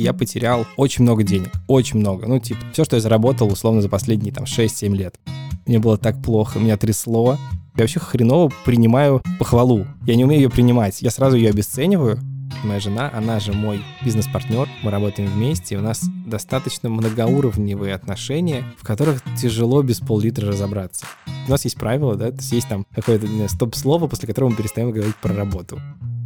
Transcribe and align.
я 0.00 0.12
потерял 0.12 0.66
очень 0.76 1.04
много 1.04 1.22
денег, 1.22 1.50
очень 1.66 2.00
много. 2.00 2.26
Ну, 2.26 2.38
типа, 2.38 2.60
все, 2.72 2.84
что 2.84 2.96
я 2.96 3.02
заработал, 3.02 3.48
условно, 3.52 3.82
за 3.82 3.88
последние 3.88 4.32
там 4.32 4.44
6-7 4.44 4.94
лет. 4.94 5.18
Мне 5.66 5.78
было 5.78 5.96
так 5.96 6.22
плохо, 6.22 6.58
меня 6.58 6.76
трясло. 6.76 7.38
Я 7.76 7.84
вообще 7.84 8.00
хреново 8.00 8.52
принимаю 8.64 9.22
похвалу. 9.38 9.86
Я 10.04 10.16
не 10.16 10.24
умею 10.24 10.42
ее 10.42 10.50
принимать. 10.50 11.02
Я 11.02 11.10
сразу 11.10 11.36
ее 11.36 11.50
обесцениваю. 11.50 12.18
Моя 12.64 12.80
жена, 12.80 13.10
она 13.14 13.40
же 13.40 13.52
мой 13.52 13.80
бизнес-партнер, 14.04 14.68
мы 14.82 14.90
работаем 14.90 15.30
вместе, 15.30 15.78
у 15.78 15.80
нас 15.80 16.02
достаточно 16.26 16.90
многоуровневые 16.90 17.94
отношения, 17.94 18.64
в 18.76 18.84
которых 18.84 19.22
тяжело 19.40 19.82
без 19.82 20.00
пол-литра 20.00 20.48
разобраться. 20.48 21.06
У 21.46 21.50
нас 21.50 21.64
есть 21.64 21.76
правило, 21.76 22.16
да, 22.16 22.30
то 22.30 22.36
есть 22.36 22.52
есть 22.52 22.68
там 22.68 22.84
какое-то 22.94 23.26
стоп-слово, 23.48 24.08
после 24.08 24.26
которого 24.26 24.50
мы 24.50 24.56
перестаем 24.56 24.90
говорить 24.90 25.16
про 25.16 25.32
работу 25.32 25.80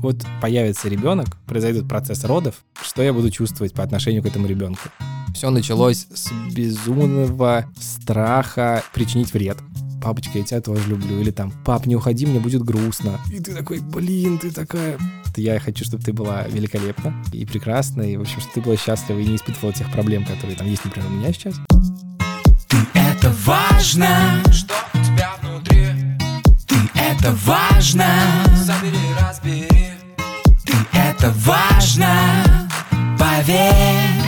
вот 0.05 0.25
появится 0.41 0.89
ребенок, 0.89 1.37
произойдет 1.47 1.89
процесс 1.89 2.25
родов, 2.25 2.57
что 2.83 3.03
я 3.03 3.13
буду 3.13 3.31
чувствовать 3.31 3.73
по 3.73 3.83
отношению 3.83 4.23
к 4.23 4.27
этому 4.27 4.47
ребенку? 4.47 4.89
Все 5.35 5.51
началось 5.51 6.07
с 6.15 6.31
безумного 6.55 7.67
страха 7.81 8.85
причинить 8.93 9.33
вред. 9.33 9.59
Папочка, 10.01 10.39
я 10.39 10.45
тебя 10.45 10.61
тоже 10.61 10.89
люблю. 10.89 11.19
Или 11.19 11.31
там, 11.31 11.51
пап, 11.65 11.87
не 11.87 11.97
уходи, 11.97 12.27
мне 12.27 12.39
будет 12.39 12.63
грустно. 12.63 13.19
И 13.33 13.41
ты 13.41 13.55
такой, 13.55 13.81
блин, 13.81 14.39
ты 14.39 14.51
такая... 14.51 14.99
Я 15.37 15.59
хочу, 15.59 15.85
чтобы 15.85 16.05
ты 16.05 16.13
была 16.13 16.43
великолепна 16.43 17.13
и 17.33 17.45
прекрасна, 17.45 18.03
и, 18.03 18.17
в 18.17 18.21
общем, 18.21 18.41
чтобы 18.41 18.55
ты 18.55 18.61
была 18.61 18.77
счастлива 18.77 19.19
и 19.19 19.27
не 19.27 19.37
испытывала 19.37 19.73
тех 19.73 19.91
проблем, 19.91 20.25
которые 20.25 20.57
там 20.57 20.69
есть, 20.69 20.85
например, 20.85 21.11
у 21.11 21.15
меня 21.15 21.33
сейчас. 21.33 21.55
Ты 22.69 22.77
это 22.95 23.35
важно, 23.45 24.43
что 24.53 24.75
у 24.93 24.99
тебя 24.99 25.33
внутри. 25.43 25.87
Ты 26.69 26.77
это 26.95 27.33
важно. 27.45 28.07
Забери, 28.55 28.99
разбери 29.21 29.74
это 30.95 31.33
важно, 31.39 32.69
поверь. 33.19 34.25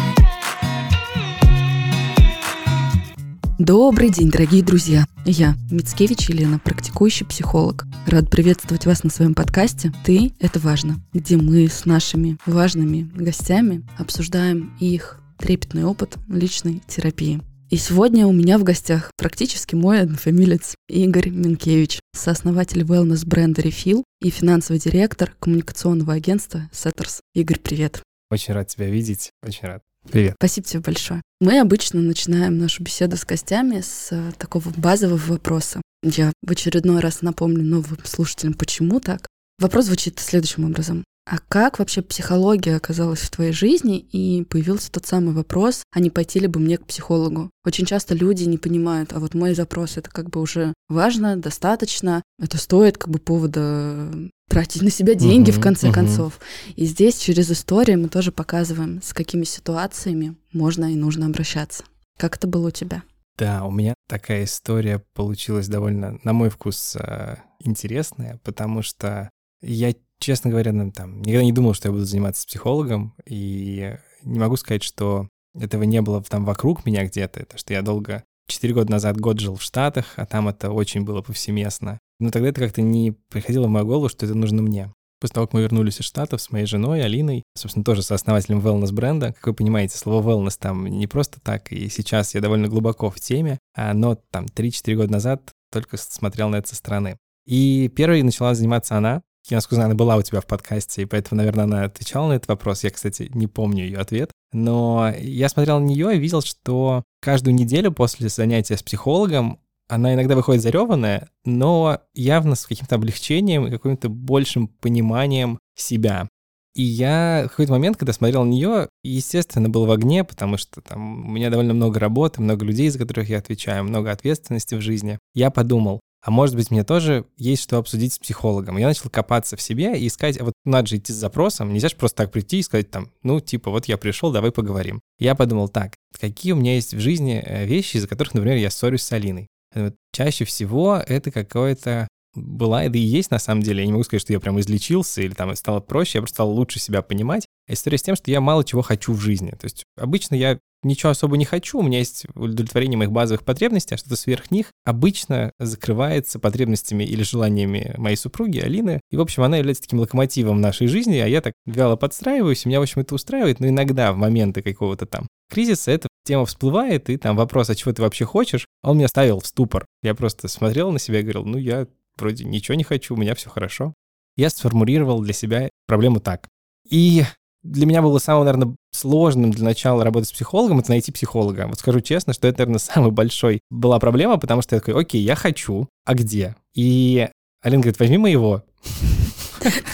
Добрый 3.59 4.11
день, 4.11 4.31
дорогие 4.31 4.63
друзья! 4.63 5.07
Я, 5.25 5.57
Мицкевич 5.71 6.29
Елена, 6.29 6.59
практикующий 6.59 7.25
психолог. 7.25 7.87
Рад 8.07 8.31
приветствовать 8.31 8.85
вас 8.85 9.03
на 9.03 9.11
своем 9.11 9.35
подкасте 9.35 9.93
«Ты– 10.05 10.35
это 10.41 10.61
важно», 10.61 11.01
где 11.13 11.37
мы 11.37 11.67
с 11.67 11.87
нашими 11.87 12.37
важными 12.45 13.11
гостями 13.15 13.83
обсуждаем 13.99 14.77
их 14.79 15.21
трепетный 15.39 15.85
опыт 15.85 16.17
личной 16.29 16.83
терапии. 16.87 17.43
И 17.69 17.77
сегодня 17.79 18.29
у 18.29 18.33
меня 18.33 18.59
в 18.59 18.63
гостях 18.63 19.11
практически 19.17 19.75
мой 19.75 20.03
однофамилец 20.03 20.77
Игорь 20.89 21.31
Минкевич, 21.31 21.99
сооснователь 22.15 22.83
wellness-бренда 22.83 23.63
Refill 23.63 24.05
и 24.21 24.31
финансовый 24.31 24.79
директор 24.79 25.35
коммуникационного 25.41 26.13
агентства 26.13 26.71
Setters. 26.73 27.19
Игорь, 27.35 27.59
привет. 27.59 28.03
Очень 28.31 28.55
рад 28.55 28.69
тебя 28.69 28.87
видеть, 28.89 29.31
очень 29.43 29.67
рад. 29.67 29.83
Привет. 30.09 30.37
Спасибо 30.39 30.65
тебе 30.69 30.81
большое. 30.81 31.23
Мы 31.41 31.59
обычно 31.59 32.01
начинаем 32.01 32.57
нашу 32.57 32.85
беседу 32.85 33.17
с 33.17 33.25
гостями 33.25 33.81
с 33.81 34.13
э, 34.13 34.31
такого 34.39 34.69
базового 34.77 35.17
вопроса. 35.17 35.81
Я 36.05 36.33
в 36.43 36.53
очередной 36.53 37.01
раз 37.01 37.23
напомню 37.23 37.65
новым 37.65 37.99
слушателям, 38.05 38.55
почему 38.55 39.01
так. 39.01 39.27
Вопрос 39.59 39.87
звучит 39.87 40.21
следующим 40.21 40.67
образом. 40.67 41.03
А 41.29 41.39
как 41.49 41.81
вообще 41.81 42.03
психология 42.03 42.77
оказалась 42.77 43.19
в 43.19 43.31
твоей 43.31 43.53
жизни 43.53 43.99
и 43.99 44.45
появился 44.45 44.93
тот 44.93 45.07
самый 45.07 45.35
вопрос, 45.35 45.83
а 45.93 45.99
не 45.99 46.09
пойти 46.09 46.39
ли 46.39 46.47
бы 46.47 46.61
мне 46.61 46.79
к 46.79 46.87
психологу? 46.87 47.51
Очень 47.65 47.85
часто 47.85 48.15
люди 48.15 48.45
не 48.45 48.59
понимают, 48.59 49.13
а 49.13 49.19
вот 49.19 49.35
мой 49.35 49.53
запрос 49.53 49.97
это 49.97 50.09
как 50.09 50.31
бы 50.31 50.41
уже 50.41 50.73
важно, 50.89 51.37
достаточно, 51.37 52.23
это 52.41 52.59
стоит 52.59 52.97
как 52.97 53.11
бы 53.11 53.19
повода 53.19 54.09
тратить 54.49 54.83
на 54.83 54.91
себя 54.91 55.15
деньги 55.15 55.51
uh-huh, 55.51 55.59
в 55.59 55.61
конце 55.61 55.89
uh-huh. 55.89 55.95
концов. 55.95 56.39
И 56.77 56.87
здесь 56.87 57.19
через 57.19 57.51
историю 57.51 57.99
мы 57.99 58.09
тоже 58.09 58.31
показываем, 58.31 59.03
с 59.03 59.13
какими 59.13 59.43
ситуациями 59.43 60.37
можно 60.53 60.93
и 60.93 60.95
нужно 60.95 61.27
обращаться. 61.27 61.83
Как 62.17 62.37
это 62.37 62.47
было 62.47 62.69
у 62.69 62.71
тебя? 62.71 63.03
Да, 63.37 63.65
у 63.65 63.73
меня 63.73 63.95
такая 64.09 64.45
история 64.45 65.03
получилась 65.13 65.67
довольно, 65.67 66.21
на 66.23 66.33
мой 66.33 66.51
вкус, 66.51 66.97
э, 66.97 67.39
интересная, 67.59 68.41
потому 68.45 68.83
что 68.83 69.29
я 69.61 69.93
честно 70.21 70.51
говоря, 70.51 70.73
ну, 70.73 70.91
там, 70.93 71.21
никогда 71.23 71.45
не 71.45 71.53
думал, 71.53 71.75
что 71.75 71.89
я 71.89 71.93
буду 71.93 72.05
заниматься 72.05 72.47
психологом, 72.47 73.15
и 73.27 73.97
не 74.23 74.39
могу 74.39 74.57
сказать, 74.57 74.83
что 74.83 75.29
этого 75.59 75.85
не 75.85 76.03
было 76.03 76.23
там 76.23 76.45
вокруг 76.45 76.85
меня 76.87 77.05
где-то, 77.05 77.41
это 77.41 77.59
что 77.59 77.73
я 77.73 77.83
долго, 77.83 78.25
четыре 78.47 78.75
года 78.75 78.91
назад 78.91 79.19
год 79.19 79.41
жил 79.41 79.57
в 79.57 79.63
Штатах, 79.63 80.15
а 80.17 80.27
там 80.27 80.49
это 80.49 80.71
очень 80.71 81.05
было 81.05 81.23
повсеместно. 81.23 81.99
Но 82.19 82.31
тогда 82.31 82.49
это 82.49 82.61
как-то 82.61 82.83
не 82.83 83.13
приходило 83.31 83.67
в 83.67 83.71
мою 83.71 83.87
голову, 83.87 84.09
что 84.09 84.27
это 84.27 84.35
нужно 84.35 84.63
мне. 84.63 84.93
После 85.21 85.35
того, 85.35 85.47
как 85.47 85.55
мы 85.55 85.63
вернулись 85.63 86.01
из 86.01 86.05
Штатов 86.05 86.43
с 86.43 86.51
моей 86.51 86.67
женой 86.67 87.03
Алиной, 87.03 87.43
собственно, 87.57 87.85
тоже 87.85 88.03
сооснователем 88.03 88.61
wellness-бренда, 88.61 89.33
как 89.33 89.47
вы 89.47 89.55
понимаете, 89.55 89.97
слово 89.97 90.31
wellness 90.31 90.57
там 90.59 90.87
не 90.87 91.07
просто 91.07 91.41
так, 91.41 91.73
и 91.73 91.89
сейчас 91.89 92.35
я 92.35 92.41
довольно 92.41 92.69
глубоко 92.69 93.11
в 93.11 93.19
теме, 93.19 93.59
а, 93.75 93.95
но 93.95 94.17
там 94.31 94.45
3-4 94.45 94.95
года 94.95 95.13
назад 95.13 95.53
только 95.73 95.97
смотрел 95.97 96.51
на 96.51 96.57
это 96.57 96.69
со 96.69 96.77
стороны. 96.77 97.17
И 97.47 97.89
первой 97.95 98.23
начала 98.23 98.55
заниматься 98.55 98.97
она, 98.97 99.23
насколько 99.55 99.77
знаю, 99.77 99.87
она 99.87 99.95
была 99.95 100.17
у 100.17 100.23
тебя 100.23 100.41
в 100.41 100.47
подкасте, 100.47 101.03
и 101.03 101.05
поэтому, 101.05 101.39
наверное, 101.39 101.65
она 101.65 101.85
отвечала 101.85 102.29
на 102.29 102.33
этот 102.35 102.49
вопрос. 102.49 102.85
Я, 102.85 102.91
кстати, 102.91 103.31
не 103.33 103.47
помню 103.47 103.85
ее 103.85 103.99
ответ. 103.99 104.31
Но 104.53 105.13
я 105.19 105.49
смотрел 105.49 105.81
на 105.81 105.85
нее 105.85 106.17
и 106.17 106.19
видел, 106.19 106.43
что 106.43 107.05
каждую 107.21 107.55
неделю 107.55 107.93
после 107.93 108.29
занятия 108.29 108.77
с 108.77 108.83
психологом 108.83 109.61
она 109.89 110.15
иногда 110.15 110.35
выходит 110.35 110.63
зареванная, 110.63 111.29
но 111.45 112.01
явно 112.15 112.57
с 112.57 112.67
каким-то 112.67 112.97
облегчением 112.97 113.67
и 113.67 113.71
каким-то 113.71 114.09
большим 114.09 114.69
пониманием 114.69 115.59
себя. 115.77 116.29
И 116.75 116.83
я 116.83 117.45
в 117.47 117.51
какой-то 117.51 117.73
момент, 117.73 117.97
когда 117.97 118.13
смотрел 118.13 118.45
на 118.45 118.51
нее, 118.51 118.89
естественно, 119.03 119.71
был 119.71 119.87
в 119.87 119.91
огне, 119.91 120.25
потому 120.25 120.59
что 120.59 120.83
там 120.83 121.27
у 121.27 121.31
меня 121.31 121.49
довольно 121.49 121.73
много 121.73 121.99
работы, 121.99 122.43
много 122.43 122.67
людей, 122.67 122.91
за 122.91 122.99
которых 122.99 123.31
я 123.31 123.39
отвечаю, 123.39 123.85
много 123.85 124.11
ответственности 124.11 124.75
в 124.75 124.83
жизни. 124.83 125.19
Я 125.33 125.51
подумал, 125.51 126.01
а 126.27 126.33
может 126.33 126.57
быть, 126.57 126.73
мне 126.73 126.83
тоже 126.83 127.25
есть 127.37 127.63
что 127.63 127.79
обсудить 127.79 128.13
с 128.13 128.19
психологом. 128.19 128.79
Я 128.79 128.89
начал 128.89 129.09
копаться 129.09 129.57
в 129.57 129.63
себе 129.63 129.97
и 129.97 130.09
искать, 130.09 130.41
а 130.41 130.45
вот 130.47 130.55
надо 130.65 130.89
же 130.89 130.97
идти 130.97 131.13
с 131.13 131.17
запросом, 131.17 131.73
нельзя 131.73 131.89
же 131.89 131.95
просто 131.95 132.17
так 132.25 132.33
прийти 132.33 132.59
и 132.59 132.63
сказать 132.65 132.91
там, 132.91 133.13
ну, 133.23 133.39
типа, 133.39 133.71
вот 133.71 133.85
я 133.85 133.97
пришел, 133.97 134.33
давай 134.33 134.51
поговорим. 134.51 135.01
Я 135.21 135.37
подумал, 135.37 135.69
так, 135.69 135.95
какие 136.21 136.51
у 136.51 136.57
меня 136.57 136.75
есть 136.75 136.95
в 136.95 136.99
жизни 136.99 137.41
э, 137.47 137.65
вещи, 137.65 137.99
из-за 137.99 138.09
которых, 138.09 138.35
например, 138.35 138.57
я 138.57 138.71
ссорюсь 138.71 139.03
с 139.03 139.13
Алиной. 139.13 139.47
Вот 139.73 139.95
чаще 140.13 140.45
всего 140.45 140.97
это 140.97 141.31
какое-то 141.31 142.09
была, 142.35 142.89
да 142.89 142.99
и 142.99 143.03
есть 143.03 143.31
на 143.31 143.39
самом 143.39 143.63
деле. 143.63 143.83
Я 143.83 143.87
не 143.87 143.93
могу 143.93 144.03
сказать, 144.03 144.23
что 144.23 144.33
я 144.33 144.41
прям 144.41 144.59
излечился 144.59 145.23
или 145.23 145.33
там 145.33 145.55
стало 145.55 145.79
проще, 145.79 146.19
я 146.19 146.23
просто 146.23 146.35
стал 146.35 146.51
лучше 146.51 146.81
себя 146.81 147.03
понимать. 147.03 147.46
История 147.69 147.99
с 147.99 148.03
тем, 148.03 148.17
что 148.17 148.31
я 148.31 148.41
мало 148.41 148.65
чего 148.65 148.83
хочу 148.83 149.13
в 149.13 149.21
жизни. 149.21 149.51
То 149.51 149.65
есть 149.65 149.85
обычно 149.97 150.35
я 150.35 150.59
ничего 150.83 151.11
особо 151.11 151.37
не 151.37 151.45
хочу, 151.45 151.79
у 151.79 151.83
меня 151.83 151.99
есть 151.99 152.27
удовлетворение 152.35 152.97
моих 152.97 153.11
базовых 153.11 153.45
потребностей, 153.45 153.95
а 153.95 153.99
что-то 153.99 154.17
сверх 154.17 154.51
них 154.51 154.71
обычно 154.85 155.53
закрывается 155.59 156.39
потребностями 156.39 157.05
или 157.05 157.23
желаниями 157.23 157.95
моей 157.97 158.17
супруги 158.17 158.59
Алины. 158.59 159.01
И, 159.11 159.17
в 159.17 159.21
общем, 159.21 159.43
она 159.43 159.59
является 159.59 159.83
таким 159.83 160.01
локомотивом 160.01 160.61
нашей 160.61 160.87
жизни, 160.87 161.17
а 161.19 161.27
я 161.27 161.41
так 161.41 161.55
вяло 161.67 161.97
подстраиваюсь, 161.97 162.65
меня, 162.65 162.79
в 162.79 162.83
общем, 162.83 163.01
это 163.01 163.15
устраивает, 163.15 163.61
но 163.61 163.69
иногда 163.69 164.13
в 164.13 164.17
моменты 164.17 164.63
какого-то 164.63 165.07
там 165.07 165.27
кризиса 165.51 165.91
эта 165.91 166.09
тема 166.25 166.47
всплывает, 166.47 167.11
и 167.11 167.17
там 167.17 167.37
вопрос, 167.37 167.71
а 167.71 167.75
чего 167.75 167.93
ты 167.93 168.03
вообще 168.03 168.25
хочешь, 168.25 168.67
а 168.83 168.91
он 168.91 168.99
меня 168.99 169.09
ставил 169.09 169.41
в 169.41 169.47
ступор. 169.47 169.87
Я 170.03 170.15
просто 170.15 170.49
смотрел 170.49 170.91
на 170.93 170.99
себя 170.99 171.21
и 171.21 171.23
говорил, 171.23 171.45
ну, 171.45 171.59
я 171.59 171.87
вроде 172.17 172.45
ничего 172.45 172.75
не 172.75 172.85
хочу, 172.85 173.15
у 173.15 173.17
меня 173.17 173.35
все 173.35 173.51
хорошо. 173.51 173.95
Я 174.37 174.51
сформулировал 174.51 175.21
для 175.21 175.33
себя 175.33 175.69
проблему 175.87 176.21
так. 176.21 176.47
И 176.89 177.25
для 177.71 177.87
меня 177.87 178.03
было 178.03 178.19
самым, 178.19 178.45
наверное, 178.45 178.75
сложным 178.93 179.51
для 179.51 179.65
начала 179.65 180.05
работать 180.05 180.29
с 180.29 180.33
психологом, 180.33 180.79
это 180.79 180.91
найти 180.91 181.13
психолога. 181.13 181.67
Вот 181.69 181.79
скажу 181.79 182.01
честно, 182.01 182.33
что 182.33 182.49
это, 182.49 182.61
наверное, 182.61 182.79
самая 182.95 183.11
большой 183.11 183.61
была 183.71 183.99
проблема, 183.99 184.39
потому 184.39 184.63
что 184.63 184.77
я 184.77 184.81
такой, 184.81 185.01
окей, 185.01 185.23
я 185.23 185.35
хочу, 185.35 185.89
а 186.05 186.15
где? 186.15 186.57
И 186.75 187.29
Алина 187.63 187.83
говорит, 187.83 188.01
возьми 188.01 188.19
моего. 188.19 188.63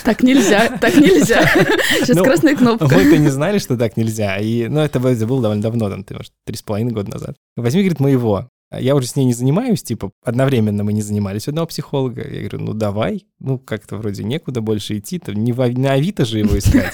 Так 0.04 0.22
нельзя, 0.22 0.76
так 0.76 0.94
нельзя. 0.96 1.46
Сейчас 2.00 2.16
ну, 2.16 2.24
красная 2.24 2.54
кнопка. 2.54 2.88
Мы-то 2.88 3.16
не 3.16 3.28
знали, 3.28 3.56
что 3.56 3.78
так 3.78 3.96
нельзя. 3.96 4.36
И, 4.36 4.68
ну, 4.68 4.80
это 4.80 5.00
было 5.00 5.14
довольно 5.14 5.62
давно, 5.62 5.88
там, 5.88 6.04
может, 6.10 6.32
три 6.44 6.56
с 6.56 6.62
половиной 6.62 6.92
года 6.92 7.12
назад. 7.12 7.36
Возьми, 7.56 7.80
говорит, 7.80 8.00
моего. 8.00 8.48
Я 8.78 8.94
уже 8.94 9.06
с 9.06 9.16
ней 9.16 9.24
не 9.24 9.32
занимаюсь, 9.32 9.82
типа, 9.82 10.10
одновременно 10.22 10.84
мы 10.84 10.92
не 10.92 11.00
занимались 11.00 11.48
одного 11.48 11.68
психолога. 11.68 12.22
Я 12.22 12.40
говорю, 12.40 12.58
ну 12.58 12.74
давай, 12.74 13.24
ну 13.38 13.58
как-то 13.58 13.96
вроде 13.96 14.24
некуда 14.24 14.60
больше 14.60 14.98
идти, 14.98 15.18
то 15.18 15.32
не, 15.32 15.52
в, 15.52 15.66
на 15.78 15.92
Авито 15.92 16.26
же 16.26 16.40
его 16.40 16.58
искать 16.58 16.92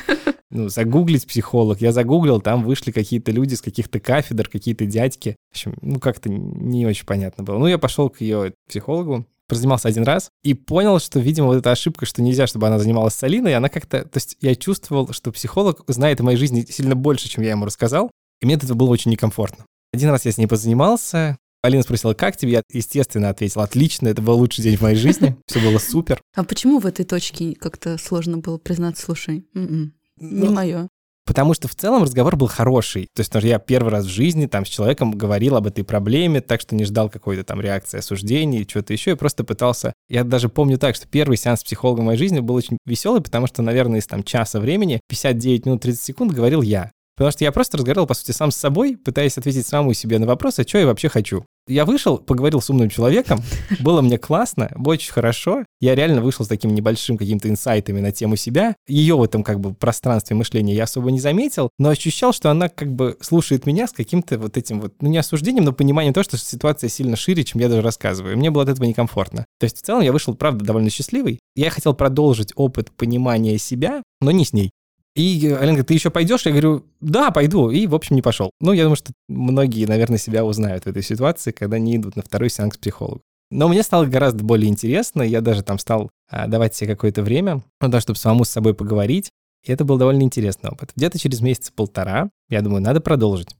ну, 0.50 0.68
загуглить 0.68 1.26
психолог. 1.26 1.80
Я 1.80 1.92
загуглил, 1.92 2.40
там 2.40 2.64
вышли 2.64 2.90
какие-то 2.90 3.32
люди 3.32 3.54
с 3.54 3.62
каких-то 3.62 4.00
кафедр, 4.00 4.48
какие-то 4.48 4.86
дядьки. 4.86 5.36
В 5.50 5.54
общем, 5.54 5.74
ну, 5.82 6.00
как-то 6.00 6.30
не 6.30 6.86
очень 6.86 7.06
понятно 7.06 7.44
было. 7.44 7.58
Ну, 7.58 7.66
я 7.66 7.78
пошел 7.78 8.08
к 8.08 8.20
ее 8.20 8.54
психологу, 8.68 9.26
позанимался 9.48 9.88
один 9.88 10.04
раз 10.04 10.30
и 10.42 10.54
понял, 10.54 10.98
что, 11.00 11.18
видимо, 11.20 11.48
вот 11.48 11.56
эта 11.56 11.72
ошибка, 11.72 12.06
что 12.06 12.22
нельзя, 12.22 12.46
чтобы 12.46 12.66
она 12.66 12.78
занималась 12.78 13.14
с 13.14 13.22
Алиной, 13.22 13.54
она 13.54 13.68
как-то... 13.68 14.04
То 14.04 14.16
есть 14.16 14.36
я 14.40 14.54
чувствовал, 14.54 15.12
что 15.12 15.32
психолог 15.32 15.82
знает 15.88 16.20
о 16.20 16.24
моей 16.24 16.36
жизни 16.36 16.64
сильно 16.68 16.94
больше, 16.94 17.28
чем 17.28 17.42
я 17.42 17.50
ему 17.50 17.64
рассказал, 17.64 18.10
и 18.40 18.46
мне 18.46 18.56
от 18.56 18.64
этого 18.64 18.76
было 18.76 18.90
очень 18.90 19.10
некомфортно. 19.10 19.64
Один 19.92 20.10
раз 20.10 20.26
я 20.26 20.32
с 20.32 20.38
ней 20.38 20.46
позанимался, 20.46 21.38
Алина 21.62 21.82
спросила, 21.82 22.14
как 22.14 22.36
тебе? 22.36 22.52
Я, 22.52 22.62
естественно, 22.72 23.30
ответил, 23.30 23.62
отлично, 23.62 24.08
это 24.08 24.22
был 24.22 24.36
лучший 24.36 24.62
день 24.62 24.76
в 24.76 24.82
моей 24.82 24.96
жизни, 24.96 25.36
все 25.46 25.60
было 25.60 25.78
супер. 25.78 26.20
А 26.36 26.44
почему 26.44 26.78
в 26.78 26.86
этой 26.86 27.04
точке 27.04 27.54
как-то 27.54 27.98
сложно 27.98 28.38
было 28.38 28.58
признаться, 28.58 29.04
слушай, 29.04 29.44
м-м, 29.54 29.92
не 30.20 30.46
ну, 30.46 30.52
мое. 30.52 30.88
Потому 31.28 31.52
что 31.52 31.68
в 31.68 31.74
целом 31.74 32.04
разговор 32.04 32.36
был 32.36 32.46
хороший. 32.46 33.08
То 33.14 33.20
есть, 33.20 33.28
потому 33.28 33.42
что 33.42 33.48
я 33.48 33.58
первый 33.58 33.90
раз 33.90 34.06
в 34.06 34.08
жизни 34.08 34.46
там 34.46 34.64
с 34.64 34.68
человеком 34.68 35.10
говорил 35.10 35.56
об 35.56 35.66
этой 35.66 35.84
проблеме, 35.84 36.40
так 36.40 36.62
что 36.62 36.74
не 36.74 36.86
ждал 36.86 37.10
какой-то 37.10 37.44
там 37.44 37.60
реакции, 37.60 37.98
осуждений, 37.98 38.64
чего-то 38.64 38.94
еще, 38.94 39.10
и 39.10 39.14
просто 39.14 39.44
пытался... 39.44 39.92
Я 40.08 40.24
даже 40.24 40.48
помню 40.48 40.78
так, 40.78 40.94
что 40.94 41.06
первый 41.06 41.36
сеанс 41.36 41.62
психолога 41.62 42.00
в 42.00 42.04
моей 42.04 42.18
жизни 42.18 42.40
был 42.40 42.54
очень 42.54 42.78
веселый, 42.86 43.20
потому 43.20 43.46
что, 43.46 43.60
наверное, 43.60 44.00
из 44.00 44.06
там 44.06 44.22
часа 44.24 44.58
времени 44.58 45.00
59 45.08 45.66
минут 45.66 45.82
30 45.82 46.00
секунд 46.00 46.32
говорил 46.32 46.62
я. 46.62 46.92
Потому 47.18 47.32
что 47.32 47.44
я 47.44 47.52
просто 47.52 47.76
разговаривал, 47.76 48.06
по 48.06 48.14
сути, 48.14 48.30
сам 48.30 48.50
с 48.50 48.56
собой, 48.56 48.96
пытаясь 48.96 49.36
ответить 49.36 49.66
самому 49.66 49.92
себе 49.92 50.18
на 50.18 50.26
вопрос, 50.26 50.60
а 50.60 50.62
что 50.62 50.78
я 50.78 50.86
вообще 50.86 51.10
хочу. 51.10 51.44
Я 51.68 51.84
вышел, 51.84 52.16
поговорил 52.16 52.60
с 52.62 52.70
умным 52.70 52.88
человеком, 52.88 53.42
было 53.80 54.00
мне 54.00 54.18
классно, 54.18 54.70
очень 54.84 55.12
хорошо. 55.12 55.64
Я 55.80 55.94
реально 55.94 56.22
вышел 56.22 56.44
с 56.44 56.48
таким 56.48 56.74
небольшим 56.74 57.18
каким-то 57.18 57.48
инсайтами 57.48 58.00
на 58.00 58.10
тему 58.10 58.36
себя. 58.36 58.74
Ее 58.88 59.16
в 59.16 59.22
этом 59.22 59.42
как 59.42 59.60
бы 59.60 59.74
пространстве 59.74 60.34
мышления 60.34 60.74
я 60.74 60.84
особо 60.84 61.10
не 61.10 61.20
заметил, 61.20 61.68
но 61.78 61.90
ощущал, 61.90 62.32
что 62.32 62.50
она 62.50 62.68
как 62.68 62.92
бы 62.92 63.16
слушает 63.20 63.66
меня 63.66 63.86
с 63.86 63.92
каким-то 63.92 64.38
вот 64.38 64.56
этим 64.56 64.80
вот, 64.80 64.94
ну 65.00 65.08
не 65.08 65.18
осуждением, 65.18 65.64
но 65.64 65.72
пониманием 65.72 66.14
того, 66.14 66.24
что 66.24 66.38
ситуация 66.38 66.88
сильно 66.88 67.16
шире, 67.16 67.44
чем 67.44 67.60
я 67.60 67.68
даже 67.68 67.82
рассказываю. 67.82 68.38
Мне 68.38 68.50
было 68.50 68.62
от 68.62 68.70
этого 68.70 68.86
некомфортно. 68.86 69.44
То 69.60 69.64
есть 69.64 69.78
в 69.78 69.82
целом 69.82 70.02
я 70.02 70.12
вышел, 70.12 70.34
правда, 70.34 70.64
довольно 70.64 70.88
счастливый. 70.88 71.38
Я 71.54 71.70
хотел 71.70 71.92
продолжить 71.92 72.52
опыт 72.56 72.90
понимания 72.92 73.58
себя, 73.58 74.02
но 74.20 74.30
не 74.30 74.44
с 74.44 74.52
ней. 74.52 74.70
И 75.18 75.48
Ален 75.48 75.70
говорит, 75.70 75.88
ты 75.88 75.94
еще 75.94 76.10
пойдешь? 76.10 76.46
Я 76.46 76.52
говорю, 76.52 76.84
да, 77.00 77.32
пойду. 77.32 77.70
И, 77.70 77.88
в 77.88 77.94
общем, 77.96 78.14
не 78.14 78.22
пошел. 78.22 78.50
Ну, 78.60 78.72
я 78.72 78.84
думаю, 78.84 78.94
что 78.94 79.12
многие, 79.28 79.84
наверное, 79.84 80.16
себя 80.16 80.44
узнают 80.44 80.84
в 80.84 80.86
этой 80.86 81.02
ситуации, 81.02 81.50
когда 81.50 81.80
не 81.80 81.96
идут 81.96 82.14
на 82.14 82.22
второй 82.22 82.50
сеанс 82.50 82.74
к 82.74 82.78
психологу. 82.78 83.20
Но 83.50 83.66
мне 83.66 83.82
стало 83.82 84.06
гораздо 84.06 84.44
более 84.44 84.68
интересно, 84.68 85.22
я 85.22 85.40
даже 85.40 85.64
там 85.64 85.80
стал 85.80 86.10
а, 86.30 86.46
давать 86.46 86.76
себе 86.76 86.94
какое-то 86.94 87.22
время, 87.22 87.64
ну, 87.80 87.88
да, 87.88 88.00
чтобы 88.00 88.16
самому 88.16 88.44
с 88.44 88.50
собой 88.50 88.74
поговорить, 88.74 89.30
и 89.66 89.72
это 89.72 89.84
был 89.84 89.98
довольно 89.98 90.22
интересный 90.22 90.70
опыт. 90.70 90.92
Где-то 90.94 91.18
через 91.18 91.40
месяца 91.40 91.72
полтора 91.74 92.30
я 92.48 92.62
думаю, 92.62 92.80
надо 92.80 93.00
продолжить. 93.00 93.56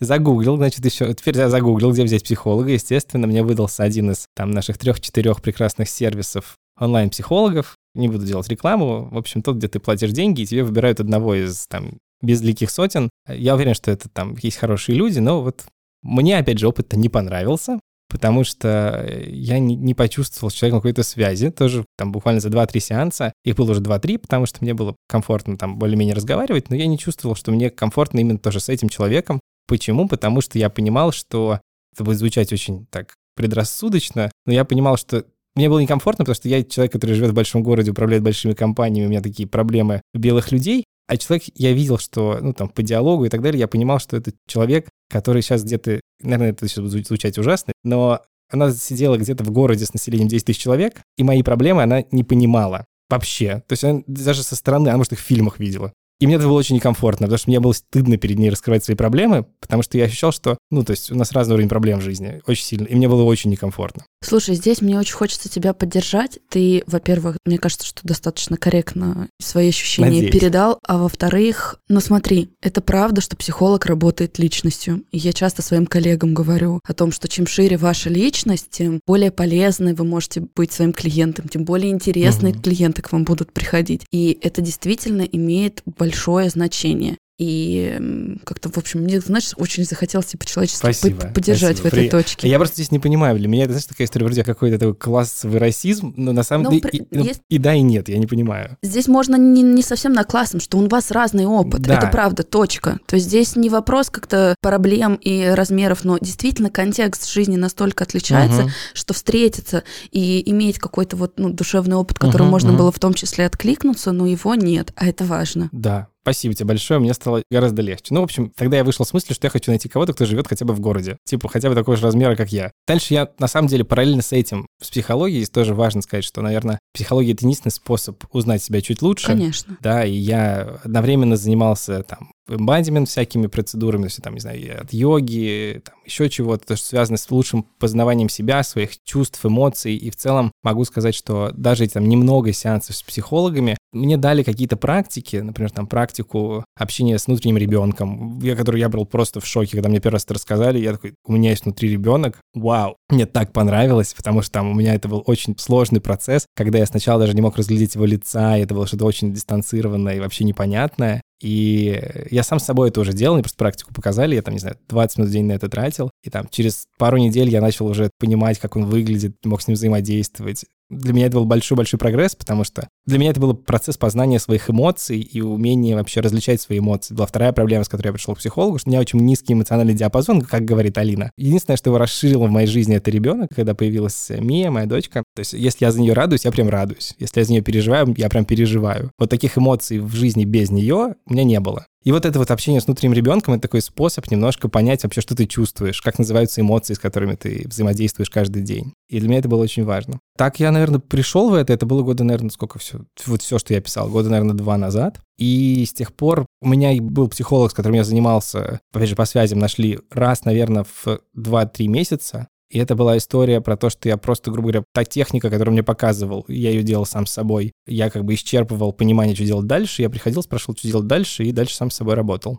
Загуглил, 0.00 0.56
значит, 0.56 0.84
еще, 0.84 1.14
теперь 1.14 1.36
я 1.36 1.48
загуглил, 1.48 1.92
где 1.92 2.02
взять 2.02 2.24
психолога, 2.24 2.72
естественно, 2.72 3.28
мне 3.28 3.44
выдался 3.44 3.84
один 3.84 4.10
из 4.10 4.24
там 4.34 4.50
наших 4.50 4.78
трех-четырех 4.78 5.42
прекрасных 5.42 5.88
сервисов 5.88 6.56
онлайн-психологов, 6.76 7.76
не 7.94 8.08
буду 8.08 8.24
делать 8.24 8.48
рекламу, 8.48 9.08
в 9.10 9.16
общем, 9.16 9.42
тот, 9.42 9.56
где 9.56 9.68
ты 9.68 9.80
платишь 9.80 10.10
деньги, 10.10 10.42
и 10.42 10.46
тебе 10.46 10.64
выбирают 10.64 11.00
одного 11.00 11.34
из 11.34 11.66
там 11.66 11.98
безликих 12.22 12.70
сотен. 12.70 13.10
Я 13.28 13.54
уверен, 13.54 13.74
что 13.74 13.90
это 13.90 14.08
там 14.08 14.36
есть 14.40 14.56
хорошие 14.56 14.96
люди, 14.96 15.18
но 15.18 15.42
вот 15.42 15.64
мне, 16.02 16.38
опять 16.38 16.58
же, 16.58 16.68
опыт-то 16.68 16.96
не 16.98 17.08
понравился, 17.08 17.80
потому 18.08 18.44
что 18.44 19.06
я 19.26 19.58
не, 19.58 19.94
почувствовал 19.94 20.50
с 20.50 20.54
человеком 20.54 20.80
какой-то 20.80 21.02
связи, 21.02 21.50
тоже 21.50 21.84
там 21.96 22.12
буквально 22.12 22.40
за 22.40 22.48
2-3 22.48 22.80
сеанса, 22.80 23.32
их 23.44 23.56
было 23.56 23.72
уже 23.72 23.80
2-3, 23.80 24.18
потому 24.18 24.46
что 24.46 24.58
мне 24.62 24.74
было 24.74 24.96
комфортно 25.08 25.56
там 25.56 25.78
более-менее 25.78 26.14
разговаривать, 26.14 26.70
но 26.70 26.76
я 26.76 26.86
не 26.86 26.98
чувствовал, 26.98 27.36
что 27.36 27.52
мне 27.52 27.70
комфортно 27.70 28.20
именно 28.20 28.38
тоже 28.38 28.60
с 28.60 28.68
этим 28.68 28.88
человеком. 28.88 29.40
Почему? 29.66 30.08
Потому 30.08 30.40
что 30.40 30.58
я 30.58 30.70
понимал, 30.70 31.12
что 31.12 31.60
это 31.94 32.04
будет 32.04 32.18
звучать 32.18 32.52
очень 32.52 32.86
так 32.86 33.14
предрассудочно, 33.36 34.30
но 34.46 34.52
я 34.52 34.64
понимал, 34.64 34.96
что 34.96 35.24
мне 35.58 35.68
было 35.68 35.80
некомфортно, 35.80 36.24
потому 36.24 36.36
что 36.36 36.48
я 36.48 36.62
человек, 36.62 36.92
который 36.92 37.16
живет 37.16 37.32
в 37.32 37.34
большом 37.34 37.64
городе, 37.64 37.90
управляет 37.90 38.22
большими 38.22 38.52
компаниями, 38.52 39.06
у 39.06 39.10
меня 39.10 39.20
такие 39.20 39.48
проблемы 39.48 40.02
белых 40.14 40.52
людей, 40.52 40.84
а 41.08 41.16
человек, 41.16 41.46
я 41.56 41.72
видел, 41.72 41.98
что, 41.98 42.38
ну, 42.40 42.52
там, 42.52 42.68
по 42.68 42.80
диалогу 42.80 43.24
и 43.24 43.28
так 43.28 43.42
далее, 43.42 43.58
я 43.58 43.66
понимал, 43.66 43.98
что 43.98 44.16
это 44.16 44.32
человек, 44.46 44.88
который 45.10 45.42
сейчас 45.42 45.64
где-то, 45.64 46.00
наверное, 46.22 46.50
это 46.50 46.68
сейчас 46.68 46.84
будет 46.84 47.08
звучать 47.08 47.38
ужасно, 47.38 47.72
но 47.82 48.20
она 48.50 48.70
сидела 48.70 49.16
где-то 49.16 49.42
в 49.42 49.50
городе 49.50 49.84
с 49.84 49.92
населением 49.92 50.28
10 50.28 50.46
тысяч 50.46 50.60
человек, 50.60 51.00
и 51.16 51.24
мои 51.24 51.42
проблемы 51.42 51.82
она 51.82 52.04
не 52.12 52.22
понимала 52.22 52.84
вообще. 53.10 53.64
То 53.66 53.72
есть 53.72 53.82
она 53.82 54.02
даже 54.06 54.44
со 54.44 54.54
стороны, 54.54 54.90
она, 54.90 54.98
может, 54.98 55.14
их 55.14 55.18
в 55.18 55.24
фильмах 55.24 55.58
видела. 55.58 55.92
И 56.20 56.26
мне 56.26 56.36
это 56.36 56.46
было 56.46 56.58
очень 56.58 56.76
некомфортно, 56.76 57.26
потому 57.26 57.38
что 57.38 57.50
мне 57.50 57.60
было 57.60 57.72
стыдно 57.72 58.16
перед 58.16 58.38
ней 58.38 58.50
раскрывать 58.50 58.84
свои 58.84 58.96
проблемы, 58.96 59.46
потому 59.60 59.82
что 59.82 59.98
я 59.98 60.04
ощущал, 60.04 60.32
что, 60.32 60.57
ну, 60.70 60.84
то 60.84 60.90
есть 60.92 61.10
у 61.10 61.14
нас 61.14 61.32
разный 61.32 61.54
уровень 61.54 61.68
проблем 61.68 61.98
в 62.00 62.02
жизни, 62.02 62.40
очень 62.46 62.64
сильно, 62.64 62.86
и 62.86 62.94
мне 62.94 63.08
было 63.08 63.22
очень 63.22 63.50
некомфортно. 63.50 64.04
Слушай, 64.22 64.56
здесь 64.56 64.80
мне 64.82 64.98
очень 64.98 65.14
хочется 65.14 65.48
тебя 65.48 65.72
поддержать. 65.72 66.38
Ты, 66.50 66.82
во-первых, 66.86 67.36
мне 67.46 67.56
кажется, 67.58 67.86
что 67.86 68.00
достаточно 68.02 68.56
корректно 68.56 69.28
свои 69.40 69.68
ощущения 69.68 70.08
Надеюсь. 70.10 70.32
передал, 70.32 70.78
а 70.86 70.98
во-вторых, 70.98 71.76
ну 71.88 72.00
смотри, 72.00 72.50
это 72.60 72.80
правда, 72.80 73.20
что 73.20 73.36
психолог 73.36 73.86
работает 73.86 74.38
личностью. 74.38 75.04
И 75.12 75.18
я 75.18 75.32
часто 75.32 75.62
своим 75.62 75.86
коллегам 75.86 76.34
говорю 76.34 76.80
о 76.84 76.94
том, 76.94 77.12
что 77.12 77.28
чем 77.28 77.46
шире 77.46 77.76
ваша 77.76 78.10
личность, 78.10 78.66
тем 78.70 79.00
более 79.06 79.30
полезной 79.30 79.94
вы 79.94 80.04
можете 80.04 80.40
быть 80.54 80.72
своим 80.72 80.92
клиентом, 80.92 81.48
тем 81.48 81.64
более 81.64 81.90
интересные 81.92 82.52
Мгм. 82.52 82.62
клиенты 82.62 83.02
к 83.02 83.12
вам 83.12 83.24
будут 83.24 83.52
приходить. 83.52 84.02
И 84.10 84.36
это 84.42 84.60
действительно 84.60 85.22
имеет 85.22 85.82
большое 85.86 86.50
значение. 86.50 87.16
И 87.38 88.36
как-то, 88.44 88.68
в 88.68 88.76
общем, 88.78 89.00
мне, 89.02 89.20
знаешь, 89.20 89.52
очень 89.56 89.84
захотелось 89.84 90.26
типа 90.26 90.44
человечество 90.44 90.90
Спасибо, 90.92 91.20
под- 91.22 91.34
поддержать 91.34 91.78
спасибо. 91.78 91.82
в 91.82 91.86
этой 91.86 92.02
При- 92.02 92.10
точке. 92.10 92.48
Я 92.48 92.58
просто 92.58 92.74
здесь 92.74 92.90
не 92.90 92.98
понимаю, 92.98 93.38
для 93.38 93.46
меня 93.46 93.62
это, 93.64 93.72
знаешь, 93.74 93.86
такая 93.86 94.06
история 94.06 94.26
вроде 94.26 94.42
какой-то 94.42 94.78
такой 94.78 94.94
классовый 94.96 95.58
расизм, 95.60 96.12
но 96.16 96.32
на 96.32 96.42
самом 96.42 96.64
Ну, 96.64 96.70
деле 96.72 96.82
при- 96.82 96.96
и, 96.98 97.06
ну, 97.12 97.24
есть- 97.24 97.40
и 97.48 97.58
да, 97.58 97.74
и 97.74 97.82
нет, 97.82 98.08
я 98.08 98.18
не 98.18 98.26
понимаю. 98.26 98.76
Здесь 98.82 99.06
можно 99.06 99.36
не, 99.36 99.62
не 99.62 99.82
совсем 99.82 100.12
на 100.12 100.24
классом, 100.24 100.58
что 100.60 100.78
у 100.78 100.88
вас 100.88 101.10
разный 101.12 101.46
опыт. 101.46 101.82
Да. 101.82 101.94
Это 101.98 102.08
правда, 102.08 102.42
точка. 102.42 102.98
То 103.06 103.14
есть 103.16 103.28
здесь 103.28 103.54
не 103.54 103.68
вопрос 103.70 104.10
как-то 104.10 104.56
проблем 104.60 105.14
и 105.14 105.44
размеров, 105.46 106.04
но 106.04 106.18
действительно 106.18 106.70
контекст 106.70 107.30
жизни 107.30 107.56
настолько 107.56 108.02
отличается, 108.04 108.62
Мгм. 108.62 108.70
что 108.94 109.14
встретиться 109.14 109.84
и 110.10 110.42
иметь 110.50 110.78
какой-то 110.78 111.16
вот 111.16 111.34
ну, 111.38 111.50
душевный 111.50 111.96
опыт, 111.96 112.18
которым 112.18 112.46
Мгм, 112.46 112.50
можно 112.50 112.68
мгм. 112.70 112.78
было 112.78 112.92
в 112.92 112.98
том 112.98 113.14
числе 113.14 113.46
откликнуться, 113.46 114.10
но 114.10 114.26
его 114.26 114.54
нет, 114.56 114.92
а 114.96 115.06
это 115.06 115.24
важно. 115.24 115.68
Да, 115.72 116.08
спасибо 116.28 116.54
тебе 116.54 116.66
большое, 116.66 117.00
мне 117.00 117.14
стало 117.14 117.42
гораздо 117.50 117.80
легче. 117.80 118.12
Ну, 118.12 118.20
в 118.20 118.24
общем, 118.24 118.52
тогда 118.54 118.76
я 118.76 118.84
вышел 118.84 119.06
с 119.06 119.14
мыслью, 119.14 119.34
что 119.34 119.46
я 119.46 119.50
хочу 119.50 119.70
найти 119.70 119.88
кого-то, 119.88 120.12
кто 120.12 120.26
живет 120.26 120.46
хотя 120.46 120.66
бы 120.66 120.74
в 120.74 120.80
городе. 120.80 121.16
Типа, 121.24 121.48
хотя 121.48 121.70
бы 121.70 121.74
такого 121.74 121.96
же 121.96 122.04
размера, 122.04 122.36
как 122.36 122.52
я. 122.52 122.70
Дальше 122.86 123.14
я, 123.14 123.30
на 123.38 123.48
самом 123.48 123.68
деле, 123.68 123.84
параллельно 123.84 124.20
с 124.20 124.32
этим 124.32 124.66
с 124.82 124.90
психологией, 124.90 125.46
тоже 125.46 125.74
важно 125.74 126.02
сказать, 126.02 126.24
что, 126.24 126.42
наверное, 126.42 126.78
психология— 126.92 127.32
это 127.34 127.44
единственный 127.44 127.72
способ 127.72 128.22
узнать 128.32 128.62
себя 128.62 128.82
чуть 128.82 129.00
лучше. 129.00 129.26
Конечно. 129.26 129.78
Да, 129.80 130.04
и 130.04 130.12
я 130.12 130.80
одновременно 130.84 131.36
занимался 131.36 132.02
там 132.02 132.30
эмбадимент 132.48 133.08
всякими 133.08 133.46
процедурами, 133.46 134.02
то 134.02 134.06
есть, 134.06 134.22
там, 134.22 134.34
не 134.34 134.40
знаю, 134.40 134.82
от 134.82 134.92
йоги, 134.92 135.82
там, 135.84 135.94
еще 136.04 136.28
чего-то, 136.28 136.66
то, 136.66 136.76
что 136.76 136.86
связано 136.86 137.16
с 137.16 137.30
лучшим 137.30 137.66
познаванием 137.78 138.28
себя, 138.28 138.62
своих 138.62 139.02
чувств, 139.04 139.44
эмоций. 139.44 139.96
И 139.96 140.10
в 140.10 140.16
целом 140.16 140.52
могу 140.62 140.84
сказать, 140.84 141.14
что 141.14 141.50
даже 141.52 141.84
эти 141.84 141.94
там 141.94 142.08
немного 142.08 142.52
сеансов 142.52 142.96
с 142.96 143.02
психологами 143.02 143.76
мне 143.92 144.16
дали 144.16 144.42
какие-то 144.42 144.76
практики, 144.76 145.36
например, 145.36 145.70
там 145.70 145.86
практику 145.86 146.64
общения 146.76 147.18
с 147.18 147.26
внутренним 147.26 147.56
ребенком, 147.56 148.38
я, 148.40 148.54
которую 148.54 148.80
я 148.80 148.88
был 148.88 149.06
просто 149.06 149.40
в 149.40 149.46
шоке, 149.46 149.72
когда 149.72 149.88
мне 149.88 150.00
первый 150.00 150.16
раз 150.16 150.24
это 150.24 150.34
рассказали, 150.34 150.78
я 150.78 150.92
такой, 150.92 151.14
у 151.26 151.32
меня 151.32 151.50
есть 151.50 151.64
внутри 151.64 151.90
ребенок, 151.90 152.38
вау, 152.54 152.96
мне 153.08 153.26
так 153.26 153.52
понравилось, 153.52 154.14
потому 154.14 154.42
что 154.42 154.52
там 154.52 154.70
у 154.70 154.74
меня 154.74 154.94
это 154.94 155.08
был 155.08 155.22
очень 155.26 155.56
сложный 155.58 156.00
процесс, 156.00 156.46
когда 156.54 156.78
я 156.78 156.86
сначала 156.86 157.20
даже 157.20 157.34
не 157.34 157.40
мог 157.40 157.56
разглядеть 157.56 157.94
его 157.94 158.04
лица, 158.04 158.56
и 158.56 158.62
это 158.62 158.74
было 158.74 158.86
что-то 158.86 159.06
очень 159.06 159.32
дистанцированное 159.32 160.16
и 160.16 160.20
вообще 160.20 160.44
непонятное, 160.44 161.22
и 161.40 162.02
я 162.30 162.42
сам 162.42 162.58
с 162.58 162.64
собой 162.64 162.88
это 162.88 163.00
уже 163.00 163.12
делал, 163.12 163.34
мне 163.34 163.42
просто 163.42 163.58
практику 163.58 163.94
показали, 163.94 164.34
я 164.34 164.42
там, 164.42 164.54
не 164.54 164.60
знаю, 164.60 164.76
20 164.88 165.18
минут 165.18 165.30
в 165.30 165.32
день 165.32 165.46
на 165.46 165.52
это 165.52 165.68
тратил, 165.68 166.10
и 166.22 166.30
там 166.30 166.48
через 166.50 166.86
пару 166.98 167.16
недель 167.16 167.48
я 167.48 167.60
начал 167.60 167.86
уже 167.86 168.10
понимать, 168.18 168.58
как 168.58 168.76
он 168.76 168.86
выглядит, 168.86 169.36
мог 169.44 169.62
с 169.62 169.68
ним 169.68 169.74
взаимодействовать. 169.74 170.64
Для 170.90 171.12
меня 171.12 171.26
это 171.26 171.36
был 171.36 171.44
большой-большой 171.44 171.98
прогресс, 171.98 172.34
потому 172.34 172.64
что 172.64 172.88
для 173.06 173.18
меня 173.18 173.30
это 173.30 173.40
был 173.40 173.54
процесс 173.54 173.96
познания 173.96 174.38
своих 174.38 174.70
эмоций 174.70 175.20
и 175.20 175.40
умения 175.40 175.96
вообще 175.96 176.20
различать 176.20 176.60
свои 176.60 176.78
эмоции. 176.78 177.14
Была 177.14 177.26
вторая 177.26 177.52
проблема, 177.52 177.84
с 177.84 177.88
которой 177.88 178.08
я 178.08 178.12
пришел 178.12 178.34
к 178.34 178.38
психологу, 178.38 178.78
что 178.78 178.88
у 178.88 178.92
меня 178.92 179.00
очень 179.00 179.18
низкий 179.20 179.52
эмоциональный 179.52 179.94
диапазон, 179.94 180.40
как 180.40 180.64
говорит 180.64 180.96
Алина. 180.96 181.30
Единственное, 181.36 181.76
что 181.76 181.90
его 181.90 181.98
расширило 181.98 182.46
в 182.46 182.50
моей 182.50 182.66
жизни, 182.66 182.96
это 182.96 183.10
ребенок, 183.10 183.50
когда 183.54 183.74
появилась 183.74 184.30
Мия, 184.30 184.70
моя 184.70 184.86
дочка. 184.86 185.22
То 185.34 185.40
есть, 185.40 185.52
если 185.52 185.84
я 185.84 185.92
за 185.92 186.00
нее 186.00 186.14
радуюсь, 186.14 186.44
я 186.44 186.52
прям 186.52 186.68
радуюсь. 186.68 187.14
Если 187.18 187.40
я 187.40 187.44
за 187.44 187.52
нее 187.52 187.62
переживаю, 187.62 188.14
я 188.16 188.28
прям 188.30 188.44
переживаю. 188.44 189.10
Вот 189.18 189.28
таких 189.28 189.58
эмоций 189.58 189.98
в 189.98 190.14
жизни 190.14 190.44
без 190.44 190.70
нее 190.70 191.16
у 191.26 191.32
меня 191.32 191.44
не 191.44 191.60
было. 191.60 191.86
И 192.04 192.12
вот 192.12 192.24
это 192.24 192.38
вот 192.38 192.50
общение 192.50 192.80
с 192.80 192.86
внутренним 192.86 193.14
ребенком, 193.14 193.54
это 193.54 193.62
такой 193.62 193.82
способ 193.82 194.30
немножко 194.30 194.68
понять 194.68 195.02
вообще, 195.02 195.20
что 195.20 195.34
ты 195.34 195.46
чувствуешь, 195.46 196.00
как 196.00 196.18
называются 196.18 196.60
эмоции, 196.60 196.94
с 196.94 196.98
которыми 196.98 197.34
ты 197.34 197.64
взаимодействуешь 197.66 198.30
каждый 198.30 198.62
день. 198.62 198.94
И 199.08 199.18
для 199.18 199.28
меня 199.28 199.40
это 199.40 199.48
было 199.48 199.62
очень 199.62 199.84
важно. 199.84 200.20
Так 200.36 200.60
я, 200.60 200.70
наверное, 200.70 201.00
пришел 201.00 201.50
в 201.50 201.54
это, 201.54 201.72
это 201.72 201.86
было 201.86 202.02
года, 202.02 202.24
наверное, 202.24 202.50
сколько 202.50 202.78
все, 202.78 203.00
вот 203.26 203.42
все, 203.42 203.58
что 203.58 203.74
я 203.74 203.80
писал, 203.80 204.08
года, 204.08 204.30
наверное, 204.30 204.54
два 204.54 204.76
назад. 204.78 205.20
И 205.38 205.84
с 205.86 205.92
тех 205.92 206.14
пор 206.14 206.46
у 206.60 206.68
меня 206.68 206.94
был 207.00 207.28
психолог, 207.28 207.70
с 207.70 207.74
которым 207.74 207.96
я 207.96 208.04
занимался, 208.04 208.80
опять 208.92 209.08
же, 209.08 209.16
по 209.16 209.24
связям 209.24 209.58
нашли 209.58 209.98
раз, 210.10 210.44
наверное, 210.44 210.84
в 210.84 211.20
2-3 211.36 211.86
месяца. 211.88 212.48
И 212.70 212.78
это 212.78 212.94
была 212.94 213.16
история 213.16 213.62
про 213.62 213.78
то, 213.78 213.88
что 213.88 214.08
я 214.08 214.18
просто, 214.18 214.50
грубо 214.50 214.68
говоря, 214.68 214.84
та 214.92 215.04
техника, 215.04 215.48
которую 215.48 215.72
мне 215.72 215.82
показывал, 215.82 216.44
я 216.48 216.68
ее 216.70 216.82
делал 216.82 217.06
сам 217.06 217.24
с 217.24 217.32
собой. 217.32 217.72
Я 217.86 218.10
как 218.10 218.24
бы 218.24 218.34
исчерпывал 218.34 218.92
понимание, 218.92 219.34
что 219.34 219.44
делать 219.44 219.66
дальше. 219.66 220.02
Я 220.02 220.10
приходил, 220.10 220.42
спрашивал, 220.42 220.76
что 220.76 220.86
делать 220.86 221.06
дальше, 221.06 221.44
и 221.44 221.52
дальше 221.52 221.74
сам 221.74 221.90
с 221.90 221.96
собой 221.96 222.14
работал. 222.14 222.58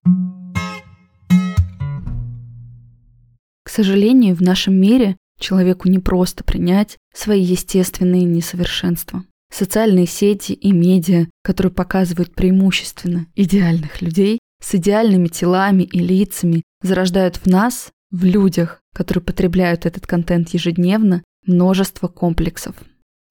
К 3.63 3.69
сожалению, 3.69 4.35
в 4.35 4.41
нашем 4.41 4.73
мире 4.81 5.15
человеку 5.39 5.87
не 5.87 5.99
просто 5.99 6.43
принять 6.43 6.97
свои 7.13 7.43
естественные 7.43 8.23
несовершенства. 8.23 9.23
Социальные 9.53 10.07
сети 10.07 10.53
и 10.53 10.71
медиа, 10.71 11.27
которые 11.43 11.71
показывают 11.71 12.33
преимущественно 12.33 13.27
идеальных 13.35 14.01
людей 14.01 14.39
с 14.61 14.73
идеальными 14.73 15.27
телами 15.27 15.83
и 15.83 15.99
лицами, 15.99 16.63
зарождают 16.81 17.37
в 17.37 17.45
нас, 17.45 17.91
в 18.11 18.23
людях, 18.23 18.81
которые 18.93 19.23
потребляют 19.23 19.85
этот 19.85 20.07
контент 20.07 20.49
ежедневно, 20.49 21.23
множество 21.45 22.07
комплексов. 22.07 22.75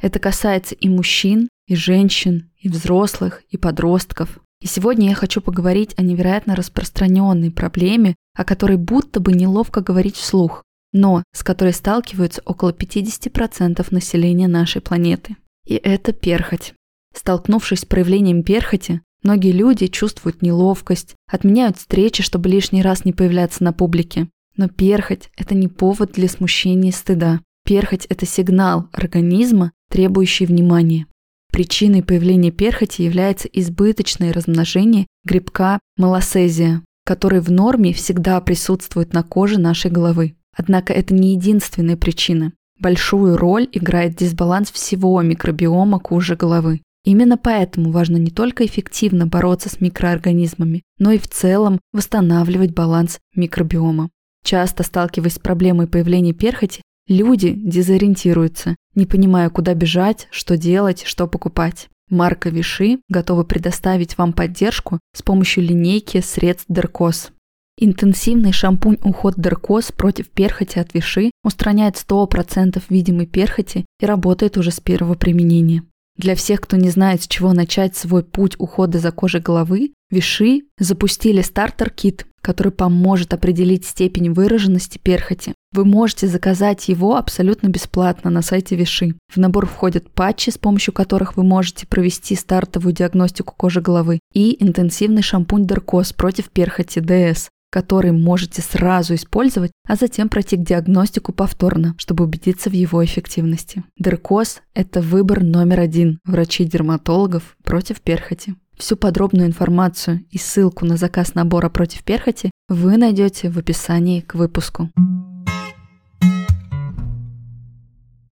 Это 0.00 0.18
касается 0.18 0.74
и 0.74 0.88
мужчин, 0.88 1.48
и 1.66 1.74
женщин, 1.74 2.50
и 2.56 2.68
взрослых, 2.68 3.42
и 3.50 3.56
подростков. 3.56 4.40
И 4.60 4.66
сегодня 4.66 5.10
я 5.10 5.14
хочу 5.14 5.40
поговорить 5.40 5.94
о 5.96 6.02
невероятно 6.02 6.56
распространенной 6.56 7.50
проблеме, 7.50 8.16
о 8.34 8.44
которой 8.44 8.76
будто 8.76 9.20
бы 9.20 9.32
неловко 9.32 9.80
говорить 9.80 10.16
вслух, 10.16 10.64
но 10.92 11.22
с 11.32 11.42
которой 11.42 11.72
сталкиваются 11.72 12.42
около 12.44 12.70
50% 12.70 13.86
населения 13.90 14.48
нашей 14.48 14.80
планеты. 14.80 15.36
И 15.66 15.74
это 15.74 16.12
перхоть. 16.12 16.74
Столкнувшись 17.14 17.80
с 17.80 17.84
проявлением 17.84 18.42
перхоти, 18.42 19.00
многие 19.22 19.52
люди 19.52 19.88
чувствуют 19.88 20.42
неловкость, 20.42 21.14
отменяют 21.30 21.78
встречи, 21.78 22.22
чтобы 22.22 22.48
лишний 22.48 22.82
раз 22.82 23.04
не 23.04 23.12
появляться 23.12 23.64
на 23.64 23.72
публике. 23.72 24.28
Но 24.58 24.68
перхоть– 24.68 25.30
это 25.38 25.54
не 25.54 25.68
повод 25.68 26.12
для 26.12 26.28
смущения 26.28 26.90
и 26.90 26.92
стыда. 26.92 27.40
Перхоть– 27.64 28.06
это 28.08 28.26
сигнал 28.26 28.88
организма, 28.92 29.70
требующий 29.88 30.46
внимания. 30.46 31.06
Причиной 31.52 32.02
появления 32.02 32.50
перхоти 32.50 33.04
является 33.04 33.46
избыточное 33.48 34.32
размножение 34.32 35.06
грибка 35.24 35.78
малосезия, 35.96 36.82
который 37.04 37.40
в 37.40 37.52
норме 37.52 37.92
всегда 37.92 38.40
присутствует 38.40 39.12
на 39.12 39.22
коже 39.22 39.60
нашей 39.60 39.92
головы. 39.92 40.34
Однако 40.56 40.92
это 40.92 41.14
не 41.14 41.34
единственная 41.34 41.96
причина. 41.96 42.52
Большую 42.80 43.36
роль 43.36 43.68
играет 43.70 44.16
дисбаланс 44.16 44.72
всего 44.72 45.22
микробиома 45.22 46.00
кожи 46.00 46.34
головы. 46.34 46.82
Именно 47.04 47.38
поэтому 47.38 47.92
важно 47.92 48.16
не 48.16 48.32
только 48.32 48.66
эффективно 48.66 49.28
бороться 49.28 49.68
с 49.68 49.80
микроорганизмами, 49.80 50.82
но 50.98 51.12
и 51.12 51.18
в 51.18 51.28
целом 51.28 51.78
восстанавливать 51.92 52.74
баланс 52.74 53.20
микробиома. 53.36 54.10
Часто 54.48 54.82
сталкиваясь 54.82 55.34
с 55.34 55.38
проблемой 55.38 55.86
появления 55.86 56.32
перхоти, 56.32 56.80
люди 57.06 57.52
дезориентируются, 57.52 58.76
не 58.94 59.04
понимая, 59.04 59.50
куда 59.50 59.74
бежать, 59.74 60.26
что 60.30 60.56
делать, 60.56 61.02
что 61.04 61.26
покупать. 61.26 61.88
Марка 62.08 62.48
Виши 62.48 63.00
готова 63.10 63.44
предоставить 63.44 64.16
вам 64.16 64.32
поддержку 64.32 65.00
с 65.14 65.20
помощью 65.20 65.64
линейки 65.64 66.22
средств 66.22 66.64
Деркос. 66.70 67.30
Интенсивный 67.76 68.52
шампунь 68.52 68.96
уход 69.04 69.34
Деркос 69.36 69.92
против 69.92 70.30
перхоти 70.30 70.78
от 70.78 70.94
Виши 70.94 71.30
устраняет 71.44 71.96
100% 71.96 72.82
видимой 72.88 73.26
перхоти 73.26 73.84
и 74.00 74.06
работает 74.06 74.56
уже 74.56 74.70
с 74.70 74.80
первого 74.80 75.12
применения. 75.12 75.82
Для 76.18 76.34
всех, 76.34 76.60
кто 76.60 76.76
не 76.76 76.90
знает, 76.90 77.22
с 77.22 77.28
чего 77.28 77.52
начать 77.52 77.96
свой 77.96 78.24
путь 78.24 78.56
ухода 78.58 78.98
за 78.98 79.12
кожей 79.12 79.40
головы, 79.40 79.92
Виши 80.10 80.62
запустили 80.78 81.42
стартер-кит, 81.42 82.26
который 82.42 82.72
поможет 82.72 83.34
определить 83.34 83.86
степень 83.86 84.32
выраженности 84.32 84.98
перхоти. 84.98 85.54
Вы 85.72 85.84
можете 85.84 86.26
заказать 86.26 86.88
его 86.88 87.16
абсолютно 87.16 87.68
бесплатно 87.68 88.30
на 88.30 88.42
сайте 88.42 88.74
Виши. 88.74 89.14
В 89.32 89.36
набор 89.36 89.66
входят 89.66 90.10
патчи, 90.10 90.50
с 90.50 90.58
помощью 90.58 90.92
которых 90.92 91.36
вы 91.36 91.44
можете 91.44 91.86
провести 91.86 92.34
стартовую 92.34 92.94
диагностику 92.94 93.54
кожи 93.56 93.80
головы, 93.80 94.18
и 94.32 94.56
интенсивный 94.64 95.22
шампунь 95.22 95.66
Деркос 95.66 96.12
против 96.14 96.50
перхоти 96.50 97.00
ДС, 97.00 97.48
который 97.70 98.12
можете 98.12 98.62
сразу 98.62 99.14
использовать, 99.14 99.72
а 99.86 99.96
затем 99.96 100.28
пройти 100.28 100.56
к 100.56 100.64
диагностику 100.64 101.32
повторно, 101.32 101.94
чтобы 101.98 102.24
убедиться 102.24 102.70
в 102.70 102.72
его 102.72 103.04
эффективности. 103.04 103.84
Деркоз– 103.98 104.62
это 104.74 105.00
выбор 105.00 105.42
номер 105.42 105.80
один 105.80 106.18
врачей-дерматологов 106.24 107.56
против 107.64 108.00
перхоти. 108.00 108.54
Всю 108.76 108.96
подробную 108.96 109.48
информацию 109.48 110.24
и 110.30 110.38
ссылку 110.38 110.86
на 110.86 110.96
заказ 110.96 111.34
набора 111.34 111.68
против 111.68 112.04
перхоти 112.04 112.50
вы 112.68 112.96
найдете 112.96 113.50
в 113.50 113.58
описании 113.58 114.20
к 114.20 114.34
выпуску. 114.34 114.90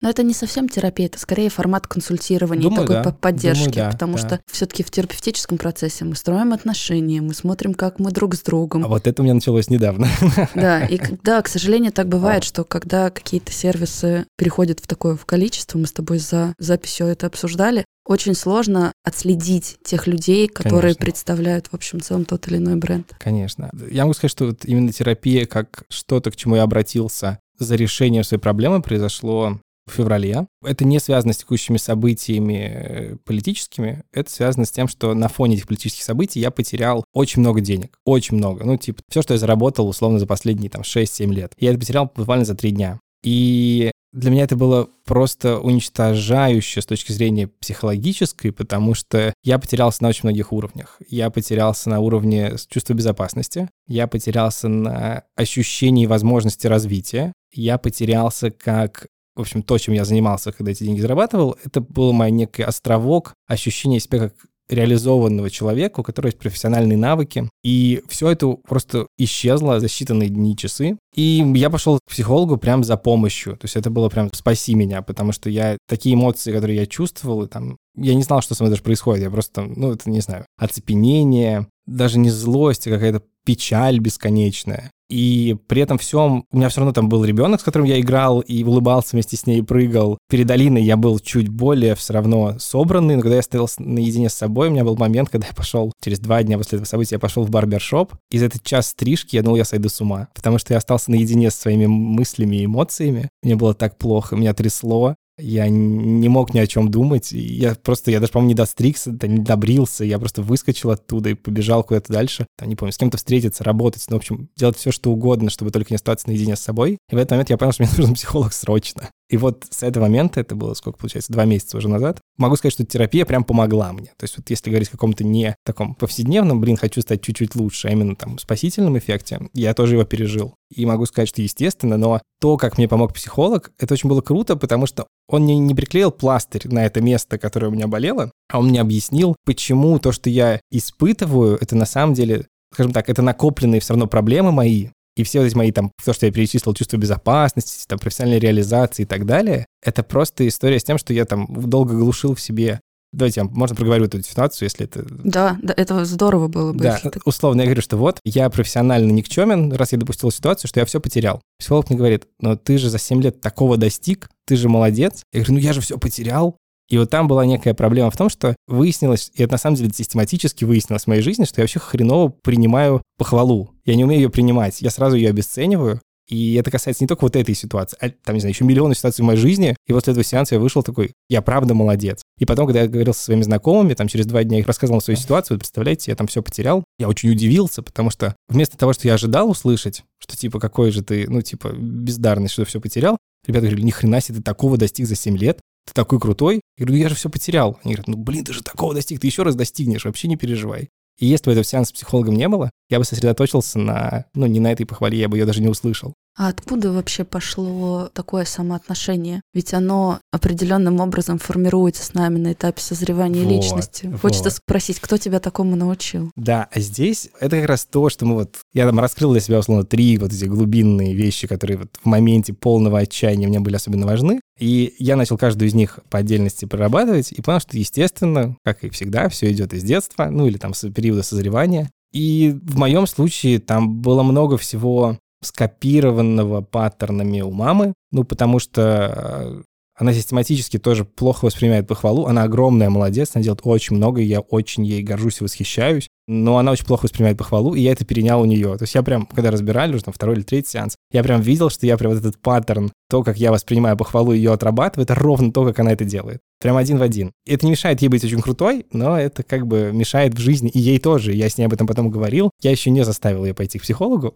Но 0.01 0.09
это 0.09 0.23
не 0.23 0.33
совсем 0.33 0.69
терапия, 0.69 1.07
это 1.07 1.19
скорее 1.19 1.49
формат 1.49 1.85
консультирования 1.85 2.63
Думаю, 2.63 2.87
такой 2.87 3.03
да. 3.03 3.11
поддержки, 3.11 3.65
Думаю, 3.65 3.75
да, 3.75 3.91
потому 3.91 4.13
да. 4.13 4.19
что 4.19 4.39
все-таки 4.49 4.81
в 4.83 4.91
терапевтическом 4.91 5.57
процессе 5.57 6.05
мы 6.05 6.15
строим 6.15 6.53
отношения, 6.53 7.21
мы 7.21 7.33
смотрим, 7.33 7.73
как 7.73 7.99
мы 7.99 8.11
друг 8.11 8.35
с 8.35 8.41
другом. 8.41 8.85
А 8.85 8.87
вот 8.87 9.07
это 9.07 9.21
у 9.21 9.25
меня 9.25 9.33
началось 9.33 9.69
недавно. 9.69 10.07
Да, 10.55 10.85
и 10.85 10.99
да, 11.23 11.41
к 11.41 11.47
сожалению, 11.47 11.91
так 11.91 12.07
бывает, 12.07 12.43
что 12.43 12.63
когда 12.63 13.09
какие-то 13.09 13.51
сервисы 13.51 14.25
переходят 14.37 14.79
в 14.79 14.87
такое 14.87 15.15
в 15.15 15.25
количество, 15.25 15.77
мы 15.77 15.85
с 15.85 15.91
тобой 15.91 16.19
за 16.19 16.53
записью 16.57 17.07
это 17.07 17.27
обсуждали, 17.27 17.85
очень 18.05 18.33
сложно 18.33 18.91
отследить 19.03 19.77
тех 19.83 20.07
людей, 20.07 20.47
которые 20.47 20.93
Конечно. 20.95 21.05
представляют, 21.05 21.67
в 21.67 21.75
общем, 21.75 22.01
целом 22.01 22.25
тот 22.25 22.47
или 22.47 22.57
иной 22.57 22.75
бренд. 22.75 23.13
Конечно. 23.19 23.69
Я 23.91 24.03
могу 24.03 24.13
сказать, 24.13 24.31
что 24.31 24.45
вот 24.47 24.65
именно 24.65 24.91
терапия, 24.91 25.45
как 25.45 25.83
что-то, 25.89 26.31
к 26.31 26.35
чему 26.35 26.55
я 26.55 26.63
обратился 26.63 27.39
за 27.59 27.75
решением 27.75 28.23
своей 28.23 28.41
проблемы, 28.41 28.81
произошло 28.81 29.59
в 29.89 29.93
феврале. 29.93 30.47
Это 30.63 30.85
не 30.85 30.99
связано 30.99 31.33
с 31.33 31.37
текущими 31.37 31.77
событиями 31.77 32.71
э, 32.73 33.15
политическими, 33.25 34.03
это 34.13 34.29
связано 34.29 34.65
с 34.65 34.71
тем, 34.71 34.87
что 34.87 35.13
на 35.13 35.27
фоне 35.27 35.55
этих 35.55 35.67
политических 35.67 36.03
событий 36.03 36.39
я 36.39 36.51
потерял 36.51 37.03
очень 37.13 37.41
много 37.41 37.61
денег. 37.61 37.97
Очень 38.05 38.37
много. 38.37 38.65
Ну, 38.65 38.77
типа, 38.77 39.01
все, 39.09 39.21
что 39.21 39.33
я 39.33 39.37
заработал, 39.39 39.87
условно, 39.87 40.19
за 40.19 40.27
последние 40.27 40.69
там 40.69 40.81
6-7 40.81 41.33
лет. 41.33 41.53
Я 41.57 41.71
это 41.71 41.79
потерял 41.79 42.11
буквально 42.13 42.45
за 42.45 42.55
3 42.55 42.71
дня. 42.71 42.99
И 43.23 43.91
для 44.11 44.31
меня 44.31 44.43
это 44.43 44.55
было 44.55 44.89
просто 45.05 45.59
уничтожающе 45.59 46.81
с 46.81 46.85
точки 46.85 47.11
зрения 47.11 47.47
психологической, 47.47 48.51
потому 48.51 48.95
что 48.95 49.33
я 49.43 49.59
потерялся 49.59 50.01
на 50.01 50.09
очень 50.09 50.21
многих 50.23 50.51
уровнях. 50.51 50.99
Я 51.07 51.29
потерялся 51.29 51.89
на 51.89 51.99
уровне 51.99 52.53
чувства 52.69 52.93
безопасности, 52.93 53.69
я 53.87 54.07
потерялся 54.07 54.67
на 54.67 55.23
ощущении 55.35 56.07
возможности 56.07 56.65
развития, 56.65 57.33
я 57.51 57.77
потерялся 57.77 58.49
как 58.49 59.07
в 59.35 59.41
общем, 59.41 59.63
то, 59.63 59.77
чем 59.77 59.93
я 59.93 60.05
занимался, 60.05 60.51
когда 60.51 60.71
эти 60.71 60.83
деньги 60.83 61.01
зарабатывал, 61.01 61.55
это 61.63 61.81
был 61.81 62.11
мой 62.13 62.31
некий 62.31 62.63
островок 62.63 63.33
ощущения 63.47 63.99
себя 63.99 64.19
как 64.19 64.33
реализованного 64.69 65.49
человека, 65.49 65.99
у 65.99 66.03
которого 66.03 66.27
есть 66.27 66.37
профессиональные 66.37 66.97
навыки. 66.97 67.49
И 67.63 68.03
все 68.07 68.29
это 68.29 68.51
просто 68.51 69.07
исчезло 69.17 69.79
за 69.79 69.87
считанные 69.87 70.27
дни, 70.27 70.55
часы. 70.55 70.97
И 71.15 71.43
я 71.55 71.69
пошел 71.69 71.97
к 71.97 72.09
психологу 72.09 72.57
прям 72.57 72.83
за 72.83 72.95
помощью. 72.95 73.53
То 73.53 73.65
есть 73.65 73.75
это 73.75 73.89
было 73.89 74.09
прям 74.09 74.31
«спаси 74.31 74.75
меня», 74.75 75.01
потому 75.01 75.31
что 75.31 75.49
я 75.49 75.77
такие 75.87 76.15
эмоции, 76.15 76.53
которые 76.53 76.77
я 76.77 76.85
чувствовал, 76.85 77.43
и 77.43 77.47
там, 77.47 77.77
я 77.97 78.13
не 78.13 78.23
знал, 78.23 78.41
что 78.41 78.53
со 78.53 78.63
мной 78.63 78.71
даже 78.71 78.83
происходит. 78.83 79.23
Я 79.23 79.31
просто, 79.31 79.61
ну, 79.61 79.91
это, 79.91 80.09
не 80.09 80.21
знаю, 80.21 80.45
оцепенение, 80.57 81.67
даже 81.95 82.19
не 82.19 82.29
злость, 82.29 82.87
а 82.87 82.91
какая-то 82.91 83.21
печаль 83.45 83.99
бесконечная. 83.99 84.91
И 85.09 85.57
при 85.67 85.81
этом 85.81 85.97
всем 85.97 86.45
у 86.51 86.57
меня 86.57 86.69
все 86.69 86.81
равно 86.81 86.93
там 86.93 87.09
был 87.09 87.25
ребенок, 87.25 87.61
с 87.61 87.63
которым 87.63 87.87
я 87.87 87.99
играл 87.99 88.41
и 88.41 88.63
улыбался 88.63 89.09
вместе 89.13 89.37
с 89.37 89.47
ней 89.47 89.63
прыгал. 89.63 90.19
Перед 90.29 90.51
Алиной 90.51 90.83
я 90.83 90.97
был 90.97 91.17
чуть 91.17 91.49
более 91.49 91.95
все 91.95 92.13
равно 92.13 92.59
собранный, 92.59 93.15
но 93.15 93.23
когда 93.23 93.37
я 93.37 93.41
стоял 93.41 93.67
с- 93.67 93.79
наедине 93.79 94.29
с 94.29 94.35
собой, 94.35 94.67
у 94.67 94.71
меня 94.71 94.83
был 94.85 94.95
момент, 94.97 95.29
когда 95.29 95.47
я 95.47 95.53
пошел 95.53 95.91
через 96.03 96.19
два 96.19 96.43
дня 96.43 96.59
после 96.59 96.75
этого 96.77 96.85
события, 96.87 97.15
я 97.15 97.19
пошел 97.19 97.43
в 97.43 97.49
барбершоп, 97.49 98.13
и 98.29 98.37
за 98.37 98.45
этот 98.45 98.63
час 98.63 98.89
стрижки 98.89 99.35
я 99.35 99.41
думал, 99.41 99.57
я 99.57 99.65
сойду 99.65 99.89
с 99.89 99.99
ума, 99.99 100.27
потому 100.35 100.59
что 100.59 100.73
я 100.73 100.77
остался 100.77 101.09
наедине 101.09 101.49
со 101.49 101.61
своими 101.61 101.87
мыслями 101.87 102.57
и 102.57 102.65
эмоциями. 102.65 103.29
Мне 103.41 103.55
было 103.55 103.73
так 103.73 103.97
плохо, 103.97 104.35
меня 104.35 104.53
трясло, 104.53 105.15
я 105.39 105.67
не 105.69 106.29
мог 106.29 106.53
ни 106.53 106.59
о 106.59 106.67
чем 106.67 106.89
думать. 106.89 107.31
Я 107.31 107.75
просто, 107.75 108.11
я 108.11 108.19
даже, 108.19 108.31
по-моему, 108.31 108.49
не 108.49 108.55
достригся, 108.55 109.11
не 109.11 109.39
добрился. 109.39 110.03
Я 110.03 110.19
просто 110.19 110.41
выскочил 110.41 110.91
оттуда 110.91 111.29
и 111.29 111.33
побежал 111.33 111.83
куда-то 111.83 112.11
дальше. 112.11 112.45
Там, 112.57 112.69
не 112.69 112.75
помню, 112.75 112.93
с 112.93 112.97
кем-то 112.97 113.17
встретиться, 113.17 113.63
работать. 113.63 114.03
Ну, 114.09 114.15
в 114.15 114.19
общем, 114.19 114.49
делать 114.55 114.77
все, 114.77 114.91
что 114.91 115.11
угодно, 115.11 115.49
чтобы 115.49 115.71
только 115.71 115.91
не 115.91 115.95
остаться 115.95 116.27
наедине 116.27 116.55
с 116.55 116.61
собой. 116.61 116.97
И 117.09 117.15
в 117.15 117.17
этот 117.17 117.31
момент 117.31 117.49
я 117.49 117.57
понял, 117.57 117.71
что 117.71 117.83
мне 117.83 117.91
нужен 117.97 118.15
психолог 118.15 118.53
срочно. 118.53 119.09
И 119.29 119.37
вот 119.37 119.67
с 119.69 119.83
этого 119.83 120.03
момента, 120.05 120.39
это 120.39 120.55
было 120.55 120.73
сколько 120.73 120.97
получается, 120.97 121.31
два 121.31 121.45
месяца 121.45 121.77
уже 121.77 121.87
назад, 121.87 122.19
могу 122.37 122.55
сказать, 122.55 122.73
что 122.73 122.85
терапия 122.85 123.25
прям 123.25 123.43
помогла 123.43 123.93
мне. 123.93 124.07
То 124.17 124.23
есть 124.23 124.37
вот 124.37 124.49
если 124.49 124.69
говорить 124.69 124.89
о 124.89 124.93
каком-то 124.93 125.23
не 125.23 125.55
таком 125.63 125.93
повседневном, 125.93 126.59
блин, 126.59 126.77
хочу 126.77 127.01
стать 127.01 127.21
чуть-чуть 127.21 127.55
лучше, 127.55 127.87
а 127.89 127.91
именно 127.91 128.15
там 128.15 128.39
спасительном 128.39 128.97
эффекте, 128.97 129.39
я 129.53 129.73
тоже 129.73 129.95
его 129.95 130.03
пережил. 130.03 130.55
И 130.73 130.85
могу 130.85 131.05
сказать, 131.05 131.29
что 131.29 131.41
естественно, 131.41 131.97
но 131.97 132.21
то, 132.41 132.57
как 132.57 132.77
мне 132.77 132.87
помог 132.87 133.13
психолог, 133.13 133.71
это 133.77 133.93
очень 133.93 134.09
было 134.09 134.21
круто, 134.21 134.55
потому 134.55 134.87
что 134.87 135.05
он 135.27 135.43
мне 135.43 135.57
не 135.59 135.75
приклеил 135.75 136.11
пластырь 136.11 136.67
на 136.67 136.85
это 136.85 137.01
место, 137.01 137.37
которое 137.37 137.67
у 137.67 137.71
меня 137.71 137.87
болело, 137.87 138.31
а 138.51 138.59
он 138.59 138.69
мне 138.69 138.81
объяснил, 138.81 139.35
почему 139.45 139.99
то, 139.99 140.11
что 140.11 140.29
я 140.29 140.59
испытываю, 140.71 141.57
это 141.61 141.75
на 141.75 141.85
самом 141.85 142.15
деле, 142.15 142.47
скажем 142.73 142.93
так, 142.93 143.09
это 143.09 143.21
накопленные 143.21 143.81
все 143.81 143.93
равно 143.93 144.07
проблемы 144.07 144.51
мои, 144.51 144.89
и 145.19 145.23
все 145.23 145.45
эти 145.45 145.53
мои 145.55 145.71
там, 145.73 145.91
то, 146.03 146.13
что 146.13 146.25
я 146.25 146.31
перечислил, 146.31 146.73
чувство 146.73 146.95
безопасности, 146.95 147.85
там, 147.87 147.99
профессиональной 147.99 148.39
реализации 148.39 149.03
и 149.03 149.05
так 149.05 149.25
далее, 149.25 149.65
это 149.83 150.01
просто 150.01 150.47
история 150.47 150.79
с 150.79 150.83
тем, 150.85 150.97
что 150.97 151.13
я 151.13 151.25
там 151.25 151.45
долго 151.49 151.93
глушил 151.93 152.35
в 152.35 152.41
себе. 152.41 152.79
Давайте, 153.11 153.41
я- 153.41 153.47
можно 153.47 153.75
проговорю 153.75 154.05
эту 154.05 154.21
ситуацию, 154.23 154.67
если 154.67 154.85
это... 154.85 155.03
Да, 155.09 155.57
да, 155.61 155.73
это 155.75 156.05
здорово 156.05 156.47
было 156.47 156.71
бы. 156.71 156.83
Да, 156.83 156.99
так. 157.03 157.25
условно 157.25 157.61
я 157.61 157.65
говорю, 157.65 157.81
что 157.81 157.97
вот, 157.97 158.19
я 158.23 158.49
профессионально 158.49 159.11
никчемен, 159.11 159.73
раз 159.73 159.91
я 159.91 159.97
допустил 159.97 160.31
ситуацию, 160.31 160.69
что 160.69 160.79
я 160.79 160.85
все 160.85 161.01
потерял. 161.01 161.41
Психолог 161.57 161.89
мне 161.89 161.97
говорит, 161.97 162.27
но 162.39 162.55
ты 162.55 162.77
же 162.77 162.89
за 162.89 162.99
7 162.99 163.21
лет 163.21 163.41
такого 163.41 163.75
достиг, 163.77 164.29
ты 164.45 164.55
же 164.55 164.69
молодец. 164.69 165.23
Я 165.33 165.41
говорю, 165.41 165.55
ну 165.55 165.59
я 165.59 165.73
же 165.73 165.81
все 165.81 165.97
потерял. 165.97 166.55
И 166.89 166.97
вот 166.97 167.09
там 167.09 167.27
была 167.27 167.45
некая 167.45 167.73
проблема 167.73 168.09
в 168.09 168.17
том, 168.17 168.29
что 168.29 168.55
выяснилось, 168.67 169.31
и 169.35 169.43
это 169.43 169.53
на 169.53 169.57
самом 169.57 169.75
деле 169.75 169.91
систематически 169.93 170.65
выяснилось 170.65 171.03
в 171.03 171.07
моей 171.07 171.21
жизни, 171.21 171.45
что 171.45 171.61
я 171.61 171.63
вообще 171.63 171.79
хреново 171.79 172.29
принимаю 172.29 173.03
похвалу. 173.17 173.71
Я 173.85 173.95
не 173.95 174.03
умею 174.03 174.21
ее 174.21 174.29
принимать. 174.29 174.81
Я 174.81 174.89
сразу 174.89 175.15
ее 175.15 175.29
обесцениваю. 175.29 176.01
И 176.29 176.53
это 176.55 176.69
касается 176.69 177.03
не 177.03 177.07
только 177.07 177.23
вот 177.23 177.35
этой 177.35 177.55
ситуации, 177.55 177.97
а 177.99 178.09
там, 178.09 178.35
не 178.35 178.41
знаю, 178.41 178.53
еще 178.53 178.63
миллионы 178.63 178.93
ситуаций 178.93 179.23
в 179.23 179.25
моей 179.25 179.39
жизни. 179.39 179.75
И 179.87 179.93
после 179.93 180.11
этого 180.11 180.23
сеанса 180.23 180.55
я 180.55 180.61
вышел 180.61 180.83
такой, 180.83 181.11
я 181.27 181.41
правда 181.41 181.73
молодец. 181.73 182.21
И 182.37 182.45
потом, 182.45 182.67
когда 182.67 182.81
я 182.81 182.87
говорил 182.87 183.15
со 183.15 183.23
своими 183.23 183.41
знакомыми, 183.41 183.95
там 183.95 184.07
через 184.07 184.27
два 184.27 184.43
дня 184.43 184.59
их 184.59 184.67
рассказывал 184.67 185.01
свою 185.01 185.17
ситуацию, 185.17 185.55
вы 185.55 185.59
представляете, 185.59 186.11
я 186.11 186.15
там 186.15 186.27
все 186.27 186.43
потерял. 186.43 186.83
Я 186.99 187.09
очень 187.09 187.31
удивился, 187.31 187.81
потому 187.81 188.11
что 188.11 188.35
вместо 188.47 188.77
того, 188.77 188.93
что 188.93 189.07
я 189.07 189.15
ожидал 189.15 189.49
услышать, 189.49 190.03
что 190.19 190.37
типа 190.37 190.59
какой 190.59 190.91
же 190.91 191.03
ты, 191.03 191.27
ну 191.27 191.41
типа 191.41 191.69
бездарный, 191.69 192.47
что 192.47 192.63
все 192.63 192.79
потерял, 192.79 193.17
ребята 193.47 193.65
говорили, 193.65 193.87
ни 193.87 193.91
хрена 193.91 194.21
себе, 194.21 194.37
ты 194.37 194.43
такого 194.43 194.77
достиг 194.77 195.07
за 195.07 195.15
7 195.15 195.35
лет, 195.35 195.59
ты 195.89 195.93
такой 195.93 196.19
крутой. 196.19 196.61
Я 196.77 196.85
говорю, 196.85 196.97
ну 196.97 197.03
я 197.03 197.09
же 197.09 197.15
все 197.15 197.29
потерял. 197.29 197.79
Они 197.83 197.93
говорят, 197.93 198.07
ну 198.07 198.17
блин, 198.17 198.45
ты 198.45 198.53
же 198.53 198.63
такого 198.63 198.93
достиг, 198.93 199.19
ты 199.19 199.27
еще 199.27 199.43
раз 199.43 199.55
достигнешь, 199.55 200.05
вообще 200.05 200.27
не 200.27 200.37
переживай. 200.37 200.89
И 201.19 201.25
если 201.25 201.45
бы 201.45 201.51
этого 201.51 201.65
сеанса 201.65 201.89
с 201.89 201.93
психологом 201.93 202.35
не 202.35 202.47
было, 202.47 202.71
я 202.89 202.97
бы 202.97 203.03
сосредоточился 203.03 203.77
на, 203.77 204.25
ну, 204.33 204.45
не 204.45 204.61
на 204.61 204.71
этой 204.71 204.85
похвале, 204.85 205.19
я 205.19 205.27
бы 205.27 205.37
ее 205.37 205.45
даже 205.45 205.61
не 205.61 205.67
услышал. 205.67 206.13
А 206.39 206.47
откуда 206.47 206.93
вообще 206.93 207.25
пошло 207.25 208.09
такое 208.13 208.45
самоотношение? 208.45 209.41
Ведь 209.53 209.73
оно 209.73 210.21
определенным 210.31 211.01
образом 211.01 211.37
формируется 211.37 212.01
с 212.01 212.13
нами 212.13 212.37
на 212.37 212.53
этапе 212.53 212.81
созревания 212.81 213.43
Вот, 213.43 213.51
личности. 213.51 214.09
Хочется 214.21 214.45
вот. 214.45 214.53
спросить, 214.53 215.01
кто 215.01 215.17
тебя 215.17 215.41
такому 215.41 215.75
научил? 215.75 216.31
Да, 216.37 216.69
а 216.71 216.79
здесь 216.79 217.27
это 217.41 217.57
как 217.57 217.67
раз 217.67 217.83
то, 217.83 218.09
что 218.09 218.25
мы 218.25 218.35
вот... 218.35 218.59
Я 218.73 218.85
там 218.85 219.01
раскрыл 219.01 219.33
для 219.33 219.41
себя, 219.41 219.59
условно, 219.59 219.83
три 219.83 220.17
вот 220.17 220.31
эти 220.31 220.45
глубинные 220.45 221.13
вещи, 221.13 221.45
которые 221.45 221.79
вот 221.79 221.89
в 222.01 222.05
моменте 222.05 222.53
полного 222.53 222.99
отчаяния 222.99 223.49
мне 223.49 223.59
были 223.59 223.75
особенно 223.75 224.05
важны. 224.05 224.39
И 224.57 224.95
я 224.97 225.17
начал 225.17 225.37
каждую 225.37 225.67
из 225.67 225.73
них 225.73 225.99
по 226.09 226.19
отдельности 226.19 226.63
прорабатывать 226.63 227.33
и 227.33 227.41
понял, 227.41 227.59
что, 227.59 227.77
естественно, 227.77 228.55
как 228.63 228.85
и 228.85 228.89
всегда, 228.91 229.27
все 229.27 229.51
идет 229.51 229.73
из 229.73 229.83
детства, 229.83 230.29
ну 230.29 230.47
или 230.47 230.57
там 230.57 230.73
с 230.73 230.89
периода 230.89 231.21
созревания. 231.21 231.91
И 232.13 232.57
в 232.63 232.77
моем 232.77 233.07
случае 233.07 233.59
там 233.59 233.99
было 234.01 234.23
много 234.23 234.57
всего 234.57 235.17
скопированного 235.41 236.61
паттернами 236.61 237.41
у 237.41 237.51
мамы, 237.51 237.93
ну, 238.11 238.23
потому 238.23 238.59
что 238.59 239.61
э, 239.61 239.63
она 239.95 240.13
систематически 240.13 240.79
тоже 240.79 241.03
плохо 241.03 241.45
воспринимает 241.45 241.87
похвалу. 241.87 242.25
Она 242.25 242.43
огромная 242.43 242.89
молодец, 242.89 243.31
она 243.33 243.43
делает 243.43 243.61
очень 243.63 243.97
много, 243.97 244.21
и 244.21 244.25
я 244.25 244.39
очень 244.39 244.85
ей 244.85 245.03
горжусь 245.03 245.41
и 245.41 245.43
восхищаюсь. 245.43 246.07
Но 246.31 246.59
она 246.59 246.71
очень 246.73 246.85
плохо 246.85 247.05
воспринимает 247.05 247.39
похвалу, 247.39 247.73
и 247.73 247.81
я 247.81 247.91
это 247.91 248.05
перенял 248.05 248.39
у 248.39 248.45
нее. 248.45 248.77
То 248.77 248.83
есть 248.83 248.93
я 248.93 249.01
прям, 249.01 249.25
когда 249.25 249.49
разбирали 249.49 249.95
уже 249.95 250.03
там 250.03 250.13
второй 250.13 250.35
или 250.35 250.43
третий 250.43 250.69
сеанс, 250.69 250.95
я 251.11 251.23
прям 251.23 251.41
видел, 251.41 251.71
что 251.71 251.87
я 251.87 251.97
прям 251.97 252.11
вот 252.11 252.19
этот 252.19 252.37
паттерн, 252.37 252.91
то, 253.09 253.23
как 253.23 253.37
я 253.37 253.51
воспринимаю 253.51 253.97
похвалу 253.97 254.33
и 254.33 254.37
ее 254.37 254.53
отрабатываю, 254.53 255.05
это 255.05 255.15
ровно 255.15 255.51
то, 255.51 255.65
как 255.65 255.79
она 255.79 255.91
это 255.91 256.05
делает. 256.05 256.41
Прям 256.61 256.77
один 256.77 256.99
в 256.99 257.01
один. 257.01 257.31
И 257.47 257.53
это 257.53 257.65
не 257.65 257.71
мешает 257.71 258.03
ей 258.03 258.09
быть 258.09 258.23
очень 258.23 258.41
крутой, 258.41 258.85
но 258.91 259.17
это 259.17 259.41
как 259.41 259.65
бы 259.65 259.89
мешает 259.91 260.35
в 260.35 260.39
жизни, 260.39 260.69
и 260.69 260.77
ей 260.77 260.99
тоже. 260.99 261.33
Я 261.33 261.49
с 261.49 261.57
ней 261.57 261.65
об 261.65 261.73
этом 261.73 261.87
потом 261.87 262.11
говорил. 262.11 262.51
Я 262.61 262.69
еще 262.69 262.91
не 262.91 263.03
заставил 263.03 263.45
ее 263.45 263.55
пойти 263.55 263.79
к 263.79 263.81
психологу, 263.81 264.35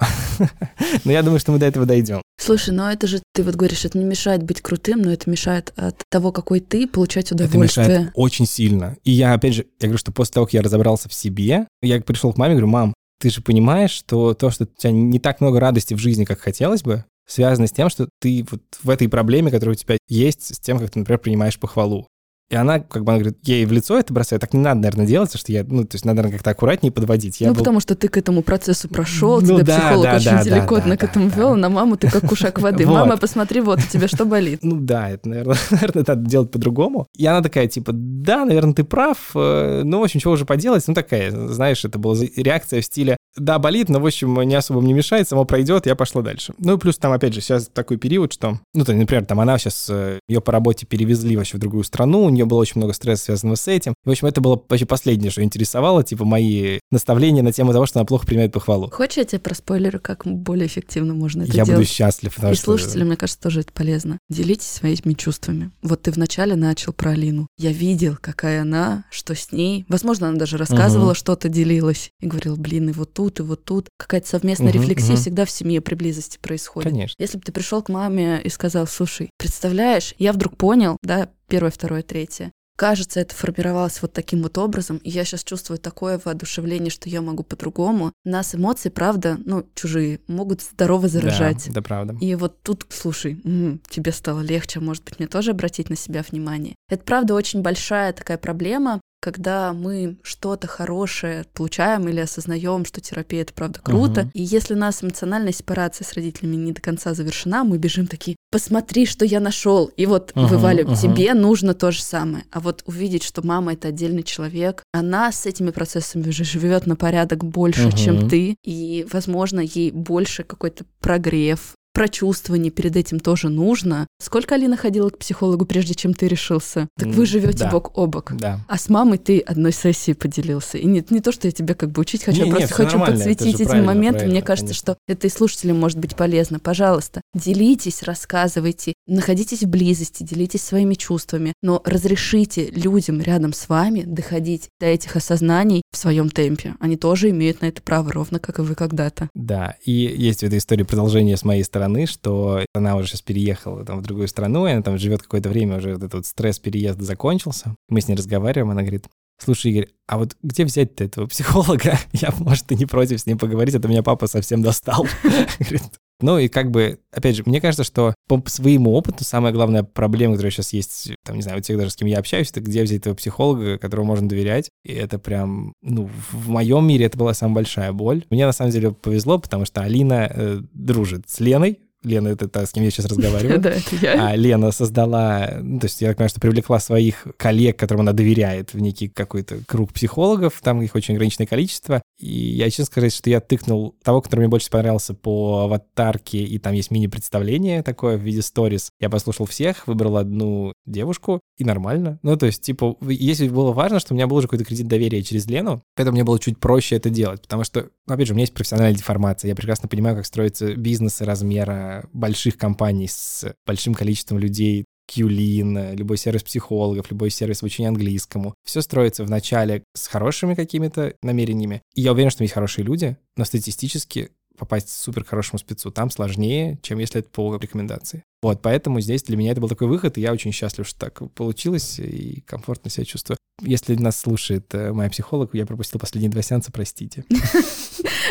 но 1.03 1.11
я 1.11 1.21
думаю, 1.21 1.39
что 1.39 1.51
мы 1.51 1.59
до 1.59 1.67
этого 1.67 1.85
дойдем. 1.85 2.23
Слушай, 2.39 2.73
но 2.73 2.91
это 2.91 3.07
же, 3.07 3.21
ты 3.33 3.43
вот 3.43 3.55
говоришь, 3.55 3.85
это 3.85 3.97
не 3.97 4.03
мешает 4.03 4.43
быть 4.43 4.61
крутым, 4.61 5.01
но 5.01 5.13
это 5.13 5.29
мешает 5.29 5.71
от 5.75 6.01
того, 6.09 6.31
какой 6.31 6.59
ты, 6.59 6.87
получать 6.87 7.31
Это 7.31 7.45
удовольствие. 7.45 7.87
мешает 7.87 8.11
очень 8.15 8.45
сильно. 8.45 8.97
И 9.03 9.11
я, 9.11 9.33
опять 9.33 9.53
же, 9.53 9.65
я 9.79 9.87
говорю, 9.87 9.97
что 9.97 10.11
после 10.11 10.33
того, 10.33 10.45
как 10.47 10.53
я 10.53 10.61
разобрался 10.61 11.09
в 11.09 11.13
себе, 11.13 11.67
я 11.83 12.01
пришел 12.01 12.33
к 12.33 12.37
маме 12.37 12.53
говорю, 12.53 12.67
мам, 12.67 12.93
ты 13.19 13.29
же 13.29 13.41
понимаешь, 13.41 13.91
что 13.91 14.33
то, 14.33 14.49
что 14.49 14.65
у 14.65 14.67
тебя 14.67 14.91
не 14.91 15.19
так 15.19 15.41
много 15.41 15.59
радости 15.59 15.93
в 15.93 15.99
жизни, 15.99 16.25
как 16.25 16.39
хотелось 16.39 16.83
бы, 16.83 17.05
связано 17.25 17.67
с 17.67 17.71
тем, 17.71 17.89
что 17.89 18.09
ты 18.19 18.45
вот 18.49 18.61
в 18.81 18.89
этой 18.89 19.07
проблеме, 19.07 19.51
которая 19.51 19.75
у 19.75 19.77
тебя 19.77 19.97
есть, 20.07 20.55
с 20.55 20.59
тем, 20.59 20.79
как 20.79 20.91
ты, 20.91 20.99
например, 20.99 21.19
принимаешь 21.19 21.59
похвалу. 21.59 22.07
И 22.49 22.55
она, 22.55 22.79
как 22.79 23.03
бы, 23.03 23.13
она 23.13 23.19
говорит, 23.21 23.39
ей 23.43 23.65
в 23.65 23.71
лицо 23.71 23.97
это 23.97 24.13
бросает. 24.13 24.41
Так 24.41 24.53
не 24.53 24.59
надо, 24.59 24.81
наверное, 24.81 25.05
делать, 25.07 25.29
потому 25.29 25.39
что 25.39 25.51
я, 25.51 25.63
ну, 25.63 25.83
то 25.85 25.95
есть 25.95 26.05
надо, 26.05 26.17
наверное, 26.17 26.37
как-то 26.37 26.51
аккуратнее 26.51 26.91
подводить. 26.91 27.41
Я 27.41 27.47
ну, 27.47 27.53
был- 27.53 27.59
потому 27.59 27.79
что 27.79 27.95
ты 27.95 28.07
к 28.09 28.17
этому 28.17 28.43
процессу 28.43 28.89
прошел, 28.89 29.41
Ну 29.41 29.47
тебя 29.59 29.63
да, 29.63 29.79
психолог 29.79 30.03
да, 30.03 30.15
очень 30.17 30.31
да, 30.31 30.43
деликатно 30.43 30.89
да, 30.91 30.97
к 30.97 31.03
этому 31.03 31.29
да, 31.29 31.35
вел, 31.35 31.49
да. 31.51 31.55
на 31.55 31.69
маму 31.69 31.97
ты 31.97 32.11
как 32.11 32.27
кушак 32.27 32.59
воды. 32.59 32.83
Вот. 32.93 32.99
Мама, 32.99 33.17
посмотри, 33.17 33.61
вот 33.61 33.79
у 33.79 33.81
тебя 33.81 34.07
что 34.07 34.25
болит. 34.25 34.59
Ну 34.63 34.77
да, 34.79 35.09
это, 35.09 35.29
наверное, 35.29 35.57
наверное, 35.71 36.03
надо 36.07 36.29
делать 36.29 36.51
по-другому. 36.51 37.07
И 37.17 37.25
она 37.25 37.41
такая, 37.41 37.67
типа, 37.67 37.91
да, 37.93 38.45
наверное, 38.45 38.73
ты 38.73 38.83
прав, 38.83 39.31
э, 39.35 39.81
ну, 39.83 39.99
в 39.99 40.03
общем, 40.03 40.19
чего 40.19 40.33
уже 40.33 40.45
поделать? 40.45 40.83
Ну, 40.87 40.93
такая, 40.93 41.31
знаешь, 41.31 41.83
это 41.85 41.97
была 41.97 42.15
реакция 42.35 42.81
в 42.81 42.85
стиле, 42.85 43.17
да, 43.35 43.57
болит, 43.57 43.89
но, 43.89 43.99
в 43.99 44.05
общем, 44.05 44.39
не 44.41 44.53
особо 44.53 44.81
мне 44.81 44.93
мешает, 44.93 45.27
само 45.27 45.45
пройдет, 45.45 45.87
я 45.87 45.95
пошла 45.95 46.21
дальше. 46.21 46.53
Ну, 46.59 46.75
и 46.75 46.79
плюс 46.79 46.97
там, 46.97 47.13
опять 47.13 47.33
же, 47.33 47.41
сейчас 47.41 47.67
такой 47.67 47.97
период, 47.97 48.31
что, 48.33 48.59
ну, 48.75 48.85
то, 48.85 48.93
например, 48.93 49.25
там 49.25 49.39
она 49.39 49.57
сейчас, 49.57 49.89
ее 50.27 50.41
по 50.41 50.51
работе 50.51 50.85
перевезли 50.85 51.35
вообще 51.35 51.57
в 51.57 51.59
другую 51.59 51.83
страну, 51.83 52.29
нее 52.33 52.45
было 52.45 52.59
очень 52.59 52.73
много 52.77 52.93
стресса, 52.93 53.25
связанного 53.25 53.55
с 53.55 53.67
этим. 53.67 53.93
В 54.03 54.09
общем, 54.09 54.27
это 54.27 54.41
было 54.41 54.61
вообще 54.67 54.85
последнее, 54.85 55.31
что 55.31 55.43
интересовало, 55.43 56.03
типа, 56.03 56.25
мои 56.25 56.79
наставления 56.91 57.43
на 57.43 57.51
тему 57.53 57.71
того, 57.73 57.85
что 57.85 57.99
она 57.99 58.05
плохо 58.05 58.25
принимает 58.25 58.51
похвалу. 58.51 58.89
Хочешь, 58.91 59.17
я 59.17 59.25
тебе 59.25 59.39
проспойлерю, 59.39 59.99
как 59.99 60.25
более 60.25 60.67
эффективно 60.67 61.13
можно 61.13 61.43
это 61.43 61.51
я 61.53 61.63
буду 61.63 61.73
делать? 61.77 61.89
счастлив, 61.89 62.33
потому 62.35 62.53
И 62.53 62.55
что... 62.55 62.65
слушателям, 62.65 63.07
мне 63.07 63.17
кажется, 63.17 63.41
тоже 63.41 63.61
это 63.61 63.71
полезно. 63.73 64.17
Делитесь 64.29 64.67
своими 64.67 65.13
чувствами. 65.13 65.71
Вот 65.81 66.01
ты 66.03 66.11
вначале 66.11 66.55
начал 66.55 66.93
про 66.93 67.11
Алину. 67.11 67.47
Я 67.57 67.71
видел, 67.71 68.17
какая 68.19 68.61
она, 68.61 69.05
что 69.11 69.35
с 69.35 69.51
ней. 69.51 69.85
Возможно, 69.89 70.29
она 70.29 70.37
даже 70.37 70.57
рассказывала 70.57 71.09
Мгм. 71.09 71.15
что-то, 71.15 71.49
делилась. 71.49 72.09
И 72.21 72.27
говорила, 72.27 72.55
блин, 72.55 72.89
и 72.89 72.93
вот 72.93 73.13
тут, 73.13 73.39
и 73.39 73.43
вот 73.43 73.63
тут. 73.63 73.87
Какая-то 73.97 74.27
совместная 74.27 74.69
Мгм, 74.69 74.81
рефлексия 74.81 75.13
мгм. 75.13 75.21
всегда 75.21 75.45
в 75.45 75.51
семье 75.51 75.81
при 75.81 75.95
близости 75.95 76.37
происходит. 76.41 76.91
Конечно. 76.91 77.15
Если 77.19 77.37
бы 77.37 77.43
ты 77.43 77.51
пришел 77.51 77.81
к 77.81 77.89
маме 77.89 78.41
и 78.43 78.49
сказал, 78.49 78.87
слушай, 78.87 79.29
представляешь, 79.37 80.13
я 80.17 80.33
вдруг 80.33 80.57
понял, 80.57 80.97
да, 81.03 81.29
первое, 81.47 81.71
второе, 81.71 82.01
третье. 82.03 82.51
Кажется, 82.75 83.19
это 83.19 83.35
формировалось 83.35 84.01
вот 84.01 84.13
таким 84.13 84.41
вот 84.41 84.57
образом, 84.57 84.97
и 84.97 85.09
я 85.11 85.25
сейчас 85.25 85.43
чувствую 85.43 85.77
такое 85.77 86.19
воодушевление, 86.23 86.89
что 86.89 87.07
я 87.07 87.21
могу 87.21 87.43
по-другому. 87.43 88.11
Нас 88.25 88.55
эмоции, 88.55 88.89
правда, 88.89 89.37
ну, 89.45 89.67
чужие, 89.75 90.21
могут 90.27 90.63
здорово 90.63 91.07
заражать. 91.07 91.65
Да, 91.65 91.71
это 91.71 91.81
правда. 91.83 92.17
И 92.19 92.33
вот 92.33 92.63
тут, 92.63 92.87
слушай, 92.89 93.39
м, 93.45 93.79
тебе 93.87 94.11
стало 94.11 94.41
легче, 94.41 94.79
может 94.79 95.03
быть, 95.03 95.19
мне 95.19 95.27
тоже 95.27 95.51
обратить 95.51 95.91
на 95.91 95.95
себя 95.95 96.23
внимание. 96.27 96.73
Это, 96.89 97.03
правда, 97.03 97.35
очень 97.35 97.61
большая 97.61 98.11
такая 98.11 98.39
проблема, 98.39 99.01
когда 99.23 99.71
мы 99.71 100.17
что-то 100.21 100.67
хорошее 100.67 101.45
получаем 101.53 102.09
или 102.09 102.19
осознаем, 102.19 102.83
что 102.83 102.99
терапия 102.99 103.43
это 103.43 103.53
правда 103.53 103.79
круто. 103.81 104.23
Мгм. 104.23 104.31
И 104.33 104.43
если 104.43 104.73
у 104.73 104.77
нас 104.77 105.01
эмоциональная 105.01 105.53
сепарация 105.53 106.03
с 106.05 106.11
родителями 106.11 106.57
не 106.57 106.73
до 106.73 106.81
конца 106.81 107.13
завершена, 107.13 107.63
мы 107.63 107.77
бежим 107.77 108.07
такие, 108.07 108.35
посмотри, 108.51 109.05
что 109.05 109.23
я 109.23 109.39
нашел. 109.39 109.85
И 109.95 110.05
вот 110.05 110.33
Мгм, 110.35 110.47
вываливаем, 110.47 110.97
мгм. 110.97 111.15
тебе 111.15 111.33
нужно 111.33 111.73
то 111.73 111.91
же 111.91 112.03
самое. 112.03 112.43
А 112.51 112.59
вот 112.59 112.83
увидеть, 112.85 113.23
что 113.23 113.41
мама 113.45 113.73
это 113.73 113.87
отдельный 113.87 114.23
человек, 114.23 114.83
она 114.91 115.31
с 115.31 115.45
этими 115.45 115.71
процессами 115.71 116.27
уже 116.27 116.43
живет 116.43 116.85
на 116.85 116.97
порядок 116.97 117.45
больше, 117.45 117.87
Мгм. 117.87 117.95
чем 117.95 118.29
ты. 118.29 118.57
И, 118.65 119.07
возможно, 119.09 119.61
ей 119.61 119.91
больше 119.91 120.43
какой-то 120.43 120.83
прогрев, 120.99 121.75
прочувствование 121.93 122.71
перед 122.71 122.95
этим 122.95 123.19
тоже 123.19 123.49
нужно. 123.49 124.07
Сколько 124.19 124.55
Алина 124.55 124.75
ходила 124.75 125.09
к 125.09 125.17
психологу, 125.17 125.65
прежде 125.65 125.93
чем 125.93 126.13
ты 126.13 126.27
решился? 126.27 126.87
Так 126.97 127.09
вы 127.09 127.25
живете 127.25 127.59
да. 127.59 127.69
бок 127.69 127.97
о 127.97 128.07
бок. 128.07 128.33
Да. 128.35 128.59
А 128.67 128.77
с 128.77 128.89
мамой 128.89 129.17
ты 129.17 129.39
одной 129.39 129.71
сессией 129.71 130.15
поделился. 130.15 130.77
И 130.77 130.85
не, 130.85 131.05
не 131.09 131.21
то, 131.21 131.31
что 131.31 131.47
я 131.47 131.51
тебе 131.51 131.75
как 131.75 131.91
бы 131.91 132.01
учить 132.01 132.23
хочу, 132.23 132.41
Не, 132.41 132.49
я 132.49 132.55
просто 132.55 132.73
всё 132.73 132.83
хочу 132.83 132.99
подсветить 132.99 133.45
же 133.45 133.53
эти 133.53 133.63
правильно, 133.63 133.87
моменты. 133.87 134.19
правильно, 134.19 134.33
Мне 134.33 134.41
кажется, 134.41 134.73
конечно. 134.73 134.93
что 134.93 134.97
это 135.07 135.27
и 135.27 135.29
слушателям 135.29 135.79
может 135.79 135.99
быть 135.99 136.15
полезно. 136.15 136.59
Пожалуйста, 136.59 137.21
делитесь, 137.33 138.03
рассказывайте, 138.03 138.93
находитесь 139.07 139.61
в 139.61 139.67
близости, 139.67 140.23
делитесь 140.23 140.63
своими 140.63 140.95
чувствами, 140.95 141.53
но 141.61 141.81
разрешите 141.85 142.71
людям 142.71 143.21
рядом 143.21 143.53
с 143.53 143.69
вами 143.69 144.03
доходить 144.03 144.69
до 144.79 144.87
этих 144.87 145.15
осознаний 145.15 145.82
в 145.93 145.97
своем 145.97 146.29
темпе. 146.29 146.75
Они 146.79 146.97
тоже 146.97 147.29
имеют 147.29 147.61
на 147.61 147.67
это 147.67 147.81
право, 147.81 148.11
ровно 148.11 148.39
как 148.39 148.59
и 148.59 148.63
вы 148.63 148.75
когда-то. 148.75 149.29
Да, 149.35 149.75
и 149.85 149.91
есть 149.91 150.41
в 150.41 150.43
этой 150.43 150.57
истории 150.57 150.83
продолжение 150.83 151.37
с 151.37 151.45
моей 151.45 151.63
стороны, 151.63 152.07
что 152.07 152.65
она 152.73 152.95
уже 152.95 153.09
сейчас 153.09 153.21
переехала 153.21 153.85
там, 153.85 153.99
в 153.99 154.01
другую 154.01 154.27
страну, 154.27 154.67
и 154.67 154.71
она 154.71 154.81
там 154.81 154.97
живет 154.97 155.21
какое-то 155.21 155.49
время, 155.49 155.77
уже 155.77 155.93
вот 155.93 155.99
этот 155.99 156.13
вот 156.13 156.25
стресс 156.25 156.59
переезда 156.59 157.03
закончился. 157.03 157.75
Мы 157.89 158.01
с 158.01 158.07
ней 158.07 158.15
разговариваем, 158.15 158.71
она 158.71 158.81
говорит, 158.81 159.05
слушай, 159.37 159.71
Игорь, 159.71 159.89
а 160.07 160.17
вот 160.17 160.35
где 160.41 160.65
взять-то 160.65 161.03
этого 161.03 161.27
психолога? 161.27 161.97
Я, 162.13 162.33
может, 162.39 162.71
и 162.71 162.75
не 162.75 162.85
против 162.85 163.19
с 163.19 163.25
ним 163.25 163.37
поговорить, 163.37 163.75
а 163.75 163.79
то 163.79 163.87
меня 163.87 164.03
папа 164.03 164.27
совсем 164.27 164.61
достал. 164.61 165.05
Говорит, 165.59 165.83
Ну 166.23 166.39
и 166.39 166.47
как 166.47 166.71
бы, 166.71 166.99
опять 167.11 167.35
же, 167.35 167.43
мне 167.45 167.59
кажется, 167.59 167.83
что 167.83 168.15
по 168.29 168.41
своему 168.47 168.93
опыту 168.93 169.25
самая 169.25 169.51
главная 169.51 169.83
проблема, 169.83 170.35
которая 170.35 170.51
сейчас 170.51 170.71
есть, 170.71 171.11
там, 171.25 171.35
не 171.35 171.41
знаю, 171.41 171.57
у 171.57 171.61
тех 171.61 171.77
даже, 171.77 171.89
с 171.89 171.97
кем 171.97 172.07
я 172.07 172.17
общаюсь, 172.17 172.49
это 172.49 172.61
где 172.61 172.81
взять 172.81 173.01
этого 173.01 173.13
психолога, 173.13 173.77
которому 173.77 174.07
можно 174.07 174.29
доверять. 174.29 174.69
И 174.85 174.93
это 174.93 175.19
прям, 175.19 175.73
ну, 175.81 176.09
в 176.31 176.47
моем 176.47 176.87
мире 176.87 177.07
это 177.07 177.17
была 177.17 177.33
самая 177.33 177.55
большая 177.55 177.91
боль. 177.91 178.23
Мне 178.29 178.45
на 178.45 178.53
самом 178.53 178.71
деле 178.71 178.91
повезло, 178.91 179.37
потому 179.37 179.65
что 179.65 179.81
Алина 179.81 180.31
э, 180.33 180.61
дружит 180.73 181.29
с 181.29 181.41
Леной, 181.41 181.79
Лена, 182.03 182.29
это 182.29 182.47
та, 182.47 182.65
с 182.65 182.71
кем 182.71 182.83
я 182.83 182.91
сейчас 182.91 183.05
разговариваю. 183.09 183.59
Да, 183.59 183.71
это 183.71 183.95
я. 184.01 184.29
А 184.29 184.35
Лена 184.35 184.71
создала, 184.71 185.59
ну, 185.61 185.79
то 185.79 185.85
есть 185.85 186.01
я 186.01 186.09
так 186.09 186.17
понимаю, 186.17 186.29
что 186.29 186.41
привлекла 186.41 186.79
своих 186.79 187.27
коллег, 187.37 187.77
которым 187.77 188.01
она 188.01 188.13
доверяет, 188.13 188.73
в 188.73 188.79
некий 188.79 189.07
какой-то 189.07 189.57
круг 189.67 189.93
психологов, 189.93 190.59
там 190.61 190.81
их 190.81 190.95
очень 190.95 191.15
ограниченное 191.15 191.47
количество. 191.47 192.01
И 192.19 192.29
я 192.29 192.69
честно 192.69 192.85
сказать, 192.85 193.13
что 193.13 193.29
я 193.29 193.39
тыкнул 193.39 193.95
того, 194.03 194.21
который 194.21 194.41
мне 194.41 194.49
больше 194.49 194.69
понравился 194.69 195.13
по 195.13 195.63
аватарке, 195.63 196.39
и 196.39 196.57
там 196.59 196.73
есть 196.73 196.91
мини-представление 196.91 197.83
такое 197.83 198.17
в 198.17 198.21
виде 198.21 198.41
сторис. 198.41 198.89
Я 198.99 199.09
послушал 199.09 199.45
всех, 199.45 199.87
выбрал 199.87 200.17
одну 200.17 200.73
девушку, 200.85 201.41
и 201.57 201.63
нормально. 201.63 202.19
Ну, 202.23 202.35
то 202.35 202.45
есть, 202.45 202.61
типа, 202.61 202.97
если 203.07 203.47
было 203.47 203.71
важно, 203.71 203.99
что 203.99 204.13
у 204.13 204.15
меня 204.15 204.27
был 204.27 204.37
уже 204.37 204.47
какой-то 204.47 204.65
кредит 204.65 204.87
доверия 204.87 205.21
через 205.21 205.45
Лену, 205.47 205.83
поэтому 205.95 206.15
мне 206.15 206.23
было 206.23 206.39
чуть 206.39 206.59
проще 206.59 206.95
это 206.95 207.09
делать, 207.09 207.41
потому 207.41 207.63
что, 207.63 207.89
ну, 208.07 208.13
опять 208.13 208.27
же, 208.27 208.33
у 208.33 208.35
меня 208.35 208.43
есть 208.43 208.53
профессиональная 208.53 208.95
деформация, 208.95 209.49
я 209.49 209.55
прекрасно 209.55 209.87
понимаю, 209.87 210.15
как 210.15 210.25
строятся 210.25 210.75
бизнесы 210.75 211.25
размера 211.25 212.09
больших 212.13 212.57
компаний 212.57 213.07
с 213.07 213.53
большим 213.65 213.93
количеством 213.93 214.39
людей, 214.39 214.85
Qlin, 215.11 215.95
любой 215.95 216.17
сервис 216.17 216.43
психологов, 216.43 217.11
любой 217.11 217.29
сервис 217.29 217.61
обучения 217.61 217.89
английскому. 217.89 218.55
Все 218.65 218.81
строится 218.81 219.23
вначале 219.23 219.83
с 219.93 220.07
хорошими 220.07 220.55
какими-то 220.55 221.13
намерениями. 221.21 221.81
И 221.93 222.01
я 222.01 222.13
уверен, 222.13 222.29
что 222.29 222.43
есть 222.43 222.53
хорошие 222.53 222.85
люди, 222.85 223.17
но 223.35 223.45
статистически 223.45 224.29
попасть 224.57 224.89
супер 224.89 225.25
хорошему 225.25 225.59
спецу 225.59 225.91
там 225.91 226.09
сложнее, 226.09 226.79
чем 226.81 226.99
если 226.99 227.19
это 227.19 227.29
по 227.29 227.55
рекомендации. 227.57 228.23
Вот, 228.41 228.61
поэтому 228.61 229.01
здесь 229.01 229.23
для 229.23 229.35
меня 229.35 229.51
это 229.51 229.61
был 229.61 229.69
такой 229.69 229.87
выход, 229.87 230.17
и 230.17 230.21
я 230.21 230.31
очень 230.31 230.51
счастлив, 230.51 230.87
что 230.87 230.99
так 230.99 231.33
получилось, 231.33 231.99
и 231.99 232.41
комфортно 232.41 232.89
себя 232.89 233.05
чувствую. 233.05 233.37
Если 233.61 233.95
нас 233.95 234.19
слушает 234.19 234.65
э, 234.73 234.91
моя 234.91 235.09
психолог, 235.09 235.53
я 235.53 235.65
пропустил 235.65 235.99
последние 235.99 236.31
два 236.31 236.41
сеанса, 236.41 236.71
простите. 236.71 237.25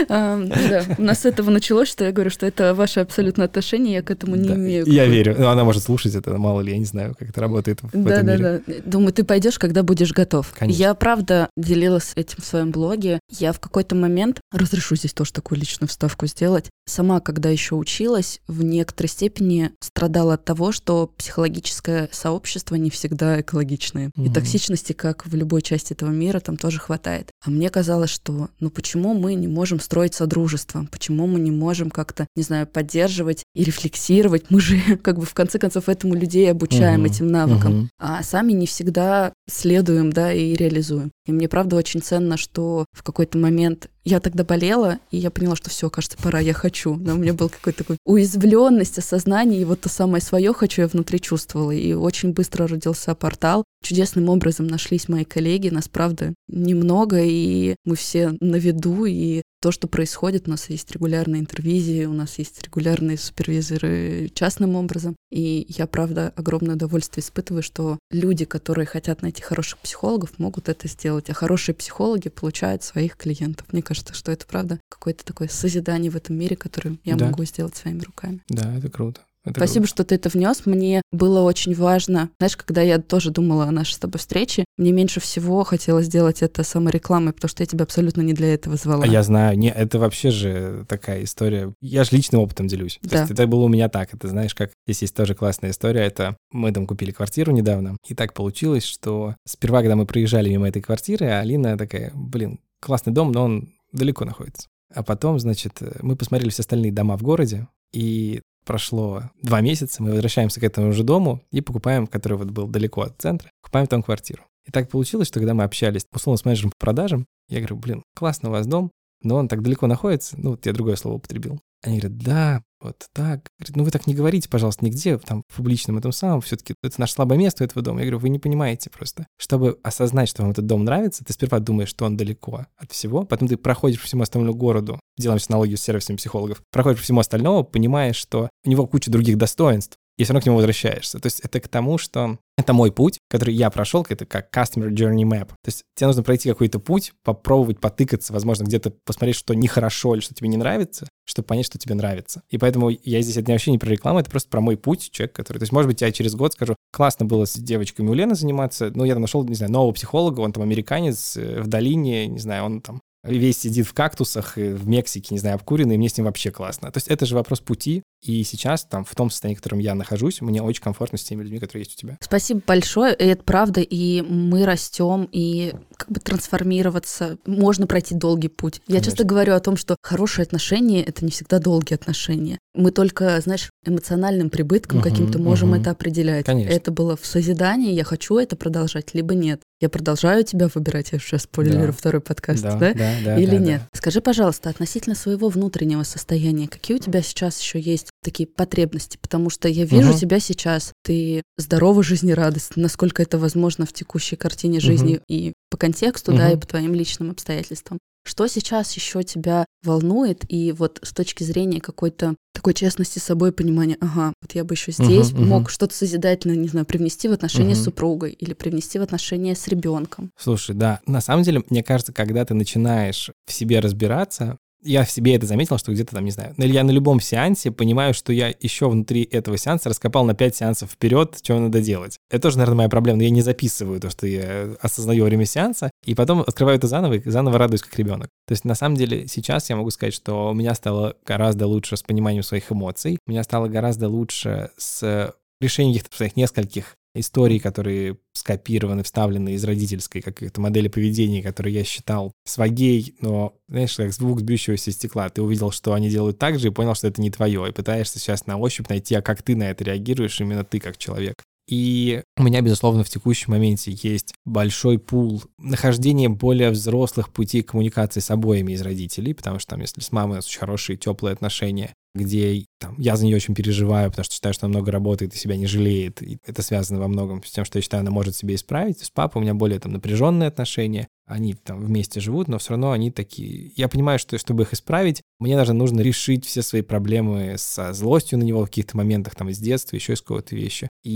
Да, 0.09 0.85
у 0.99 1.03
нас 1.03 1.21
с 1.21 1.25
этого 1.27 1.51
началось, 1.51 1.89
что 1.89 2.05
я 2.05 2.13
говорю, 2.13 2.31
что 2.31 2.47
это 2.47 2.75
ваше 2.75 3.01
абсолютное 3.01 3.47
отношение, 3.47 3.95
я 3.95 4.03
к 4.03 4.11
этому 4.11 4.37
не 4.37 4.49
имею. 4.49 4.87
Я 4.87 5.07
верю. 5.07 5.37
Ну, 5.39 5.49
она 5.49 5.65
может 5.65 5.83
слушать 5.83 6.15
это, 6.15 6.37
мало 6.39 6.61
ли, 6.61 6.73
я 6.73 6.79
не 6.79 6.85
знаю, 6.85 7.15
как 7.19 7.29
это 7.29 7.41
работает 7.41 7.81
в 7.83 7.89
этом 7.89 8.01
мире. 8.01 8.23
Да, 8.23 8.23
да, 8.23 8.61
да. 8.67 8.75
Думаю, 8.85 9.13
ты 9.13 9.25
пойдешь, 9.25 9.59
когда 9.59 9.83
будешь 9.83 10.13
готов. 10.13 10.53
Я, 10.61 10.95
правда, 10.95 11.51
делилась 11.57 12.13
этим 12.15 12.39
в 12.41 12.45
своем 12.45 12.71
блоге. 12.71 13.21
Я 13.29 13.53
в 13.53 13.61
какой-то 13.61 13.95
момент, 13.95 14.41
разрешу 14.51 14.97
здесь 14.97 15.13
тоже 15.13 15.33
такую 15.33 15.59
личную 15.59 15.89
вставку 15.89 16.27
сделать, 16.27 16.71
сама, 16.87 17.21
когда 17.21 17.49
еще 17.49 17.75
училась, 17.75 18.41
в 18.49 18.63
некоторой 18.63 19.09
степени 19.09 19.73
страдала 19.81 20.35
от 20.35 20.45
того, 20.45 20.73
что 20.73 21.07
психологическое 21.17 22.09
сообщество 22.13 22.75
не 22.75 22.91
всегда 22.91 23.41
экологичное. 23.41 24.11
И 24.17 24.29
токсичности, 24.29 24.93
как 24.93 25.27
в 25.27 25.35
любой 25.35 25.63
части 25.63 25.93
этого 25.93 26.11
мира, 26.11 26.41
там 26.41 26.57
тоже 26.57 26.79
хватает. 26.79 27.31
А 27.45 27.51
мне 27.51 27.71
казалось, 27.71 28.11
что 28.11 28.49
ну 28.61 28.71
почему 28.71 29.15
мы 29.15 29.35
не 29.35 29.49
можем 29.49 29.81
строить 29.81 30.15
содружество? 30.15 30.87
Почему 30.91 31.27
мы 31.27 31.41
не 31.41 31.51
можем 31.51 31.91
как-то, 31.91 32.27
не 32.37 32.43
знаю, 32.43 32.67
поддерживать 32.67 33.45
и 33.55 33.65
рефлексировать? 33.65 34.47
Мы 34.51 34.61
же 34.61 34.81
как 35.03 35.19
бы 35.19 35.27
в 35.27 35.35
конце 35.35 35.59
концов 35.59 35.89
этому 35.89 36.15
людей 36.15 36.51
обучаем 36.51 37.05
этим 37.05 37.29
навыкам, 37.29 37.91
а 37.99 38.23
сами 38.23 38.53
не 38.53 38.67
всегда 38.67 39.33
следуем, 39.49 40.13
да, 40.13 40.33
и 40.33 40.55
реализуем. 40.55 41.11
И 41.27 41.33
мне 41.33 41.49
правда 41.49 41.77
очень 41.77 42.03
ценно, 42.03 42.37
что 42.37 42.87
в 42.93 43.03
какой-то 43.03 43.39
момент 43.39 43.89
я 44.05 44.21
тогда 44.21 44.45
болела, 44.45 44.99
и 45.11 45.19
я 45.19 45.31
поняла, 45.31 45.57
что 45.57 45.71
все, 45.71 45.89
кажется, 45.89 46.19
пора, 46.21 46.41
я 46.41 46.53
хочу. 46.53 46.97
Но 46.97 47.15
у 47.15 47.17
меня 47.17 47.35
был 47.35 47.49
какой-то 47.49 47.79
такой 47.79 47.99
уязвленность, 48.05 48.99
осознание, 48.99 49.61
и 49.61 49.65
вот 49.65 49.83
то 49.83 49.89
самое 49.89 50.23
свое 50.23 50.53
хочу 50.53 50.83
я 50.83 50.89
внутри 50.89 51.21
чувствовала. 51.21 51.71
И 51.71 51.93
очень 51.93 52.33
быстро 52.33 52.67
родился 52.67 53.15
портал. 53.15 53.65
Чудесным 53.83 54.29
образом 54.29 54.69
нашлись 54.69 55.09
мои 55.09 55.25
коллеги, 55.25 55.69
нас, 55.69 55.89
правда, 55.89 56.35
немного, 56.49 57.21
и 57.21 57.75
мы 57.85 57.97
все 57.97 58.37
на 58.41 58.57
виду, 58.57 59.05
и 59.05 59.43
то, 59.61 59.71
что 59.71 59.87
происходит, 59.87 60.49
у 60.49 60.51
нас 60.51 60.69
есть 60.71 60.91
регулярные 60.91 61.41
интервизии, 61.41 62.05
у 62.05 62.13
нас 62.13 62.39
есть 62.39 62.63
регулярные 62.65 63.17
супервизоры 63.17 64.31
частным 64.35 64.75
образом. 64.75 65.15
И 65.31 65.67
я, 65.69 65.87
правда, 65.87 66.33
огромное 66.35 66.75
удовольствие 66.75 67.23
испытываю, 67.23 67.63
что 67.63 67.99
люди, 68.11 68.45
которые 68.45 68.87
хотят 68.87 69.23
найти 69.23 69.41
хороших 69.41 69.79
психологов, 69.79 70.39
могут 70.39 70.69
это 70.69 70.89
сделать, 70.89 71.31
а 71.31 71.35
хорошие 71.35 71.77
психологи 71.77 72.29
получают 72.29 72.83
своих 72.83 73.17
клиентов. 73.17 73.73
Мне 73.73 73.83
кажется, 73.83 74.15
что 74.15 74.33
это, 74.33 74.47
правда, 74.47 74.81
какое-то 74.89 75.25
такое 75.25 75.49
созидание 75.49 76.11
в 76.11 76.17
этом 76.17 76.37
мире, 76.37 76.57
которое 76.57 76.99
я 77.05 77.15
да. 77.15 77.27
могу 77.27 77.45
сделать 77.45 77.77
своими 77.77 78.03
руками. 78.03 78.43
Да, 78.49 78.77
это 78.77 78.91
круто. 78.91 79.21
Это 79.45 79.59
Спасибо, 79.59 79.87
круто. 79.87 79.89
что 79.89 80.05
ты 80.05 80.15
это 80.15 80.29
внес. 80.29 80.67
Мне 80.67 81.03
было 81.11 81.43
очень 81.43 81.75
важно. 81.75 82.31
Знаешь, 82.39 82.57
когда 82.57 82.81
я 82.81 82.99
тоже 82.99 83.31
думала 83.31 83.65
о 83.65 83.71
нашей 83.73 83.95
с 83.95 83.99
тобой 83.99 84.19
встрече, 84.19 84.65
мне 84.77 84.93
меньше 84.93 85.21
всего 85.21 85.65
хотелось 85.65 86.07
сделать 86.07 86.43
это 86.43 86.63
саморекламой, 86.63 87.33
потому 87.33 87.49
что 87.49 87.63
я 87.63 87.67
тебя 87.67 87.83
абсолютно 87.85 88.21
не 88.21 88.35
для 88.35 88.55
этого 88.55 88.77
звала. 88.77 89.05
А 89.05 89.07
я 89.07 89.23
знаю, 89.23 89.59
не, 89.59 89.71
это 89.71 89.99
вообще 89.99 90.31
же 90.31 90.87
такая 90.89 91.25
история. 91.25 91.75
Я 91.81 92.05
же 92.05 92.11
личным 92.13 92.41
опытом 92.41 92.69
делюсь. 92.69 93.01
Да. 93.03 93.11
То 93.11 93.19
есть 93.19 93.31
это 93.33 93.47
было 93.47 93.65
у 93.65 93.69
меня 93.69 93.89
так. 93.89 94.15
Это 94.15 94.29
знаешь, 94.29 94.55
как 94.55 94.71
здесь 94.87 95.03
есть 95.03 95.17
тоже 95.17 95.35
классная 95.35 95.71
история. 95.71 96.03
Это 96.03 96.37
мы 96.53 96.71
там 96.73 96.87
купили 96.87 97.11
квартиру 97.11 97.53
недавно, 97.53 97.97
и 98.07 98.15
так 98.15 98.35
получилось, 98.35 98.85
что 98.85 99.35
сперва, 99.47 99.81
когда 99.81 99.97
мы 99.97 100.07
проезжали 100.07 100.51
мимо 100.51 100.69
этой 100.69 100.83
квартиры, 100.83 101.27
Алина 101.27 101.77
такая, 101.77 102.13
блин, 102.15 102.61
классный 102.81 103.13
дом, 103.13 103.33
но 103.33 103.45
он 103.45 103.73
далеко 103.93 104.25
находится. 104.25 104.69
А 104.95 105.03
потом, 105.03 105.39
значит, 105.41 105.81
мы 106.01 106.17
посмотрели 106.17 106.51
все 106.51 106.61
остальные 106.61 106.93
дома 106.93 107.17
в 107.17 107.23
городе, 107.23 107.67
и 107.93 108.41
прошло 108.65 109.31
два 109.43 109.61
месяца, 109.61 110.03
мы 110.03 110.11
возвращаемся 110.11 110.61
к 110.61 110.65
этому 110.65 110.93
же 110.93 111.05
дому 111.05 111.43
и 111.51 111.61
покупаем, 111.61 112.07
который 112.07 112.39
вот 112.39 112.51
был 112.51 112.67
далеко 112.69 113.03
от 113.03 113.21
центра, 113.21 113.51
покупаем 113.63 113.87
там 113.87 114.03
квартиру. 114.03 114.45
И 114.67 114.71
так 114.71 114.89
получилось, 114.89 115.29
что 115.29 115.41
когда 115.41 115.55
мы 115.55 115.65
общались, 115.65 116.07
условно, 116.13 116.39
с 116.39 116.45
менеджером 116.45 116.71
по 116.71 116.87
продажам, 116.87 117.27
я 117.49 117.59
говорю, 117.59 117.77
блин, 117.77 118.03
классно 118.15 118.49
у 118.49 118.53
вас 118.53 118.67
дом, 118.67 118.91
но 119.23 119.37
он 119.37 119.49
так 119.49 119.63
далеко 119.63 119.87
находится, 119.87 120.37
ну, 120.39 120.51
вот 120.51 120.67
я 120.67 120.73
другое 120.73 120.97
слово 120.97 121.17
употребил. 121.17 121.61
Они 121.83 121.99
говорят, 121.99 122.19
да, 122.19 122.63
вот 122.81 123.09
так. 123.13 123.51
Говорит, 123.59 123.77
ну 123.77 123.85
вы 123.85 123.91
так 123.91 124.07
не 124.07 124.15
говорите, 124.15 124.49
пожалуйста, 124.49 124.85
нигде, 124.85 125.19
там, 125.19 125.43
в 125.49 125.57
публичном 125.57 125.99
этом 125.99 126.13
самом, 126.13 126.41
все-таки 126.41 126.75
это 126.83 127.01
наше 127.01 127.15
слабое 127.15 127.39
место 127.39 127.65
этого 127.65 127.83
дома. 127.83 128.01
Я 128.01 128.07
говорю, 128.07 128.19
вы 128.19 128.29
не 128.29 128.39
понимаете 128.39 128.91
просто. 128.91 129.27
Чтобы 129.39 129.79
осознать, 129.83 130.29
что 130.29 130.43
вам 130.43 130.53
этот 130.53 130.67
дом 130.67 130.85
нравится, 130.85 131.25
ты 131.25 131.33
сперва 131.33 131.59
думаешь, 131.59 131.89
что 131.89 132.05
он 132.05 132.17
далеко 132.17 132.67
от 132.77 132.93
всего, 132.93 133.25
потом 133.25 133.49
ты 133.49 133.57
проходишь 133.57 134.01
по 134.01 134.07
всему 134.07 134.23
остальному 134.23 134.55
городу, 134.55 135.01
делаем 135.17 135.41
аналогию 135.49 135.77
с 135.77 135.83
сервисами 135.83 136.17
психологов, 136.17 136.63
проходишь 136.71 137.01
по 137.01 137.05
всему 137.05 137.21
остальному, 137.21 137.65
понимаешь, 137.65 138.17
что 138.17 138.49
у 138.65 138.71
него 138.71 138.87
куча 138.87 139.11
других 139.11 139.39
достоинств, 139.39 139.97
и 140.19 140.25
все 140.25 140.33
равно 140.33 140.43
к 140.43 140.47
нему 140.47 140.57
возвращаешься. 140.57 141.19
То 141.19 141.27
есть 141.27 141.41
это 141.41 141.61
к 141.61 141.69
тому, 141.69 141.99
что 141.99 142.39
это 142.57 142.73
мой 142.73 142.93
путь, 142.93 143.19
который 143.31 143.55
я 143.55 143.71
прошел, 143.71 144.07
это 144.09 144.27
как 144.27 144.55
Customer 144.55 144.89
Journey 144.91 145.25
Map. 145.25 145.49
То 145.49 145.67
есть 145.67 145.85
тебе 145.95 146.09
нужно 146.09 146.23
пройти 146.23 146.49
какой-то 146.49 146.79
путь, 146.79 147.13
попробовать 147.25 147.81
потыкаться, 147.81 148.33
возможно, 148.33 148.65
где-то 148.65 148.93
посмотреть, 149.05 149.37
что 149.37 149.55
нехорошо 149.55 150.15
или 150.15 150.21
что 150.21 150.35
тебе 150.35 150.49
не 150.49 150.57
нравится, 150.57 151.09
чтобы 151.25 151.47
понять, 151.47 151.67
что 151.67 151.79
тебе 151.79 151.95
нравится. 151.95 152.43
И 152.51 152.59
поэтому 152.59 152.91
я 152.91 153.23
здесь 153.23 153.37
это 153.37 153.53
вообще 153.53 153.71
не 153.71 153.79
про 153.79 153.89
рекламу, 153.89 154.19
это 154.19 154.31
просто 154.31 154.51
про 154.51 154.61
мой 154.61 154.77
путь, 154.77 155.11
человек, 155.11 155.35
который... 155.35 155.59
То 155.59 155.65
есть, 155.65 155.73
может 155.73 155.89
быть, 155.89 156.03
я 156.03 156.13
через 156.13 156.35
год 156.35 156.53
скажу, 156.53 156.77
классно 156.93 157.25
было 157.25 157.47
с 157.47 157.55
девочками 157.55 158.09
у 158.09 158.15
Лены 158.15 158.35
заниматься, 158.35 158.91
но 158.95 159.05
я 159.05 159.15
там 159.15 159.23
нашел, 159.23 159.45
не 159.45 159.55
знаю, 159.55 159.73
нового 159.73 159.93
психолога, 159.93 160.41
он 160.41 160.53
там 160.53 160.63
американец 160.63 161.37
э, 161.37 161.63
в 161.63 161.69
долине, 161.69 162.27
не 162.27 162.39
знаю, 162.39 162.65
он 162.65 162.81
там 162.81 163.01
весь 163.25 163.61
сидит 163.61 163.87
в 163.87 163.95
кактусах 163.95 164.57
в 164.57 164.87
Мексике, 164.87 165.29
не 165.31 165.39
знаю, 165.39 165.57
обкуренный, 165.57 165.95
и 165.95 165.99
мне 165.99 166.09
с 166.09 166.17
ним 166.17 166.27
вообще 166.27 166.51
классно. 166.51 166.91
То 166.91 166.99
есть 166.99 167.09
это 167.09 167.25
же 167.25 167.35
вопрос 167.35 167.61
пути, 167.61 168.03
и 168.23 168.45
сейчас, 168.45 168.85
там, 168.85 169.05
в 169.05 169.15
том 169.17 169.31
состоянии, 169.31 169.57
в 169.57 169.59
котором 169.59 169.81
я 169.81 169.95
нахожусь, 169.97 170.41
мне 170.41 170.63
очень 170.63 170.83
комфортно 170.83 171.19
с 171.19 171.25
теми 171.25 171.43
людьми, 171.43 171.59
которые 171.59 171.83
есть 171.83 171.97
у 171.97 172.01
тебя. 172.01 172.17
Спасибо 172.21 172.63
большое, 172.65 173.15
и 173.15 173.25
это 173.25 173.43
правда, 173.43 173.81
и 173.81 174.23
мы 174.23 174.65
растем, 174.65 175.29
и 175.33 175.75
как 175.97 176.09
бы 176.11 176.21
трансформироваться, 176.21 177.39
можно 177.47 177.89
пройти 177.89 178.15
долгий 178.15 178.49
путь. 178.49 178.81
Конечно. 178.87 178.95
Я 178.95 179.01
часто 179.05 179.25
говорю 179.25 179.55
о 179.55 179.61
том, 179.61 179.77
что 179.77 179.97
хорошие 180.03 180.45
отношения— 180.45 181.03
это 181.05 181.25
не 181.25 181.33
всегда 181.33 181.59
долгие 181.59 181.95
отношения. 181.95 182.59
Мы 182.75 182.93
только, 182.93 183.41
знаешь, 183.41 183.71
эмоциональным 183.85 184.51
прибытком 184.51 185.01
угу, 185.01 185.09
каким-то 185.09 185.41
можем 185.41 185.73
угу. 185.73 185.81
это 185.81 185.91
определять. 185.91 186.47
Конечно. 186.47 186.73
Это 186.73 186.93
было 186.93 187.17
в 187.17 187.27
созидании, 187.27 187.93
я 187.93 188.05
хочу 188.05 188.39
это 188.39 188.55
продолжать, 188.55 189.15
либо 189.15 189.35
нет. 189.35 189.63
Я 189.81 189.89
продолжаю 189.89 190.45
тебя 190.45 190.69
выбирать, 190.73 191.11
я 191.11 191.19
сейчас 191.19 191.43
спойлерю 191.43 191.87
да. 191.87 191.93
второй 191.93 192.21
подкаст, 192.21 192.63
да? 192.63 192.77
да? 192.77 192.95
да, 192.95 193.15
да 193.25 193.39
Или 193.39 193.57
да, 193.57 193.59
нет? 193.59 193.81
Да. 193.81 193.99
Скажи, 193.99 194.21
пожалуйста, 194.21 194.71
относительно 194.71 195.17
своего 195.17 195.49
внутреннего 195.49 196.05
состояния, 196.05 196.69
какие 196.69 196.97
у 196.97 197.01
тебя 197.01 197.21
сейчас 197.21 197.61
еще 197.61 197.81
есть 197.81 198.12
такие 198.23 198.47
потребности? 198.47 199.19
Потому 199.21 199.51
что 199.51 199.69
я 199.69 199.85
вижу 199.85 200.11
угу. 200.11 200.19
тебя 200.19 200.41
сейчас, 200.41 200.93
ты 201.03 201.43
здорово, 201.57 202.03
жизнерадостный, 202.03 202.83
насколько 202.83 203.23
это 203.23 203.39
возможно 203.39 203.87
в 203.87 203.93
текущей 203.93 204.37
картине 204.37 204.81
жизни 204.81 205.17
угу. 205.17 205.25
и 205.29 205.53
по 205.71 205.77
контексту, 205.77 206.33
угу. 206.33 206.39
да, 206.39 206.53
и 206.53 206.57
по 206.57 206.67
твоим 206.67 206.95
личным 206.95 207.31
обстоятельствам. 207.31 207.99
Что 208.25 208.47
сейчас 208.47 208.93
еще 208.93 209.25
тебя 209.25 209.67
волнует? 209.83 210.45
И 210.49 210.71
вот 210.71 211.01
с 211.03 211.13
точки 211.13 211.43
зрения 211.43 211.81
какой-то 211.81 212.37
такой 212.55 212.73
честности 212.75 213.19
с 213.19 213.25
собой, 213.25 213.51
понимания, 213.51 213.97
ага, 214.01 214.33
вот 214.41 214.55
я 214.55 214.63
бы 214.63 214.75
еще 214.75 214.93
здесь 214.93 215.31
uh-huh, 215.31 215.45
мог 215.45 215.71
что-то 215.71 215.95
созидательное, 215.95 216.57
не 216.57 216.69
знаю, 216.69 216.87
привнести 216.87 217.27
в 217.27 217.33
отношения 217.33 217.73
uh-huh. 217.73 217.77
с 217.77 217.85
супругой 217.85 218.31
или 218.31 218.53
привнести 218.53 218.99
в 219.01 219.03
отношения 219.03 219.57
с 219.57 219.67
ребенком. 219.67 220.31
Слушай, 220.39 220.77
да, 220.77 221.01
на 221.07 221.21
самом 221.21 221.43
деле, 221.43 221.65
мне 221.69 221.83
кажется, 221.83 222.13
когда 222.13 222.45
ты 222.45 222.55
начинаешь 222.55 223.31
в 223.47 223.53
себе 223.53 223.81
разбираться, 223.81 224.59
я 224.83 225.05
в 225.05 225.11
себе 225.11 225.37
это 225.37 225.47
заметил, 225.47 225.79
что 225.79 225.93
где-то 225.93 226.15
там, 226.15 226.25
не 226.25 226.31
знаю, 226.31 226.55
я 226.57 226.85
на 226.85 226.91
любом 226.91 227.21
сеансе 227.21 227.71
понимаю, 227.71 228.15
что 228.15 228.33
я 228.33 228.53
еще 228.61 228.89
внутри 228.89 229.23
этого 229.23 229.57
сеанса 229.57 229.89
раскопал 229.89 230.25
на 230.25 230.35
5 230.35 230.57
сеансов 230.57 230.91
вперед, 230.91 231.39
что 231.43 231.59
надо 231.59 231.81
делать. 231.81 232.19
Это 232.31 232.43
тоже, 232.43 232.59
наверное, 232.59 232.79
моя 232.79 232.89
проблема, 232.89 233.19
но 233.19 233.25
я 233.25 233.31
не 233.31 233.43
записываю 233.43 234.01
то, 234.01 234.11
что 234.11 234.27
я 234.27 234.75
осознаю 234.81 235.23
во 235.23 235.27
время 235.27 235.45
сеанса, 235.45 235.91
и 236.05 236.15
потом 236.15 236.41
открываю 236.41 236.79
это 236.79 236.87
заново 236.87 237.15
и 237.15 237.31
заново 237.31 237.59
радуюсь 237.59 237.83
как 237.83 237.99
ребенок. 237.99 238.29
То 238.47 238.53
есть, 238.53 238.65
на 238.65 238.75
самом 238.75 238.97
деле, 238.97 239.29
сейчас 239.29 239.71
я 239.71 239.77
могу 239.77 239.91
сказать, 239.91 240.15
что 240.15 240.51
у 240.51 240.55
меня 240.55 240.75
стало 240.75 241.17
гораздо 241.25 241.67
лучше 241.67 241.97
с 241.97 242.03
пониманием 242.03 242.43
своих 242.43 242.71
эмоций, 242.73 243.19
у 243.27 243.31
меня 243.31 243.43
стало 243.45 243.69
гораздо 243.69 244.09
лучше 244.09 244.71
с 244.77 245.35
решением 245.61 245.95
каких-то 245.95 246.17
своих 246.17 246.37
нескольких 246.37 246.97
истории, 247.15 247.59
которые 247.59 248.19
скопированы, 248.33 249.03
вставлены 249.03 249.55
из 249.55 249.65
родительской 249.65 250.23
какой-то 250.23 250.61
модели 250.61 250.89
поведения, 250.89 251.43
которую 251.43 251.73
я 251.73 251.85
считал 251.85 252.33
свагей, 252.45 253.17
но, 253.21 253.55
знаешь, 253.69 253.97
как 253.97 254.13
звук 254.13 254.43
бьющегося 254.43 254.91
стекла. 254.93 255.29
Ты 255.29 255.43
увидел, 255.43 255.71
что 255.71 255.93
они 255.93 256.09
делают 256.09 256.39
так 256.39 256.59
же, 256.59 256.69
и 256.69 256.71
понял, 256.71 256.95
что 256.95 257.09
это 257.09 257.21
не 257.21 257.31
твое, 257.31 257.69
и 257.69 257.73
пытаешься 257.73 258.19
сейчас 258.19 258.47
на 258.47 258.59
ощупь 258.59 258.89
найти, 258.89 259.15
а 259.15 259.23
как 259.23 259.43
ты 259.43 259.57
на 259.57 259.71
это 259.71 259.85
реагируешь, 259.85 260.41
именно 260.41 260.65
ты 260.65 260.81
как 260.81 260.97
человек. 260.97 261.43
И 261.69 262.23
у 262.37 262.43
меня, 262.43 262.61
безусловно, 262.61 263.05
в 263.05 263.09
текущем 263.09 263.53
моменте 263.53 263.97
есть 264.03 264.35
большой 264.45 264.99
пул 264.99 265.43
нахождения 265.59 266.29
более 266.29 266.71
взрослых 266.71 267.33
путей 267.33 267.63
коммуникации 267.63 268.21
с 268.21 268.31
обоими 268.31 268.73
из 268.73 268.83
родителей, 268.83 269.33
потому 269.33 269.59
что 269.59 269.71
там, 269.71 269.81
если 269.81 270.01
с 270.01 270.11
мамой 270.11 270.33
у 270.33 270.37
нас 270.37 270.47
очень 270.47 270.59
хорошие, 270.59 270.97
теплые 270.97 271.33
отношения, 271.33 271.95
где 272.15 272.67
там, 272.79 272.95
я 272.99 273.17
за 273.17 273.25
нее 273.25 273.37
очень 273.37 273.55
переживаю, 273.55 274.11
потому 274.11 274.25
что 274.25 274.35
считаю, 274.35 274.55
что 274.55 274.67
она 274.67 274.75
много 274.79 274.93
работает 274.93 275.35
и 275.35 275.39
себя 275.39 275.57
не 275.57 275.67
жалеет. 275.67 276.23
И 276.23 276.39
это 276.47 276.63
связано 276.63 277.01
во 277.01 277.09
многом 277.09 277.43
с 277.43 277.51
тем, 277.51 277.65
что 277.65 277.79
я 277.79 277.83
считаю, 277.83 278.03
она 278.03 278.11
может 278.11 278.37
себе 278.37 278.55
исправить. 278.55 279.01
С 279.01 279.11
папой 279.11 279.39
у 279.39 279.43
меня 279.43 279.55
более 279.55 279.79
там 279.79 279.93
напряженные 279.93 280.49
отношения. 280.49 281.09
Они 281.25 281.55
там 281.55 281.81
вместе 281.81 282.21
живут, 282.21 282.49
но 282.49 282.59
все 282.59 282.71
равно 282.71 282.91
они 282.91 283.11
такие... 283.11 283.73
Я 283.77 283.89
понимаю, 283.89 284.19
что 284.19 284.37
чтобы 284.37 284.65
их 284.65 284.73
исправить, 284.75 285.23
мне 285.39 285.57
даже 285.57 285.73
нужно 285.73 286.01
решить 286.01 286.45
все 286.45 286.63
свои 286.63 286.83
проблемы 286.83 287.55
со 287.57 287.93
злостью 287.93 288.39
на 288.39 288.43
него 288.43 288.63
в 288.63 288.67
каких-то 288.67 288.97
моментах, 288.97 289.35
там, 289.35 289.49
из 289.49 289.59
детства, 289.59 289.97
еще 289.97 290.13
из 290.13 290.21
какого-то 290.21 290.55
вещи. 290.57 290.89
И 291.05 291.11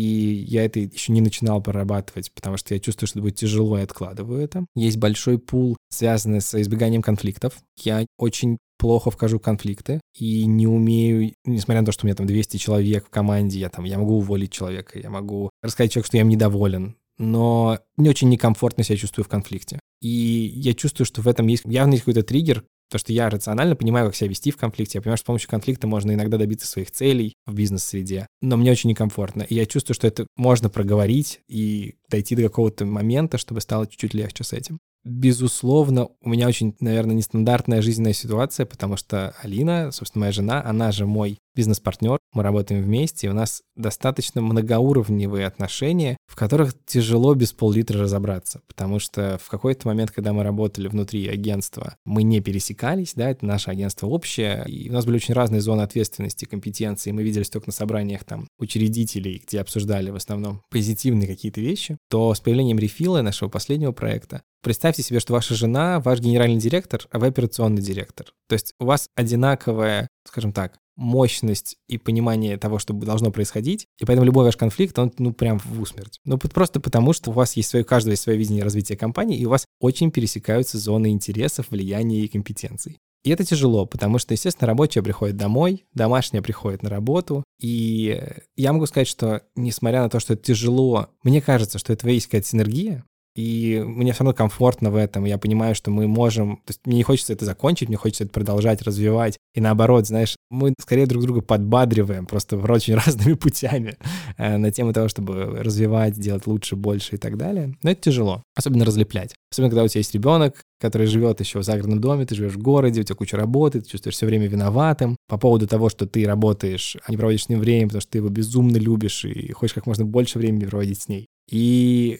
я 0.49 0.65
это 0.65 0.79
еще 0.79 1.13
не 1.13 1.21
начинал 1.21 1.61
прорабатывать, 1.61 2.33
потому 2.33 2.57
что 2.57 2.73
я 2.73 2.81
чувствую, 2.81 3.09
что 3.09 3.19
это 3.19 3.25
будет 3.25 3.37
тяжело, 3.37 3.79
и 3.79 3.83
откладываю 3.83 4.41
это. 4.41 4.65
Есть 4.75 4.97
большой 4.97 5.39
пул, 5.39 5.77
связанный 5.91 6.41
с 6.41 6.55
избеганием 6.59 7.03
конфликтов. 7.03 7.55
Я 7.83 8.07
очень 8.17 8.59
плохо 8.79 9.11
вхожу 9.11 9.39
в 9.39 9.43
конфликты 9.43 10.01
и 10.15 10.47
не 10.47 10.67
умею, 10.67 11.35
несмотря 11.45 11.81
на 11.81 11.87
то, 11.87 11.93
что 11.93 12.05
у 12.05 12.07
меня 12.07 12.15
там 12.15 12.27
200 12.27 12.57
человек 12.57 13.07
в 13.07 13.11
команде, 13.11 13.59
я 13.59 13.69
там, 13.69 13.85
я 13.85 13.99
могу 13.99 14.17
уволить 14.17 14.53
человека, 14.53 14.99
я 14.99 15.11
могу 15.11 15.51
рассказать 15.63 15.93
человеку, 15.93 16.09
что 16.09 16.17
я 16.17 16.23
им 16.23 16.29
недоволен, 16.29 16.97
но 17.19 17.79
не 17.97 18.09
очень 18.09 18.29
некомфортно 18.29 18.85
себя 18.85 18.99
чувствую 18.99 19.25
в 19.25 19.29
конфликте. 19.29 19.81
И 20.01 20.09
я 20.55 20.75
чувствую, 20.75 21.07
что 21.07 21.23
в 21.23 21.29
этом 21.29 21.47
есть 21.47 21.65
есть 21.65 22.01
какой-то 22.01 22.23
триггер, 22.23 22.65
то, 22.89 22.99
что 22.99 23.13
я 23.13 23.29
рационально 23.29 23.75
понимаю, 23.75 24.07
как 24.07 24.15
себя 24.15 24.31
вести 24.31 24.51
в 24.51 24.57
конфликте. 24.57 24.99
Я 24.99 25.03
понимаю, 25.03 25.17
что 25.17 25.25
с 25.25 25.27
помощью 25.27 25.51
конфликта 25.51 25.87
можно 25.87 26.13
иногда 26.13 26.39
добиться 26.39 26.67
своих 26.67 26.91
целей 26.91 27.35
в 27.45 27.55
бизнес-среде. 27.55 28.27
Но 28.41 28.57
мне 28.57 28.71
очень 28.71 28.91
некомфортно. 28.91 29.43
И 29.43 29.55
я 29.55 29.67
чувствую, 29.67 29.95
что 29.95 30.07
это 30.07 30.27
можно 30.37 30.71
проговорить 30.71 31.41
и 31.49 31.97
дойти 32.09 32.37
до 32.37 32.43
какого-то 32.43 32.85
момента, 32.85 33.39
чтобы 33.39 33.61
стало 33.61 33.87
чуть-чуть 33.87 34.15
легче 34.15 34.45
с 34.45 34.53
этим. 34.53 34.79
Безусловно, 35.09 36.09
у 36.21 36.29
меня 36.29 36.49
очень, 36.49 36.75
наверное, 36.81 37.15
нестандартная 37.15 37.81
жизненная 37.81 38.13
ситуация, 38.13 38.67
потому 38.67 38.97
что 38.97 39.37
Алина, 39.41 39.93
собственно, 39.93 40.23
моя 40.23 40.33
жена, 40.33 40.65
она 40.65 40.91
же 40.91 41.07
мой 41.07 41.39
бизнес-партнер, 41.57 42.19
мы 42.33 42.43
работаем 42.43 42.83
вместе, 42.83 43.27
и 43.27 43.31
у 43.31 43.33
нас 43.33 43.63
достаточно 43.75 44.41
многоуровневые 44.43 45.47
отношения, 45.47 46.17
в 46.27 46.37
которых 46.37 46.75
тяжело 46.85 47.35
без 47.35 47.53
пол-литра 47.53 48.01
разобраться, 48.01 48.61
потому 48.69 48.99
что 48.99 49.41
в 49.43 49.49
какой-то 49.49 49.89
момент, 49.89 50.11
когда 50.11 50.33
мы 50.33 50.43
работали 50.43 50.87
внутри 50.89 51.27
агентства, 51.29 51.97
мы 52.05 52.23
не 52.23 52.41
пересекались, 52.41 53.15
да, 53.15 53.31
это 53.31 53.47
наше 53.47 53.71
агентство 53.71 54.07
общее, 54.07 54.65
и 54.69 54.91
у 54.91 54.93
нас 54.93 55.07
были 55.07 55.17
очень 55.17 55.35
разные 55.35 55.63
зоны 55.63 55.83
ответственности, 55.83 56.45
компетенции, 56.45 57.11
мы 57.11 57.23
виделись 57.23 57.51
только 57.51 57.69
на 57.69 57.73
собраниях 57.73 58.25
там 58.25 58.47
учредителей, 58.59 59.43
где 59.45 59.61
обсуждали 59.61 60.11
в 60.11 60.17
основном 60.17 60.63
позитивные 60.71 61.27
какие-то 61.27 61.61
вещи, 61.61 61.97
то 62.11 62.35
с 62.35 62.41
появлением 62.41 62.79
рефила 62.79 63.23
нашего 63.23 63.49
последнего 63.49 63.93
проекта 63.93 64.43
Представьте 64.67 65.05
себе, 65.05 65.21
что 65.21 65.33
ваша 65.33 65.55
жена 65.55 66.01
ваш 66.01 66.19
генеральный 66.19 66.59
директор, 66.59 67.01
а 67.13 67.21
вы 67.21 67.29
операционный 67.29 67.83
директор. 67.83 68.27
То 68.49 68.55
есть 68.55 68.75
у 68.81 68.87
вас 68.87 69.09
одинаковая, 69.15 70.09
скажем 70.25 70.53
так, 70.53 70.81
мощность 70.97 71.77
и 71.89 71.99
понимание 71.99 72.57
того, 72.57 72.79
что 72.79 72.95
должно 72.95 73.31
происходить, 73.31 73.87
и 74.01 74.05
поэтому 74.05 74.27
любой 74.27 74.45
ваш 74.45 74.57
конфликт, 74.57 74.99
он, 74.99 75.13
ну, 75.19 75.33
прям 75.33 75.59
в 75.59 75.81
усмерть. 75.81 76.21
Ну, 76.25 76.39
просто 76.39 76.81
потому, 76.81 77.13
что 77.13 77.31
у 77.31 77.35
вас 77.35 77.57
есть 77.57 77.69
свое, 77.69 77.85
у 77.85 77.89
каждого 77.89 78.13
есть 78.13 78.23
свое 78.23 78.39
видение 78.39 78.65
развития 78.65 78.97
компании, 78.97 79.39
и 79.39 79.47
у 79.47 79.51
вас 79.51 79.67
очень 79.81 80.11
пересекаются 80.11 80.79
зоны 80.79 81.09
интересов, 81.09 81.67
влияния 81.71 82.21
и 82.21 82.29
компетенций. 82.29 82.99
И 83.27 83.31
это 83.31 83.45
тяжело, 83.45 83.87
потому 83.87 84.19
что, 84.21 84.35
естественно, 84.35 84.69
рабочая 84.69 85.03
приходит 85.03 85.37
домой, 85.37 85.85
домашняя 85.95 86.43
приходит 86.43 86.85
на 86.85 86.91
работу. 86.91 87.43
И 87.61 88.23
я 88.55 88.73
могу 88.73 88.87
сказать, 88.87 89.09
что, 89.09 89.43
несмотря 89.57 90.03
на 90.03 90.09
то, 90.09 90.21
что 90.21 90.35
это 90.35 90.45
тяжело, 90.45 91.09
мне 91.25 91.43
кажется, 91.43 91.79
что 91.79 91.93
это 91.93 92.09
есть 92.09 92.27
какая-то 92.27 92.47
синергия, 92.47 93.05
и 93.37 93.83
мне 93.87 94.13
все 94.13 94.25
равно 94.25 94.35
комфортно 94.35 94.91
в 94.91 94.97
этом. 94.97 95.27
Я 95.27 95.37
понимаю, 95.37 95.75
что 95.75 95.91
мы 95.91 96.09
можем... 96.09 96.57
То 96.65 96.71
есть 96.71 96.81
мне 96.87 96.97
не 96.97 97.03
хочется 97.03 97.35
это 97.35 97.45
закончить, 97.45 97.89
мне 97.89 97.99
хочется 97.99 98.25
это 98.25 98.33
продолжать, 98.33 98.81
развивать. 98.81 99.37
И 99.55 99.61
наоборот, 99.61 100.07
знаешь, 100.07 100.37
мы 100.51 100.73
скорее 100.81 101.07
друг 101.07 101.23
друга 101.23 101.43
подбадриваем 101.43 102.25
просто 102.25 102.57
очень 102.73 102.95
разными 102.95 103.35
путями 103.35 103.99
э, 104.39 104.57
на 104.57 104.71
тему 104.71 104.95
того, 104.95 105.09
чтобы 105.09 105.59
развивать, 105.63 106.19
делать 106.19 106.47
лучше, 106.47 106.77
больше 106.77 107.17
и 107.17 107.19
так 107.19 107.37
далее. 107.37 107.77
Но 107.83 107.91
это 107.91 108.01
тяжело, 108.01 108.43
особенно 108.55 108.87
разлеплять. 108.87 109.35
Особенно, 109.53 109.69
когда 109.69 109.85
у 109.85 109.89
тебя 109.89 110.01
есть 110.01 110.15
ребенок, 110.15 110.63
который 110.81 111.07
живет 111.07 111.41
еще 111.41 111.59
в 111.59 111.63
загородном 111.63 112.01
доме, 112.01 112.25
ты 112.25 112.35
живешь 112.35 112.55
в 112.55 112.59
городе, 112.59 113.03
у 113.03 113.05
тебя 113.05 113.17
куча 113.17 113.37
работы, 113.37 113.83
ты 113.83 113.91
чувствуешь 113.91 114.17
все 114.17 114.25
время 114.25 114.47
виноватым 114.47 115.15
по 115.29 115.37
поводу 115.37 115.67
того, 115.69 115.91
что 115.91 116.07
ты 116.07 116.25
работаешь, 116.27 116.97
а 117.05 117.11
не 117.11 117.19
проводишь 117.19 117.45
с 117.45 117.49
ним 117.51 117.61
время, 117.61 117.89
потому 117.89 118.01
что 118.01 118.13
ты 118.13 118.19
его 118.19 118.31
безумно 118.31 118.79
любишь 118.79 119.27
и 119.27 119.53
хочешь 119.53 119.75
как 119.75 119.87
можно 119.87 120.07
больше 120.07 120.39
времени 120.39 120.65
проводить 120.65 121.03
с 121.03 121.09
ней. 121.09 121.27
И 121.51 122.19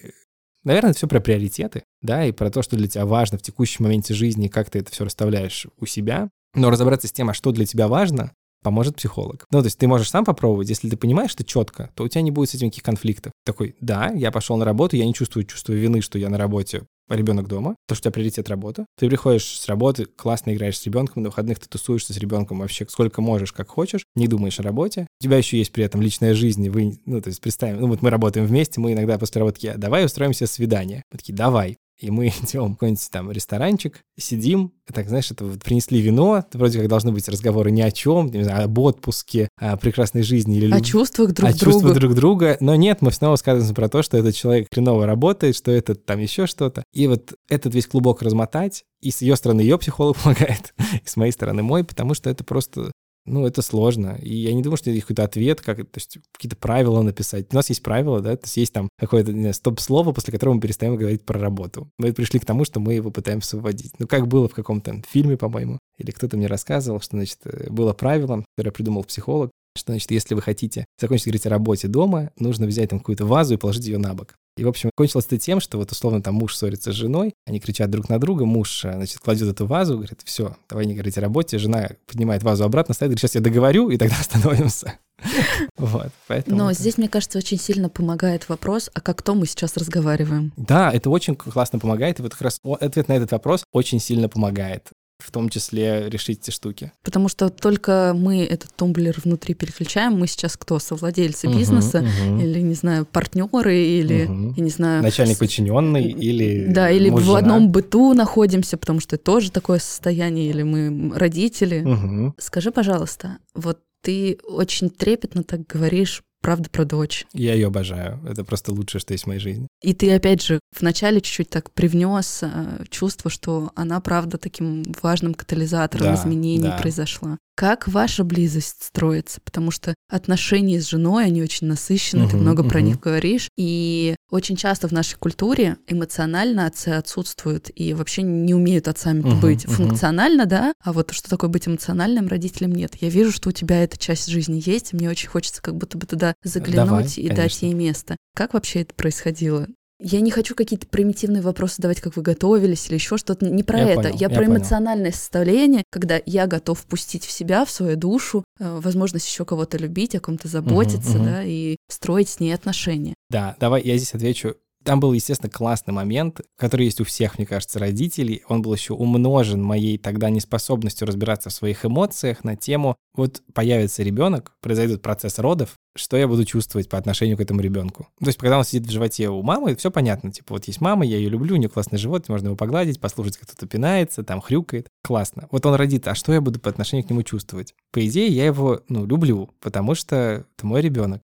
Наверное, 0.67 0.91
это 0.91 0.99
все 0.99 1.07
про 1.07 1.21
приоритеты, 1.21 1.85
да, 2.03 2.27
и 2.27 2.33
про 2.33 2.51
то, 2.51 2.61
что 2.61 2.75
для 2.75 2.89
тебя 2.89 3.07
важно 3.07 3.39
в 3.39 3.43
текущем 3.43 3.85
моменте 3.85 4.15
жизни, 4.15 4.49
как 4.49 4.69
ты 4.69 4.81
это 4.81 4.91
все 4.91 5.05
расставляешь 5.05 5.69
у 5.79 5.87
себя. 5.87 6.29
Но 6.55 6.71
разобраться 6.71 7.07
с 7.07 7.13
тем, 7.13 7.31
а 7.31 7.35
что 7.35 7.53
для 7.53 7.67
тебя 7.67 7.87
важно, 7.87 8.33
поможет 8.65 8.97
психолог. 8.97 9.47
Ну, 9.53 9.61
то 9.61 9.67
есть 9.67 9.79
ты 9.79 9.87
можешь 9.87 10.11
сам 10.11 10.25
попробовать, 10.25 10.69
если 10.69 10.91
ты 10.91 10.97
понимаешь 10.97 11.35
это 11.35 11.45
четко, 11.45 11.91
то 11.95 12.03
у 12.03 12.09
тебя 12.09 12.23
не 12.23 12.33
будет 12.33 12.51
с 12.51 12.55
этим 12.55 12.67
никаких 12.67 12.83
конфликтов. 12.83 13.33
Такой, 13.45 13.77
да, 13.81 14.11
я 14.11 14.33
пошел 14.33 14.57
на 14.57 14.65
работу, 14.65 14.97
я 14.97 15.07
не 15.07 15.15
чувствую 15.15 15.45
чувство 15.45 15.73
вины, 15.73 16.01
что 16.01 16.19
я 16.19 16.29
на 16.31 16.37
работе, 16.37 16.83
ребенок 17.09 17.49
дома, 17.49 17.77
то, 17.87 17.95
что 17.95 18.03
у 18.03 18.05
тебя 18.05 18.13
приоритет 18.13 18.49
работа. 18.49 18.87
Ты 18.97 19.09
приходишь 19.09 19.59
с 19.59 19.67
работы, 19.69 20.05
классно 20.05 20.55
играешь 20.55 20.79
с 20.79 20.85
ребенком, 20.85 21.23
на 21.23 21.29
выходных 21.29 21.59
ты 21.59 21.69
тусуешься 21.69 22.13
с 22.13 22.17
ребенком 22.17 22.59
вообще 22.61 22.87
сколько 22.89 23.21
можешь, 23.21 23.53
как 23.53 23.69
хочешь, 23.69 24.05
не 24.15 24.29
думаешь 24.29 24.61
о 24.61 24.63
работе. 24.63 25.07
У 25.21 25.25
тебя 25.25 25.39
еще 25.39 25.59
есть 25.59 25.73
при 25.73 25.85
этом 25.85 26.03
личная 26.03 26.35
жизнь, 26.35 26.65
и 26.65 26.71
вы, 26.71 26.99
ну, 27.07 27.21
то 27.21 27.29
есть 27.29 27.41
представим, 27.41 27.81
ну, 27.81 27.89
вот 27.89 28.03
мы 28.03 28.11
работаем 28.11 28.47
вместе, 28.47 28.81
мы 28.81 28.93
иногда 28.93 29.19
после 29.19 29.41
работы, 29.41 29.75
давай 29.77 30.05
устроим 30.05 30.33
себе 30.33 30.47
свидание. 30.47 31.03
Мы 31.11 31.19
такие, 31.19 31.35
давай 31.35 31.79
и 31.99 32.11
мы 32.11 32.29
идем 32.43 32.73
в 32.73 32.73
какой-нибудь 32.75 33.11
там 33.11 33.31
ресторанчик, 33.31 34.01
сидим, 34.19 34.73
так, 34.93 35.09
знаешь, 35.09 35.31
это 35.31 35.45
вот 35.45 35.63
принесли 35.63 36.01
вино, 36.01 36.45
вроде 36.53 36.79
как 36.79 36.89
должны 36.89 37.13
быть 37.13 37.29
разговоры 37.29 37.71
ни 37.71 37.81
о 37.81 37.91
чем, 37.91 38.29
не 38.29 38.45
знаю, 38.45 38.65
об 38.65 38.79
отпуске, 38.79 39.49
о 39.59 39.77
прекрасной 39.77 40.23
жизни 40.23 40.57
или... 40.57 40.73
О 40.73 40.81
чувствах 40.81 41.33
друг 41.33 41.49
о 41.49 41.53
друга. 41.53 41.73
чувствах 41.73 41.95
друг 41.95 42.15
друга, 42.15 42.57
но 42.61 42.75
нет, 42.75 43.03
мы 43.03 43.13
снова 43.13 43.37
сказываем 43.37 43.75
про 43.75 43.89
то, 43.89 44.03
что 44.03 44.17
этот 44.17 44.35
человек 44.35 44.69
хреново 44.73 45.07
работает, 45.07 45.57
что 45.57 45.71
это 45.71 45.95
там 45.95 46.21
еще 46.21 46.47
что-то. 46.47 46.85
И 46.93 47.07
вот 47.07 47.35
этот 47.49 47.75
весь 47.75 47.87
клубок 47.87 48.23
размотать, 48.23 48.85
и 49.01 49.11
с 49.11 49.23
ее 49.23 49.37
стороны 49.37 49.61
ее 49.61 49.79
психолог 49.79 50.17
помогает, 50.23 50.75
и 51.05 51.09
с 51.09 51.17
моей 51.17 51.33
стороны 51.33 51.63
мой, 51.63 51.85
потому 51.85 52.15
что 52.15 52.31
это 52.31 52.45
просто 52.45 52.93
ну, 53.27 53.47
это 53.47 53.61
сложно. 53.63 54.19
И 54.23 54.35
я 54.35 54.55
не 54.55 54.63
думаю, 54.63 54.77
что 54.77 54.91
есть 54.91 55.03
какой-то 55.03 55.25
ответ, 55.25 55.61
как, 55.61 55.79
то 55.79 55.97
есть 55.97 56.19
какие-то 56.33 56.57
правила 56.57 57.03
написать. 57.03 57.47
У 57.53 57.55
нас 57.55 57.69
есть 57.69 57.83
правила, 57.83 58.21
да, 58.21 58.37
то 58.37 58.45
есть 58.45 58.57
есть 58.57 58.73
там 58.73 58.89
какое-то 58.99 59.53
стоп-слово, 59.53 60.13
после 60.13 60.33
которого 60.33 60.55
мы 60.55 60.61
перестаем 60.61 60.97
говорить 60.97 61.25
про 61.25 61.39
работу. 61.39 61.91
Мы 61.99 62.13
пришли 62.13 62.39
к 62.39 62.45
тому, 62.45 62.65
что 62.65 62.81
мы 62.81 62.95
его 62.95 63.11
пытаемся 63.11 63.59
вводить. 63.59 63.93
Ну, 63.99 64.07
как 64.07 64.29
было 64.29 64.49
в 64.49 64.55
каком-то 64.55 65.03
фильме, 65.09 65.37
по-моему, 65.37 65.79
или 65.99 66.11
кто-то 66.11 66.37
мне 66.37 66.47
рассказывал, 66.47 67.01
что, 67.01 67.17
значит, 67.17 67.39
э, 67.45 67.71
было 67.71 67.93
правило, 67.93 68.45
которое 68.57 68.71
придумал 68.71 69.05
психолог, 69.05 69.51
что, 69.77 69.93
значит, 69.93 70.11
если 70.11 70.35
вы 70.35 70.43
хотите 70.43 70.87
закончить 71.01 71.27
говорить 71.27 71.47
о 71.47 71.51
работе 71.51 71.89
дома, 71.89 72.31
нужно 72.39 72.67
взять 72.67 72.91
там 72.91 72.99
какую-то 72.99 73.27
вазу 73.27 73.55
и 73.55 73.57
положить 73.57 73.87
ее 73.87 73.99
на 73.99 74.15
бок. 74.15 74.35
И, 74.57 74.65
в 74.65 74.69
общем, 74.69 74.91
кончилось 74.95 75.27
это 75.27 75.37
тем, 75.37 75.61
что 75.61 75.77
вот 75.77 75.93
условно 75.93 76.23
там 76.23 76.35
муж 76.35 76.57
ссорится 76.57 76.91
с 76.91 76.95
женой, 76.95 77.35
они 77.47 77.61
кричат 77.61 77.91
друг 77.91 78.09
на 78.09 78.19
друга, 78.19 78.47
муж, 78.47 78.87
э, 78.87 78.93
значит, 78.95 79.19
кладет 79.19 79.49
эту 79.49 79.67
вазу, 79.67 79.97
говорит, 79.97 80.23
все, 80.25 80.57
давай 80.69 80.87
не 80.87 80.95
говорить 80.95 81.19
о 81.19 81.21
работе, 81.21 81.59
жена 81.59 81.91
поднимает 82.07 82.43
вазу 82.43 82.65
обратно, 82.65 82.95
ставит, 82.95 83.11
говорит, 83.11 83.21
сейчас 83.21 83.35
я 83.35 83.43
договорю, 83.43 83.91
и 83.91 83.99
тогда 83.99 84.17
остановимся. 84.21 84.99
Вот, 85.77 86.11
поэтому... 86.27 86.57
Но 86.57 86.73
здесь, 86.73 86.99
мне 86.99 87.09
кажется, 87.09 87.39
очень 87.39 87.59
сильно 87.59 87.89
помогает 87.89 88.49
вопрос, 88.49 88.91
а 88.95 89.01
как 89.01 89.23
то 89.23 89.35
мы 89.35 89.47
сейчас 89.47 89.77
разговариваем? 89.77 90.53
Да, 90.57 90.91
это 90.93 91.11
очень 91.11 91.35
классно 91.35 91.79
помогает, 91.79 92.19
и 92.19 92.23
вот 92.23 92.33
как 92.33 92.43
раз 92.43 92.61
ответ 92.81 93.09
на 93.09 93.15
этот 93.15 93.33
вопрос 93.33 93.65
очень 93.73 94.01
сильно 94.01 94.29
помогает. 94.29 94.91
В 95.19 95.31
том 95.31 95.49
числе 95.49 96.09
решить 96.09 96.41
эти 96.43 96.51
штуки. 96.51 96.93
Потому 97.03 97.29
что 97.29 97.49
только 97.49 98.13
мы 98.15 98.45
этот 98.45 98.75
тумблер 98.75 99.19
внутри 99.25 99.55
переключаем. 99.55 100.13
Мы 100.15 100.27
сейчас 100.27 100.57
кто? 100.57 100.79
Совладельцы 100.79 101.47
бизнеса 101.47 102.03
Мгм, 102.03 102.35
мгм. 102.35 102.41
или, 102.41 102.61
не 102.61 102.75
знаю, 102.75 103.07
партнеры 103.07 103.77
или, 103.79 104.25
Мгм. 104.27 104.55
я 104.57 104.63
не 104.63 104.71
знаю... 104.71 105.03
Начальник 105.03 105.39
подчиненный 105.39 106.05
или 106.11 106.67
Да, 106.69 106.91
или 106.91 107.11
муж, 107.11 107.23
в 107.23 107.27
жена. 107.27 107.39
одном 107.39 107.71
быту 107.71 108.13
находимся, 108.15 108.77
потому 108.77 109.01
что 109.01 109.17
это 109.17 109.25
тоже 109.25 109.51
такое 109.51 109.79
состояние, 109.79 110.51
или 110.51 110.63
мы 110.63 111.17
родители. 111.19 111.81
Мгм. 111.81 112.35
Скажи, 112.39 112.71
пожалуйста, 112.71 113.39
вот 113.55 113.81
ты 114.03 114.39
очень 114.45 114.91
трепетно 114.91 115.43
так 115.43 115.67
говоришь 115.67 116.23
правда 116.47 116.71
про 116.71 116.85
дочь. 116.85 117.27
Я 117.33 117.55
ее 117.55 117.67
обожаю. 117.67 118.21
Это 118.25 118.45
просто 118.45 118.73
лучшее, 118.73 119.01
что 119.01 119.13
есть 119.15 119.25
в 119.25 119.27
моей 119.27 119.41
жизни. 119.41 119.67
И 119.83 119.95
ты, 119.95 120.15
опять 120.15 120.43
же, 120.43 120.61
вначале 120.79 121.21
чуть-чуть 121.21 121.51
так 121.51 121.73
привнес 121.73 122.39
э, 122.43 122.85
чувство, 122.89 123.33
что 123.33 123.73
она, 123.75 124.01
правда, 124.01 124.39
таким 124.39 124.85
важным 125.03 125.35
катализатором 125.35 126.07
Да, 126.07 126.15
изменений 126.15 126.69
да. 126.69 126.79
произошла. 126.79 127.37
Как 127.57 127.89
ваша 127.89 128.23
близость 128.23 128.83
строится? 128.85 129.41
Потому 129.43 129.71
что 129.71 129.95
отношения 130.11 130.79
с 130.79 130.91
женой, 130.91 131.25
они 131.25 131.43
очень 131.43 131.67
насыщены, 131.67 132.29
ты 132.29 132.37
Мгм, 132.37 132.43
много 132.43 132.63
про 132.63 132.81
мгм. 132.81 132.89
них 132.89 133.01
говоришь. 133.01 133.49
И 133.57 134.15
очень 134.31 134.57
часто 134.57 134.89
в 134.89 134.93
нашей 134.93 135.17
культуре 135.17 135.79
эмоционально 135.87 136.67
отцы 136.67 136.91
отсутствуют 136.91 137.71
и 137.75 137.95
вообще 137.95 138.21
не 138.21 138.53
умеют 138.53 138.89
отцами 138.89 139.21
Мгм, 139.21 139.41
быть. 139.41 139.65
мгм. 139.67 139.75
Функционально, 139.75 140.45
да, 140.45 140.75
а 140.85 140.93
вот 140.93 141.13
что 141.13 141.31
такое 141.31 141.49
быть 141.49 141.67
эмоциональным 141.67 142.29
родителем 142.29 142.73
нет. 142.73 142.97
Я 143.01 143.09
вижу, 143.09 143.33
что 143.33 143.49
у 143.49 143.53
тебя 143.53 143.83
эта 143.83 143.97
часть 143.97 144.27
жизни 144.29 144.63
есть, 144.63 144.93
и 144.93 144.97
мне 144.97 145.09
очень 145.09 145.31
хочется 145.31 145.63
как 145.63 145.77
будто 145.77 145.97
бы 145.97 146.07
туда 146.07 146.35
заглянуть 146.45 147.17
Давай, 147.17 147.25
и 147.25 147.29
дать 147.29 147.37
конечно. 147.37 147.65
ей 147.67 147.75
место. 147.75 148.17
Как 148.35 148.53
вообще 148.53 148.83
это 148.83 148.95
происходило? 148.95 149.67
Я 149.99 150.21
не 150.21 150.31
хочу 150.31 150.55
какие-то 150.55 150.87
примитивные 150.87 151.41
вопросы 151.43 151.81
давать, 151.81 152.01
как 152.01 152.17
вы 152.17 152.23
готовились 152.23 152.87
или 152.89 152.95
еще 152.95 153.17
что-то. 153.17 153.47
Не 153.47 153.63
про 153.63 153.79
Я 153.79 153.85
это. 153.93 154.03
понял, 154.03 154.15
я 154.15 154.21
я 154.21 154.29
про 154.29 154.45
понял. 154.45 154.57
эмоциональное 154.59 155.13
состояние, 155.13 155.85
когда 155.91 156.21
я 156.27 156.47
готов 156.47 156.81
впустить 156.81 157.25
в 157.25 157.31
себя, 157.31 157.65
в 157.65 157.71
свою 157.71 157.97
душу, 157.97 158.45
э, 158.61 158.79
возможность 158.81 159.27
еще 159.27 159.45
кого-то 159.47 159.79
любить, 159.79 160.15
о 160.15 160.21
ком-то 160.21 160.49
заботиться, 160.49 161.17
мгм. 161.17 161.25
да, 161.25 161.43
и 161.45 161.77
строить 161.89 162.29
с 162.29 162.41
ней 162.41 162.53
отношения. 162.53 163.15
Да, 163.31 163.57
давай 163.59 163.83
я 163.83 163.97
здесь 163.97 164.15
отвечу. 164.15 164.57
Там 164.87 165.01
был, 165.01 165.13
естественно, 165.13 165.51
классный 165.51 165.93
момент, 165.93 166.43
который 166.57 166.85
есть 166.85 167.01
у 167.01 167.05
всех, 167.05 167.39
мне 167.39 167.47
кажется, 167.47 167.81
родителей. 167.81 168.45
Он 168.49 168.63
был 168.63 168.73
еще 168.73 168.95
умножен 168.95 169.61
моей 169.61 169.99
тогда 169.99 170.31
неспособностью 170.31 171.09
разбираться 171.09 171.51
в 171.51 171.53
своих 171.53 171.85
эмоциях 171.85 172.45
на 172.45 172.55
тему, 172.55 172.95
вот 173.17 173.43
появится 173.53 174.05
ребенок, 174.05 174.53
произойдет 174.61 175.03
процесс 175.03 175.41
родов, 175.41 175.75
что 175.97 176.17
я 176.17 176.29
буду 176.29 176.45
чувствовать 176.45 176.89
по 176.89 176.99
отношению 176.99 177.37
к 177.37 177.41
этому 177.41 177.63
ребенку. 177.63 178.07
То 178.21 178.27
есть, 178.27 178.39
когда 178.39 178.59
он 178.59 178.65
сидит 178.65 178.87
в 178.87 178.93
животе 178.93 179.29
у 179.29 179.43
мамы, 179.43 179.75
все 179.75 179.91
понятно. 179.91 180.31
Типа, 180.31 180.55
вот 180.55 180.67
есть 180.67 180.81
мама, 180.81 181.05
я 181.05 181.17
ее 181.17 181.31
люблю, 181.31 181.55
у 181.57 181.59
нее 181.59 181.69
классный 181.69 181.99
живот, 181.99 182.29
можно 182.29 182.47
его 182.47 182.57
погладить, 182.57 183.01
послушать, 183.01 183.39
как 183.39 183.49
кто-то 183.49 183.67
пинается, 183.67 184.23
там 184.23 184.41
хрюкает. 184.41 184.87
Классно. 185.03 185.49
Вот 185.51 185.67
он 185.67 185.75
родит, 185.75 186.07
а 186.07 186.15
что 186.15 186.33
я 186.33 186.41
буду 186.41 186.61
по 186.61 186.71
отношению 186.71 187.05
к 187.05 187.11
нему 187.11 187.25
чувствовать? 187.25 187.75
По 187.93 188.07
идее, 188.07 188.29
я 188.29 188.45
его, 188.45 188.83
ну, 188.89 189.05
люблю, 189.05 189.51
потому 189.61 189.97
что 189.97 190.45
это 190.57 190.67
мой 190.67 190.81
ребенок. 190.81 191.23